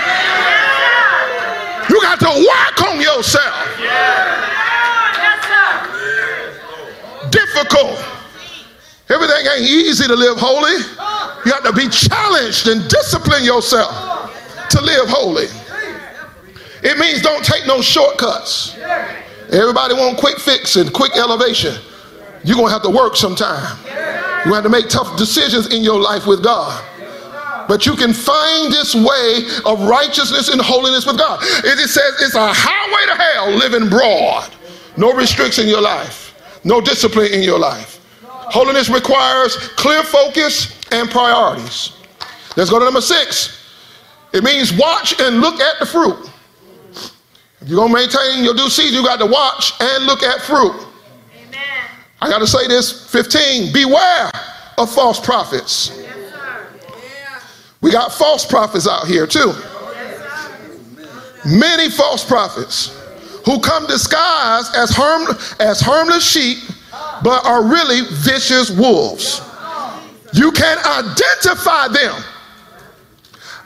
You 1.90 2.02
got 2.02 2.20
to 2.20 2.32
work 2.32 2.78
on 2.88 3.02
yourself. 3.02 3.56
Difficult. 7.32 8.00
Everything 9.10 9.46
ain't 9.56 9.70
easy 9.70 10.08
to 10.08 10.16
live 10.16 10.38
holy. 10.38 10.84
You 11.46 11.54
have 11.54 11.64
to 11.64 11.74
be 11.74 11.88
challenged 11.88 12.68
and 12.68 12.88
discipline 12.90 13.44
yourself 13.44 14.32
to 14.70 14.82
live 14.82 15.08
holy. 15.08 15.48
It 16.84 16.98
means 16.98 17.22
don't 17.22 17.44
take 17.44 17.66
no 17.66 17.82
shortcuts. 17.82 18.78
Everybody 19.52 19.94
want 19.94 20.18
quick 20.18 20.40
fix 20.40 20.76
and 20.76 20.92
quick 20.92 21.16
elevation. 21.16 21.76
You're 22.44 22.56
going 22.58 22.68
to 22.68 22.74
have 22.74 22.84
to 22.84 22.90
work 22.90 23.16
sometime. 23.16 23.78
You 24.46 24.54
have 24.54 24.64
to 24.64 24.70
make 24.70 24.90
tough 24.90 25.18
decisions 25.18 25.74
in 25.74 25.84
your 25.84 26.00
life 26.00 26.28
with 26.28 26.44
God. 26.44 26.84
But 27.68 27.86
you 27.86 27.96
can 27.96 28.14
find 28.14 28.72
this 28.72 28.96
way 28.96 29.42
of 29.66 29.82
righteousness 29.88 30.50
and 30.50 30.62
holiness 30.62 31.06
with 31.06 31.18
God. 31.18 31.40
It 31.44 31.90
says 31.90 32.22
it's 32.22 32.36
a 32.36 32.54
highway 32.54 33.06
to 33.08 33.22
hell 33.22 33.52
living 33.52 33.90
broad. 33.90 34.50
No 34.96 35.14
restriction 35.14 35.66
in 35.66 35.70
your 35.70 35.82
life, 35.82 36.34
no 36.64 36.82
discipline 36.82 37.34
in 37.34 37.44
your 37.44 37.60
life. 37.60 38.00
Holiness 38.24 38.90
requires 38.90 39.58
clear 39.58 40.04
focus 40.04 40.80
and 40.92 41.10
priorities. 41.10 41.92
Let's 42.56 42.70
go 42.70 42.80
to 42.80 42.86
number 42.86 43.02
six. 43.02 43.66
It 44.34 44.44
means 44.44 44.74
watch 44.74 45.20
and 45.20 45.42
look 45.42 45.60
at 45.60 45.80
the 45.80 45.86
fruit. 45.86 46.30
If 47.68 47.72
you're 47.72 47.86
going 47.86 47.92
to 47.92 47.96
maintain 47.96 48.46
your 48.46 48.54
due 48.54 48.70
season, 48.70 48.94
you 48.94 49.04
got 49.04 49.20
to 49.20 49.26
watch 49.26 49.74
and 49.82 50.06
look 50.06 50.24
at 50.24 50.40
fruit. 50.40 50.72
Amen. 51.36 51.90
I 52.22 52.30
got 52.30 52.40
to 52.40 52.48
say 52.48 52.66
this 52.66 53.12
15 53.12 53.74
beware 53.74 54.32
of 54.78 54.90
false 54.90 55.20
prophets. 55.20 55.92
Yes, 55.94 56.16
we 57.82 57.92
got 57.92 58.14
false 58.14 58.46
prophets 58.46 58.88
out 58.88 59.06
here 59.06 59.28
too. 59.28 59.52
Many 61.46 61.90
false 61.90 62.24
prophets 62.24 62.98
who 63.44 63.60
come 63.60 63.86
disguised 63.86 64.74
as, 64.74 64.92
harm, 64.92 65.36
as 65.60 65.82
harmless 65.82 66.26
sheep, 66.26 66.60
but 67.22 67.46
are 67.46 67.66
really 67.66 68.00
vicious 68.12 68.72
wolves. 68.72 69.42
You 70.32 70.54
can 70.54 70.78
identify 70.78 71.90
them 71.90 72.24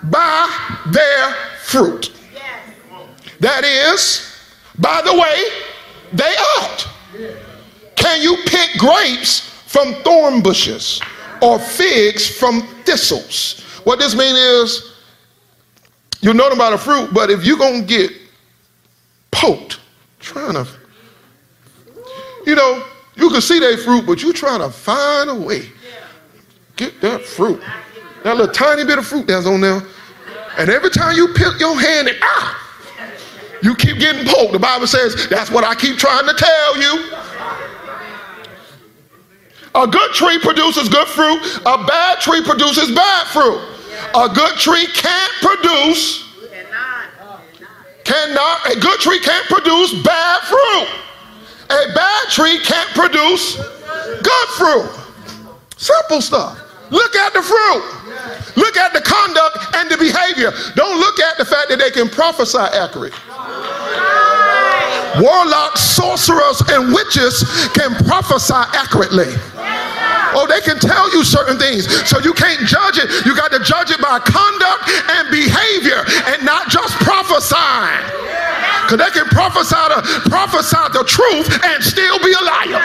by 0.06 0.80
their 0.88 1.34
fruit. 1.60 2.12
That 3.42 3.64
is, 3.64 4.38
by 4.78 5.02
the 5.04 5.14
way, 5.14 5.44
they 6.14 6.36
act. 6.62 6.88
Can 7.96 8.22
you 8.22 8.38
pick 8.46 8.78
grapes 8.78 9.40
from 9.66 9.96
thorn 10.04 10.44
bushes 10.44 11.02
or 11.42 11.58
figs 11.58 12.30
from 12.30 12.62
thistles? 12.86 13.62
What 13.84 13.98
this 13.98 14.16
means 14.16 14.38
is, 14.38 14.94
you 16.22 16.36
know 16.36 16.50
about 16.50 16.74
a 16.74 16.78
fruit, 16.78 17.16
but 17.16 17.32
if 17.32 17.44
you're 17.44 17.58
going 17.58 17.82
to 17.82 17.88
get 17.88 18.12
poked 19.32 19.80
trying 20.20 20.54
to, 20.54 20.68
you 22.46 22.54
know, 22.54 22.86
you 23.16 23.28
can 23.32 23.42
see 23.42 23.58
that 23.60 23.80
fruit, 23.80 24.06
but 24.06 24.22
you're 24.22 24.34
trying 24.34 24.60
to 24.60 24.70
find 24.70 25.32
a 25.32 25.36
way. 25.36 25.64
Get 26.76 27.02
that 27.02 27.24
fruit. 27.24 27.60
That 28.24 28.38
little 28.38 28.54
tiny 28.54 28.86
bit 28.86 29.00
of 29.00 29.08
fruit 29.08 29.26
that's 29.26 29.48
on 29.48 29.62
there. 29.62 29.82
And 30.60 30.70
every 30.70 30.92
time 30.92 31.16
you 31.16 31.30
pick 31.30 31.60
your 31.60 31.80
hand, 31.80 32.08
and 32.08 32.18
ah, 32.22 32.71
you 33.62 33.76
keep 33.76 33.98
getting 34.00 34.26
poked. 34.26 34.54
The 34.54 34.60
Bible 34.60 34.88
says 34.88 35.28
that's 35.30 35.52
what 35.52 35.64
I 35.64 35.76
keep 35.76 35.98
trying 35.98 36.28
to 36.28 36.34
tell 36.34 36.78
you. 36.78 37.12
A 39.74 39.88
good 39.88 40.12
tree 40.12 40.38
produces 40.40 40.90
good 40.90 41.08
fruit, 41.08 41.40
a 41.66 41.86
bad 41.86 42.20
tree 42.20 42.44
produces 42.44 42.94
bad 42.94 43.28
fruit. 43.28 43.62
A 44.16 44.28
good 44.28 44.58
tree 44.58 44.86
can't 44.94 45.32
produce, 45.42 46.28
cannot, 48.04 48.76
a 48.76 48.80
good 48.80 49.00
tree 49.00 49.20
can't 49.20 49.46
produce 49.48 49.94
bad 50.04 50.42
fruit. 50.42 50.88
A 51.70 51.94
bad 51.94 52.30
tree 52.30 52.60
can't 52.60 52.90
produce 52.90 53.56
good 53.56 54.48
fruit. 54.58 54.90
Simple 55.78 56.22
stuff. 56.22 56.60
Look 56.90 57.16
at 57.16 57.32
the 57.32 57.42
fruit. 57.42 58.58
Look 58.58 58.76
at 58.76 58.92
the 58.92 59.00
conduct 59.00 59.76
and 59.76 59.90
the 59.90 59.98
behavior. 59.98 60.52
Don't 60.76 61.00
look 61.00 61.20
at 61.22 61.38
the 61.38 61.46
fact 61.46 61.70
that 61.70 61.80
they 61.80 61.90
can 61.90 62.10
prophesy 62.10 62.58
accurate. 62.58 63.14
Warlocks, 65.20 65.82
sorcerers, 65.82 66.62
and 66.70 66.94
witches 66.94 67.44
can 67.76 67.94
prophesy 68.08 68.64
accurately. 68.74 69.30
Oh, 70.34 70.48
they 70.48 70.62
can 70.62 70.80
tell 70.80 71.12
you 71.12 71.24
certain 71.24 71.60
things. 71.60 71.86
So 72.08 72.20
you 72.20 72.34
can't 72.34 72.66
judge 72.66 72.98
it. 72.98 73.12
You 73.26 73.36
got 73.36 73.52
to 73.52 73.60
judge 73.60 73.92
it 73.92 74.00
by 74.00 74.20
conduct 74.20 74.88
and 75.12 75.28
behavior 75.30 76.00
and 76.32 76.46
not 76.46 76.70
just 76.72 76.96
prophesying. 77.04 78.00
Because 78.88 79.00
they 79.04 79.12
can 79.12 79.28
prophesy 79.28 79.76
the, 79.76 80.02
prophesy 80.30 80.84
the 80.96 81.04
truth 81.04 81.52
and 81.64 81.84
still 81.84 82.18
be 82.20 82.32
a 82.32 82.44
liar. 82.44 82.82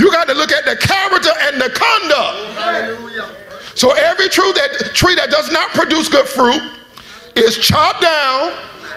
You 0.00 0.10
got 0.12 0.26
to 0.28 0.34
look 0.34 0.52
at 0.52 0.64
the 0.64 0.76
character 0.76 1.32
and 1.42 1.60
the 1.60 1.68
conduct. 1.68 3.37
So 3.78 3.92
every 3.92 4.28
tree 4.28 4.50
that, 4.54 4.90
tree 4.92 5.14
that 5.14 5.30
does 5.30 5.52
not 5.52 5.70
produce 5.70 6.08
good 6.08 6.26
fruit 6.26 6.60
is 7.36 7.56
chopped 7.56 8.02
down, 8.02 8.50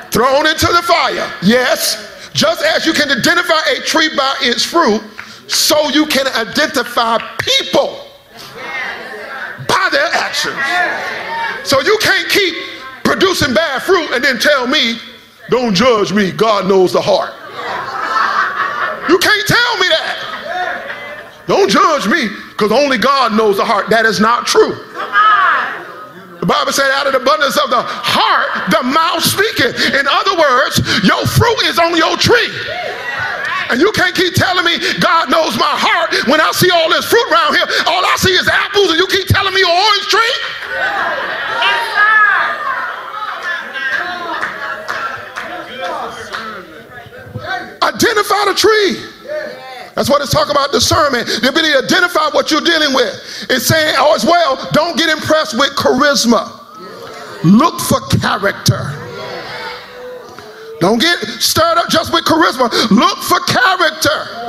thrown 0.09 0.47
into 0.47 0.65
the 0.65 0.81
fire. 0.81 1.31
Yes, 1.43 2.31
just 2.33 2.63
as 2.65 2.83
you 2.87 2.91
can 2.91 3.11
identify 3.11 3.61
a 3.77 3.81
tree 3.81 4.09
by 4.17 4.35
its 4.41 4.65
fruit, 4.65 5.03
so 5.45 5.89
you 5.89 6.07
can 6.07 6.25
identify 6.33 7.19
people 7.37 8.07
by 9.69 9.87
their 9.91 10.09
actions. 10.17 10.57
So 11.63 11.79
you 11.81 11.95
can't 12.01 12.27
keep 12.31 12.55
producing 13.03 13.53
bad 13.53 13.83
fruit 13.83 14.09
and 14.13 14.23
then 14.23 14.39
tell 14.39 14.65
me, 14.65 14.97
don't 15.51 15.75
judge 15.75 16.11
me, 16.11 16.31
God 16.31 16.67
knows 16.67 16.91
the 16.91 17.01
heart. 17.01 17.37
You 19.07 19.19
can't 19.19 19.47
tell 19.47 19.77
me 19.77 19.87
that. 19.89 21.43
Don't 21.45 21.69
judge 21.69 22.07
me 22.07 22.29
because 22.61 22.77
only 22.77 22.99
God 22.99 23.33
knows 23.33 23.57
the 23.57 23.65
heart. 23.65 23.89
That 23.89 24.05
is 24.05 24.21
not 24.21 24.45
true. 24.45 24.77
The 26.37 26.45
Bible 26.45 26.69
said, 26.69 26.93
out 26.93 27.09
of 27.09 27.17
the 27.17 27.21
abundance 27.21 27.57
of 27.57 27.73
the 27.73 27.81
heart, 27.81 28.69
the 28.69 28.85
mouth 28.85 29.25
speaketh. 29.25 29.73
In 29.97 30.05
other 30.05 30.37
words, 30.37 30.77
your 31.01 31.25
fruit 31.25 31.57
is 31.65 31.81
on 31.81 31.97
your 31.97 32.13
tree. 32.21 32.53
And 33.73 33.81
you 33.81 33.89
can't 33.97 34.13
keep 34.13 34.37
telling 34.37 34.61
me 34.61 34.77
God 35.01 35.33
knows 35.33 35.57
my 35.57 35.73
heart 35.73 36.13
when 36.29 36.37
I 36.37 36.53
see 36.53 36.69
all 36.69 36.85
this 36.93 37.09
fruit 37.09 37.25
around 37.33 37.57
here. 37.57 37.65
All 37.89 38.05
I 38.05 38.13
see 38.21 38.37
is 38.37 38.45
apples, 38.45 38.93
and 38.93 39.01
you 39.01 39.09
keep 39.09 39.25
telling 39.25 39.57
me 39.57 39.65
your 39.65 39.73
orange 39.73 40.05
tree? 40.13 40.33
Identify 47.81 48.53
the 48.53 48.53
tree. 48.53 49.10
That's 49.95 50.09
what 50.09 50.21
it's 50.21 50.31
talking 50.31 50.51
about 50.51 50.71
discernment. 50.71 51.27
The 51.27 51.49
ability 51.49 51.73
to 51.73 51.83
identify 51.83 52.29
what 52.31 52.49
you're 52.51 52.61
dealing 52.63 52.93
with. 52.93 53.47
It's 53.49 53.67
saying 53.67 53.95
oh, 53.97 54.15
as 54.15 54.23
well, 54.25 54.55
don't 54.71 54.97
get 54.97 55.09
impressed 55.09 55.57
with 55.57 55.75
charisma. 55.75 56.47
Look 57.43 57.79
for 57.81 57.99
character. 58.21 58.95
Don't 60.79 60.99
get 60.99 61.17
stirred 61.37 61.77
up 61.77 61.89
just 61.89 62.13
with 62.13 62.25
charisma. 62.25 62.71
Look 62.89 63.19
for 63.19 63.39
character. 63.45 64.41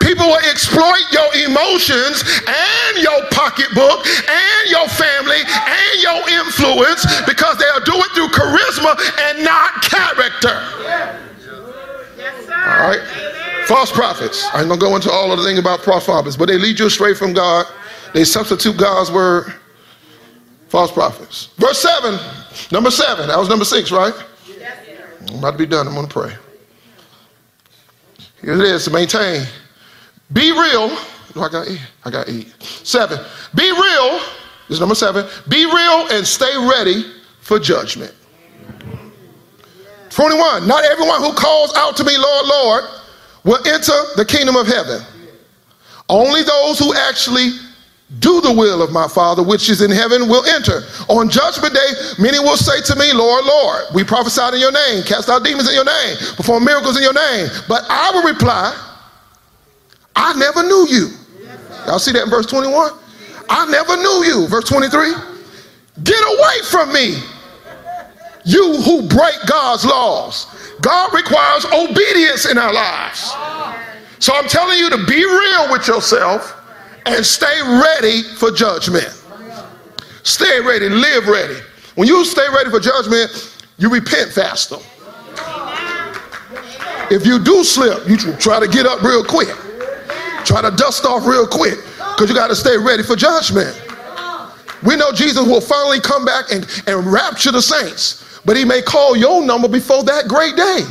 People 0.00 0.26
will 0.26 0.42
exploit 0.50 1.04
your 1.12 1.28
emotions 1.44 2.24
and 2.48 2.98
your 2.98 3.20
pocketbook 3.30 4.06
and 4.06 4.70
your 4.70 4.88
family 4.88 5.44
and 5.44 6.02
your 6.02 6.40
influence 6.40 7.04
because 7.26 7.58
they'll 7.58 7.84
do 7.84 7.94
it 7.94 8.10
through 8.16 8.28
charisma 8.28 8.96
and 9.28 9.44
not 9.44 9.82
character. 9.82 11.29
All 12.66 12.88
right? 12.88 13.00
False 13.66 13.92
prophets. 13.92 14.48
I'm 14.52 14.68
going 14.68 14.80
to 14.80 14.86
go 14.86 14.96
into 14.96 15.10
all 15.10 15.32
of 15.32 15.38
the 15.38 15.44
things 15.44 15.58
about 15.58 15.80
false 15.80 16.04
prophets, 16.04 16.36
but 16.36 16.48
they 16.48 16.58
lead 16.58 16.78
you 16.78 16.86
astray 16.86 17.14
from 17.14 17.32
God. 17.32 17.66
They 18.14 18.24
substitute 18.24 18.76
God's 18.76 19.10
word. 19.10 19.54
False 20.68 20.92
prophets. 20.92 21.46
Verse 21.56 21.80
7, 21.80 22.18
number 22.72 22.90
7. 22.90 23.28
That 23.28 23.38
was 23.38 23.48
number 23.48 23.64
6, 23.64 23.90
right? 23.92 24.14
I'm 25.28 25.38
about 25.38 25.52
to 25.52 25.58
be 25.58 25.66
done. 25.66 25.86
I'm 25.86 25.94
going 25.94 26.06
to 26.06 26.12
pray. 26.12 26.34
Here 28.40 28.54
it 28.54 28.60
is 28.60 28.84
to 28.84 28.90
maintain. 28.90 29.46
Be 30.32 30.50
real. 30.52 30.96
I 31.36 31.48
got 31.48 31.68
eight. 31.68 31.80
I 32.04 32.10
got 32.10 32.28
eight. 32.28 32.54
Seven. 32.62 33.18
Be 33.54 33.70
real. 33.70 34.18
This 34.68 34.76
is 34.76 34.80
number 34.80 34.94
seven. 34.94 35.26
Be 35.48 35.64
real 35.64 36.08
and 36.10 36.26
stay 36.26 36.56
ready 36.56 37.04
for 37.40 37.58
judgment. 37.58 38.14
21. 40.20 40.68
Not 40.68 40.84
everyone 40.84 41.22
who 41.22 41.32
calls 41.32 41.72
out 41.76 41.96
to 41.96 42.04
me, 42.04 42.12
Lord, 42.18 42.46
Lord, 42.46 42.84
will 43.42 43.66
enter 43.66 43.96
the 44.16 44.24
kingdom 44.28 44.54
of 44.54 44.66
heaven. 44.66 45.00
Only 46.10 46.42
those 46.42 46.78
who 46.78 46.92
actually 46.92 47.56
do 48.18 48.42
the 48.42 48.52
will 48.52 48.82
of 48.82 48.92
my 48.92 49.08
Father 49.08 49.42
which 49.42 49.70
is 49.70 49.80
in 49.80 49.90
heaven 49.90 50.28
will 50.28 50.44
enter. 50.44 50.82
On 51.08 51.30
judgment 51.30 51.72
day, 51.72 51.90
many 52.18 52.38
will 52.38 52.58
say 52.58 52.82
to 52.92 52.98
me, 53.00 53.14
Lord, 53.14 53.46
Lord, 53.46 53.84
we 53.94 54.04
prophesied 54.04 54.52
in 54.52 54.60
your 54.60 54.72
name, 54.72 55.04
cast 55.04 55.30
out 55.30 55.42
demons 55.42 55.68
in 55.68 55.74
your 55.74 55.86
name, 55.86 56.16
perform 56.36 56.66
miracles 56.66 56.98
in 56.98 57.02
your 57.02 57.14
name. 57.14 57.48
But 57.66 57.84
I 57.88 58.10
will 58.12 58.30
reply, 58.30 58.76
I 60.14 60.34
never 60.34 60.62
knew 60.64 60.86
you. 60.90 61.08
Y'all 61.86 61.98
see 61.98 62.12
that 62.12 62.24
in 62.24 62.28
verse 62.30 62.44
21? 62.44 62.92
I 63.48 63.64
never 63.70 63.96
knew 63.96 64.24
you. 64.26 64.48
Verse 64.48 64.68
23. 64.68 65.14
Get 66.04 66.20
away 66.20 66.60
from 66.68 66.92
me, 66.92 67.16
you 68.44 68.80
who 68.82 69.02
break 69.08 69.36
God's 69.46 69.84
laws. 69.84 70.46
God 70.80 71.12
requires 71.12 71.66
obedience 71.66 72.46
in 72.46 72.58
our 72.58 72.72
lives. 72.72 73.32
So 74.18 74.34
I'm 74.34 74.48
telling 74.48 74.78
you 74.78 74.90
to 74.90 75.06
be 75.06 75.24
real 75.24 75.70
with 75.70 75.86
yourself 75.86 76.56
and 77.06 77.24
stay 77.24 77.60
ready 77.62 78.22
for 78.22 78.50
judgment. 78.50 79.08
Stay 80.22 80.60
ready, 80.60 80.88
live 80.88 81.26
ready. 81.26 81.56
When 81.94 82.06
you 82.06 82.24
stay 82.24 82.46
ready 82.54 82.70
for 82.70 82.80
judgment, 82.80 83.58
you 83.78 83.90
repent 83.90 84.30
faster. 84.32 84.76
If 87.10 87.26
you 87.26 87.42
do 87.42 87.64
slip, 87.64 88.08
you 88.08 88.16
try 88.36 88.60
to 88.60 88.68
get 88.68 88.86
up 88.86 89.02
real 89.02 89.24
quick. 89.24 89.48
Try 90.44 90.62
to 90.62 90.70
dust 90.70 91.04
off 91.04 91.26
real 91.26 91.46
quick 91.46 91.78
because 91.96 92.28
you 92.28 92.34
got 92.34 92.48
to 92.48 92.56
stay 92.56 92.76
ready 92.76 93.02
for 93.02 93.16
judgment. 93.16 93.74
We 94.82 94.96
know 94.96 95.12
Jesus 95.12 95.46
will 95.46 95.60
finally 95.60 96.00
come 96.00 96.24
back 96.24 96.46
and, 96.52 96.66
and 96.86 97.12
rapture 97.12 97.52
the 97.52 97.60
saints, 97.60 98.24
but 98.44 98.56
he 98.56 98.64
may 98.64 98.82
call 98.82 99.16
your 99.16 99.44
number 99.44 99.68
before 99.68 100.04
that 100.04 100.28
great 100.28 100.56
day. 100.56 100.84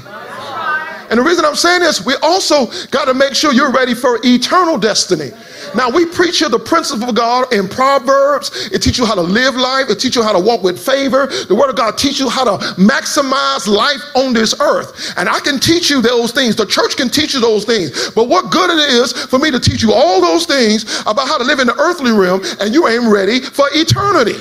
And 1.09 1.17
the 1.17 1.23
reason 1.23 1.43
I'm 1.43 1.55
saying 1.55 1.81
this, 1.81 2.05
we 2.05 2.13
also 2.21 2.67
got 2.91 3.05
to 3.05 3.13
make 3.13 3.33
sure 3.33 3.51
you're 3.51 3.71
ready 3.71 3.95
for 3.95 4.19
eternal 4.23 4.77
destiny. 4.77 5.31
Now, 5.75 5.89
we 5.89 6.05
preach 6.05 6.39
here 6.39 6.49
the 6.49 6.59
principle 6.59 7.09
of 7.09 7.15
God 7.15 7.51
in 7.53 7.67
Proverbs. 7.67 8.69
It 8.71 8.81
teaches 8.81 8.99
you 8.99 9.05
how 9.05 9.15
to 9.15 9.21
live 9.21 9.55
life, 9.55 9.89
it 9.89 9.99
teaches 9.99 10.17
you 10.17 10.23
how 10.23 10.33
to 10.33 10.39
walk 10.39 10.63
with 10.63 10.79
favor. 10.79 11.27
The 11.27 11.55
Word 11.55 11.69
of 11.69 11.75
God 11.75 11.97
teaches 11.97 12.19
you 12.19 12.29
how 12.29 12.43
to 12.43 12.63
maximize 12.75 13.67
life 13.67 14.01
on 14.15 14.33
this 14.33 14.59
earth. 14.61 15.13
And 15.17 15.27
I 15.27 15.39
can 15.39 15.59
teach 15.59 15.89
you 15.89 16.01
those 16.01 16.31
things. 16.31 16.55
The 16.55 16.65
church 16.65 16.95
can 16.95 17.09
teach 17.09 17.33
you 17.33 17.39
those 17.39 17.65
things. 17.65 18.11
But 18.11 18.29
what 18.29 18.51
good 18.51 18.69
it 18.69 18.79
is 18.79 19.13
for 19.13 19.39
me 19.39 19.51
to 19.51 19.59
teach 19.59 19.81
you 19.81 19.93
all 19.93 20.21
those 20.21 20.45
things 20.45 21.01
about 21.01 21.27
how 21.27 21.37
to 21.37 21.43
live 21.43 21.59
in 21.59 21.67
the 21.67 21.75
earthly 21.79 22.11
realm 22.11 22.41
and 22.59 22.73
you 22.73 22.87
ain't 22.87 23.11
ready 23.11 23.39
for 23.39 23.67
eternity. 23.71 24.39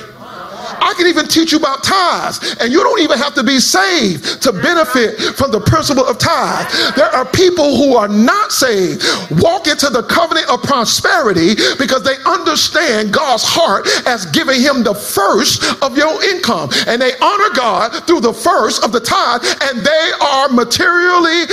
I 0.81 0.93
can 0.95 1.07
even 1.07 1.27
teach 1.27 1.51
you 1.51 1.59
about 1.59 1.83
tithes, 1.83 2.55
and 2.59 2.71
you 2.71 2.83
don't 2.83 3.01
even 3.01 3.17
have 3.17 3.33
to 3.35 3.43
be 3.43 3.59
saved 3.59 4.41
to 4.43 4.51
benefit 4.51 5.19
from 5.35 5.51
the 5.51 5.59
principle 5.59 6.05
of 6.05 6.17
tithe. 6.17 6.95
There 6.95 7.09
are 7.09 7.25
people 7.25 7.77
who 7.77 7.95
are 7.95 8.07
not 8.07 8.51
saved, 8.51 9.03
walk 9.41 9.67
into 9.67 9.89
the 9.89 10.03
covenant 10.03 10.49
of 10.49 10.63
prosperity 10.63 11.55
because 11.77 12.03
they 12.03 12.15
understand 12.25 13.13
God's 13.13 13.43
heart 13.43 13.87
as 14.05 14.25
giving 14.27 14.61
him 14.61 14.83
the 14.83 14.93
first 14.93 15.63
of 15.83 15.97
your 15.97 16.23
income, 16.23 16.69
and 16.87 17.01
they 17.01 17.13
honor 17.19 17.53
God 17.55 18.07
through 18.07 18.21
the 18.21 18.33
first 18.33 18.83
of 18.83 18.91
the 18.91 18.99
tithe, 18.99 19.43
and 19.69 19.81
they 19.81 20.11
are 20.21 20.49
materially 20.49 21.45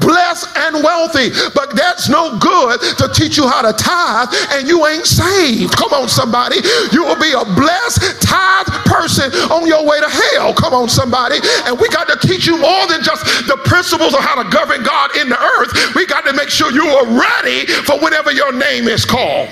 blessed 0.00 0.48
and 0.56 0.82
wealthy. 0.82 1.30
But 1.54 1.76
that's 1.76 2.08
no 2.08 2.38
good 2.38 2.80
to 2.98 3.08
teach 3.14 3.36
you 3.36 3.48
how 3.48 3.62
to 3.62 3.72
tithe, 3.72 4.28
and 4.52 4.68
you 4.68 4.86
ain't 4.86 5.06
saved. 5.06 5.76
Come 5.76 5.92
on, 5.92 6.08
somebody. 6.08 6.56
You 6.92 7.04
will 7.04 7.20
be 7.20 7.32
a 7.32 7.44
blessed 7.54 8.20
tithe 8.22 8.68
person 8.84 9.32
on 9.50 9.66
your 9.66 9.84
way 9.84 10.00
to 10.00 10.08
hell. 10.08 10.54
Come 10.54 10.74
on, 10.74 10.88
somebody. 10.88 11.38
And 11.66 11.78
we 11.78 11.88
got 11.88 12.08
to 12.08 12.26
teach 12.26 12.46
you 12.46 12.58
more 12.58 12.86
than 12.88 13.02
just 13.02 13.24
the 13.46 13.58
principles 13.64 14.14
of 14.14 14.20
how 14.20 14.42
to 14.42 14.48
govern 14.50 14.82
God 14.82 15.16
in 15.16 15.28
the 15.28 15.40
earth. 15.40 15.94
We 15.94 16.06
got 16.06 16.24
to 16.24 16.32
make 16.32 16.48
sure 16.48 16.72
you 16.72 16.86
are 16.86 17.06
ready 17.06 17.66
for 17.66 17.98
whenever 18.00 18.32
your 18.32 18.52
name 18.52 18.88
is 18.88 19.04
called. 19.04 19.48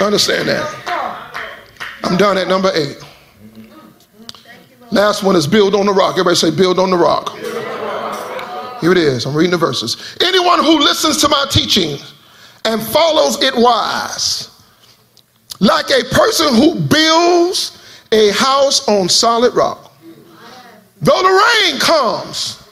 Understand 0.00 0.48
that. 0.48 0.78
I'm 2.04 2.16
done 2.16 2.38
at 2.38 2.48
number 2.48 2.70
eight. 2.74 2.98
Last 4.90 5.22
one 5.22 5.36
is 5.36 5.46
build 5.46 5.74
on 5.74 5.86
the 5.86 5.92
rock. 5.92 6.12
Everybody 6.12 6.36
say, 6.36 6.50
build 6.50 6.78
on 6.78 6.90
the 6.90 6.96
rock. 6.96 7.36
Here 8.80 8.92
it 8.92 8.98
is. 8.98 9.26
I'm 9.26 9.36
reading 9.36 9.50
the 9.50 9.58
verses. 9.58 10.16
Anyone 10.22 10.60
who 10.60 10.78
listens 10.78 11.18
to 11.18 11.28
my 11.28 11.46
teaching 11.50 11.98
and 12.64 12.80
follows 12.80 13.42
it 13.42 13.54
wise 13.56 14.57
like 15.60 15.86
a 15.90 16.04
person 16.14 16.54
who 16.54 16.74
builds 16.74 17.78
a 18.12 18.30
house 18.30 18.86
on 18.88 19.08
solid 19.08 19.54
rock. 19.54 19.92
Though 21.00 21.22
the 21.22 21.70
rain 21.70 21.80
comes 21.80 22.62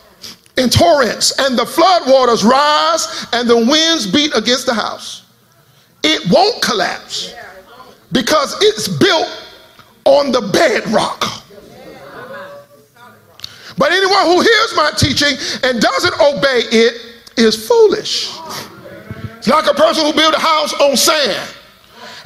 in 0.57 0.71
torrents 0.71 1.39
and 1.39 1.59
the 1.59 1.67
flood 1.67 2.03
waters 2.07 2.45
rise 2.45 3.27
and 3.33 3.49
the 3.49 3.57
winds 3.57 4.07
beat 4.07 4.35
against 4.35 4.67
the 4.67 4.75
house, 4.75 5.25
it 6.03 6.31
won't 6.31 6.63
collapse 6.63 7.35
because 8.13 8.57
it's 8.63 8.89
built 8.89 9.29
on 10.05 10.33
the 10.33 10.41
bedrock. 10.53 11.25
But 13.79 13.93
anyone 13.93 14.25
who 14.25 14.41
hears 14.41 14.75
my 14.75 14.91
teaching 14.97 15.37
and 15.63 15.81
doesn't 15.81 16.15
obey 16.15 16.63
it 16.71 17.03
is 17.37 17.69
foolish. 17.69 18.35
It's 19.37 19.49
like 19.49 19.67
a 19.67 19.75
person 19.75 20.07
who 20.07 20.13
built 20.15 20.35
a 20.35 20.39
house 20.39 20.73
on 20.81 20.97
sand 20.97 21.57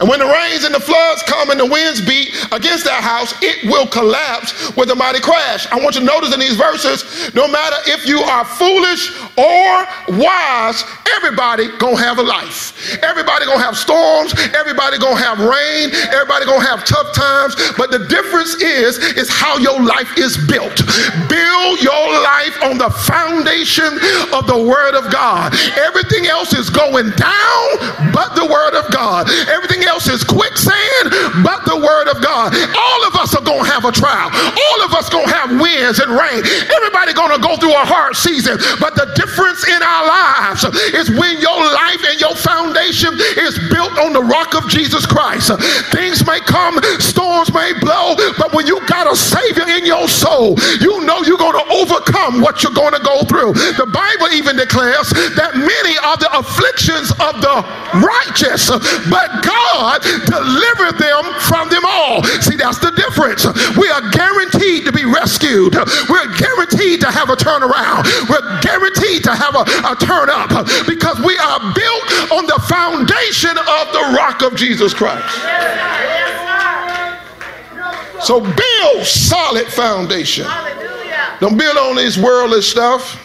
And 0.00 0.08
when 0.08 0.18
the 0.18 0.26
rains 0.26 0.64
and 0.64 0.74
the 0.74 0.80
floods 0.80 1.22
come 1.24 1.50
and 1.50 1.60
the 1.60 1.66
winds 1.66 2.00
beat 2.00 2.32
against 2.52 2.84
that 2.88 3.04
house, 3.04 3.34
it 3.42 3.68
will 3.68 3.86
collapse 3.86 4.74
with 4.74 4.88
a 4.90 4.96
mighty 4.96 5.20
crash. 5.20 5.68
I 5.68 5.76
want 5.76 5.94
you 5.94 6.00
to 6.00 6.06
notice 6.06 6.32
in 6.32 6.40
these 6.40 6.56
verses, 6.56 7.04
no 7.34 7.46
matter 7.46 7.76
if 7.84 8.08
you 8.08 8.20
are 8.24 8.44
foolish 8.44 9.12
or 9.36 10.16
wise, 10.16 10.84
everybody 11.20 11.68
gonna 11.76 12.00
have 12.00 12.16
a 12.16 12.24
life. 12.24 12.72
Everybody 13.04 13.44
gonna 13.44 13.60
have 13.60 13.76
storms, 13.76 14.32
everybody 14.56 14.96
gonna 14.96 15.20
have 15.20 15.36
rain, 15.36 15.92
everybody 16.16 16.46
gonna 16.48 16.64
have 16.64 16.84
tough 16.88 17.12
times. 17.12 17.54
But 17.76 17.92
the 17.92 18.08
difference 18.08 18.56
is, 18.56 18.96
is 19.20 19.28
how 19.28 19.58
your 19.58 19.84
life 19.84 20.16
is 20.16 20.40
built. 20.48 20.80
Build 21.28 21.76
your 21.84 22.06
life 22.24 22.56
on 22.64 22.80
the 22.80 22.88
foundation 23.04 24.00
of 24.32 24.48
the 24.48 24.56
word 24.56 24.96
of 24.96 25.12
God. 25.12 25.52
Everything 25.76 26.24
else 26.24 26.56
is 26.56 26.70
going 26.70 27.12
down, 27.20 27.66
but 28.16 28.32
the 28.32 28.48
word 28.48 28.72
of 28.72 28.88
God. 28.90 29.28
Everything 29.52 29.84
else 29.84 29.89
is 30.06 30.22
quicksand 30.24 31.10
but 31.42 31.64
the 31.66 31.76
word 31.76 32.08
of 32.08 32.22
God. 32.22 32.54
All 32.54 33.00
of 33.08 33.14
us 33.16 33.34
are 33.34 33.42
going 33.42 33.64
to 33.64 33.70
have 33.70 33.84
a 33.84 33.92
trial. 33.92 34.30
All 34.30 34.80
of 34.84 34.94
us 34.94 35.08
going 35.08 35.26
to 35.26 35.34
have 35.34 35.50
winds 35.58 35.98
and 35.98 36.10
rain. 36.12 36.42
Everybody 36.44 37.12
going 37.12 37.34
to 37.34 37.42
go 37.42 37.56
through 37.56 37.74
a 37.74 37.86
hard 37.86 38.14
season. 38.14 38.58
But 38.78 38.94
the 38.94 39.10
difference 39.16 39.66
in 39.66 39.80
our 39.82 40.04
lives 40.06 40.64
is 40.94 41.10
when 41.10 41.40
your 41.40 41.58
life 41.58 42.02
and 42.06 42.20
your 42.20 42.34
foundation 42.36 43.16
is 43.40 43.58
built 43.72 43.94
on 43.98 44.12
the 44.12 44.22
rock 44.22 44.54
of 44.54 44.68
Jesus 44.68 45.06
Christ. 45.06 45.50
Things 45.90 46.24
may 46.26 46.40
come, 46.40 46.78
storms 47.00 47.52
may 47.52 47.72
blow, 47.80 48.14
but 48.38 48.52
when 48.52 48.66
you 48.66 48.78
got 48.86 49.10
a 49.10 49.16
Savior 49.16 49.66
in 49.74 49.86
your 49.86 50.08
soul, 50.08 50.56
you 50.80 51.02
know 51.04 51.22
you're 51.26 51.40
going 51.40 51.58
to 51.58 51.68
overcome 51.72 52.40
what 52.40 52.62
you're 52.62 52.76
going 52.76 52.94
to 52.94 53.02
go 53.02 53.22
through. 53.26 53.54
The 53.76 53.88
Bible 53.88 54.32
even 54.34 54.56
declares 54.56 55.10
that 55.36 55.56
many 55.56 55.94
are 55.98 56.18
the 56.18 56.30
afflictions 56.36 57.10
of 57.18 57.40
the 57.40 57.56
righteous, 58.00 58.70
but 59.10 59.28
God 59.42 59.79
delivered 60.26 60.98
them 60.98 61.24
from 61.40 61.68
them 61.68 61.84
all. 61.86 62.22
See, 62.44 62.56
that's 62.56 62.78
the 62.78 62.92
difference. 62.92 63.46
We 63.76 63.88
are 63.88 64.04
guaranteed 64.10 64.84
to 64.86 64.92
be 64.92 65.04
rescued. 65.04 65.74
We're 66.08 66.30
guaranteed 66.36 67.00
to 67.00 67.10
have 67.10 67.30
a 67.30 67.36
turnaround. 67.36 68.04
We're 68.28 68.60
guaranteed 68.60 69.24
to 69.24 69.34
have 69.34 69.54
a, 69.54 69.64
a 69.88 69.96
turn 69.96 70.28
up 70.30 70.50
because 70.86 71.18
we 71.20 71.36
are 71.38 71.60
built 71.74 72.04
on 72.32 72.46
the 72.46 72.60
foundation 72.68 73.56
of 73.56 73.84
the 73.92 74.14
rock 74.16 74.42
of 74.42 74.56
Jesus 74.56 74.94
Christ. 74.94 75.26
So 78.22 78.40
build 78.40 79.06
solid 79.06 79.66
foundation. 79.66 80.46
Don't 81.40 81.56
build 81.56 81.76
on 81.76 81.96
this 81.96 82.18
worldly 82.18 82.60
stuff. 82.60 83.18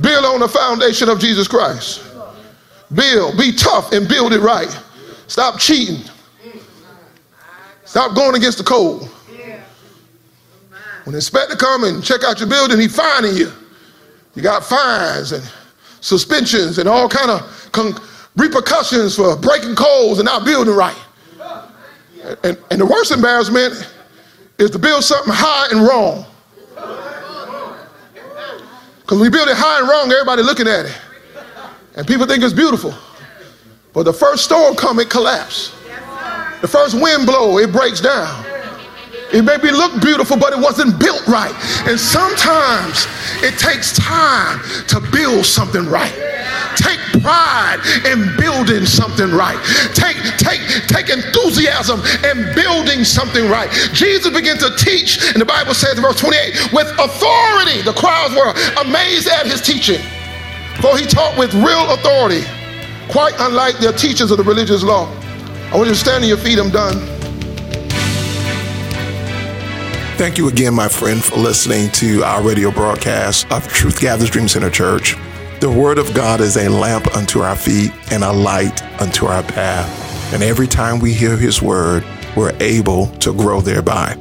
Build 0.00 0.24
on 0.24 0.40
the 0.40 0.48
foundation 0.48 1.08
of 1.08 1.18
Jesus 1.18 1.48
Christ. 1.48 2.04
Build, 2.94 3.36
be 3.36 3.52
tough 3.52 3.92
and 3.92 4.08
build 4.08 4.32
it 4.32 4.40
right. 4.40 4.70
Stop 5.28 5.60
cheating. 5.60 6.02
Stop 7.84 8.14
going 8.14 8.34
against 8.34 8.58
the 8.58 8.64
code. 8.64 9.08
When 11.04 11.12
the 11.12 11.18
inspector 11.18 11.56
come 11.56 11.84
and 11.84 12.04
check 12.04 12.22
out 12.24 12.38
your 12.38 12.48
building, 12.48 12.78
he 12.78 12.88
fining 12.88 13.34
you. 13.34 13.50
You 14.34 14.42
got 14.42 14.64
fines 14.64 15.32
and 15.32 15.42
suspensions 16.00 16.78
and 16.78 16.88
all 16.88 17.08
kind 17.08 17.30
of 17.30 17.68
con- 17.72 17.94
repercussions 18.36 19.16
for 19.16 19.36
breaking 19.36 19.74
codes 19.74 20.18
and 20.18 20.26
not 20.26 20.44
building 20.44 20.74
right. 20.74 20.98
And, 22.44 22.58
and 22.70 22.80
the 22.80 22.86
worst 22.86 23.10
embarrassment 23.10 23.90
is 24.58 24.70
to 24.72 24.78
build 24.78 25.02
something 25.02 25.32
high 25.34 25.68
and 25.70 25.82
wrong. 25.86 26.26
Because 29.00 29.18
we 29.18 29.30
build 29.30 29.48
it 29.48 29.56
high 29.56 29.80
and 29.80 29.88
wrong, 29.88 30.12
everybody 30.12 30.42
looking 30.42 30.68
at 30.68 30.84
it. 30.84 30.98
And 31.96 32.06
people 32.06 32.26
think 32.26 32.44
it's 32.44 32.52
beautiful. 32.52 32.94
But 33.92 34.04
the 34.04 34.12
first 34.12 34.44
storm 34.44 34.76
come, 34.76 35.00
it 35.00 35.10
collapse. 35.10 35.74
The 36.60 36.68
first 36.68 36.94
wind 37.00 37.26
blow, 37.26 37.58
it 37.58 37.72
breaks 37.72 38.00
down. 38.00 38.44
It 39.32 39.42
maybe 39.42 39.70
look 39.70 40.00
beautiful, 40.00 40.38
but 40.38 40.52
it 40.52 40.58
wasn't 40.58 40.98
built 40.98 41.26
right. 41.28 41.54
And 41.86 42.00
sometimes 42.00 43.06
it 43.44 43.58
takes 43.58 43.96
time 43.96 44.60
to 44.88 45.00
build 45.12 45.44
something 45.44 45.84
right. 45.86 46.12
Take 46.76 46.98
pride 47.20 47.78
in 48.06 48.34
building 48.36 48.86
something 48.86 49.30
right. 49.30 49.58
Take, 49.92 50.16
take, 50.38 50.62
take 50.88 51.10
enthusiasm 51.10 52.00
in 52.24 52.54
building 52.54 53.04
something 53.04 53.48
right. 53.50 53.70
Jesus 53.92 54.32
began 54.32 54.56
to 54.58 54.74
teach, 54.76 55.20
and 55.32 55.40
the 55.40 55.44
Bible 55.44 55.74
says 55.74 55.98
in 55.98 56.02
verse 56.02 56.18
28, 56.20 56.72
with 56.72 56.88
authority. 56.98 57.82
The 57.82 57.94
crowds 57.96 58.34
were 58.34 58.54
amazed 58.80 59.28
at 59.28 59.46
his 59.46 59.60
teaching. 59.60 60.00
For 60.80 60.96
he 60.96 61.04
taught 61.06 61.36
with 61.36 61.52
real 61.54 61.90
authority, 61.90 62.46
quite 63.08 63.34
unlike 63.38 63.78
the 63.78 63.92
teachers 63.92 64.30
of 64.30 64.38
the 64.38 64.44
religious 64.44 64.82
law. 64.82 65.06
I 65.70 65.76
want 65.76 65.88
you 65.88 65.94
to 65.94 66.00
stand 66.00 66.22
on 66.22 66.28
your 66.28 66.38
feet. 66.38 66.58
I'm 66.58 66.70
done. 66.70 66.96
Thank 70.16 70.36
you 70.36 70.48
again, 70.48 70.74
my 70.74 70.88
friend, 70.88 71.22
for 71.22 71.36
listening 71.36 71.90
to 71.92 72.24
our 72.24 72.42
radio 72.42 72.70
broadcast 72.70 73.50
of 73.52 73.68
Truth 73.68 74.00
Gatherers 74.00 74.30
Dream 74.30 74.48
Center 74.48 74.70
Church. 74.70 75.16
The 75.60 75.70
Word 75.70 75.98
of 75.98 76.12
God 76.14 76.40
is 76.40 76.56
a 76.56 76.68
lamp 76.68 77.16
unto 77.16 77.40
our 77.40 77.56
feet 77.56 77.92
and 78.10 78.24
a 78.24 78.32
light 78.32 78.82
unto 79.00 79.26
our 79.26 79.42
path. 79.42 80.32
And 80.32 80.42
every 80.42 80.66
time 80.66 80.98
we 80.98 81.12
hear 81.12 81.36
His 81.36 81.62
Word, 81.62 82.04
we're 82.36 82.56
able 82.60 83.06
to 83.18 83.32
grow 83.32 83.60
thereby. 83.60 84.16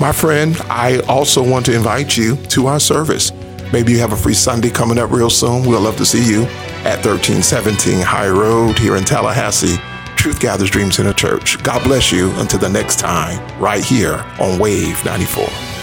My 0.00 0.12
friend, 0.12 0.56
I 0.68 1.00
also 1.08 1.48
want 1.48 1.66
to 1.66 1.74
invite 1.74 2.16
you 2.16 2.36
to 2.36 2.66
our 2.66 2.80
service. 2.80 3.32
Maybe 3.72 3.92
you 3.92 3.98
have 4.00 4.12
a 4.12 4.16
free 4.16 4.34
Sunday 4.34 4.70
coming 4.70 4.98
up 4.98 5.10
real 5.10 5.30
soon. 5.30 5.66
We'll 5.66 5.80
love 5.80 5.96
to 5.96 6.06
see 6.06 6.24
you 6.30 6.42
at 6.84 7.04
1317 7.04 8.00
High 8.00 8.28
Road 8.28 8.78
here 8.78 8.96
in 8.96 9.04
Tallahassee. 9.04 9.78
Truth 10.16 10.40
Gatherers 10.40 10.70
Dream 10.70 10.92
Center 10.92 11.12
Church. 11.12 11.60
God 11.62 11.82
bless 11.82 12.12
you 12.12 12.30
until 12.36 12.60
the 12.60 12.68
next 12.68 12.98
time, 12.98 13.40
right 13.58 13.84
here 13.84 14.24
on 14.38 14.58
Wave 14.58 15.04
94. 15.04 15.81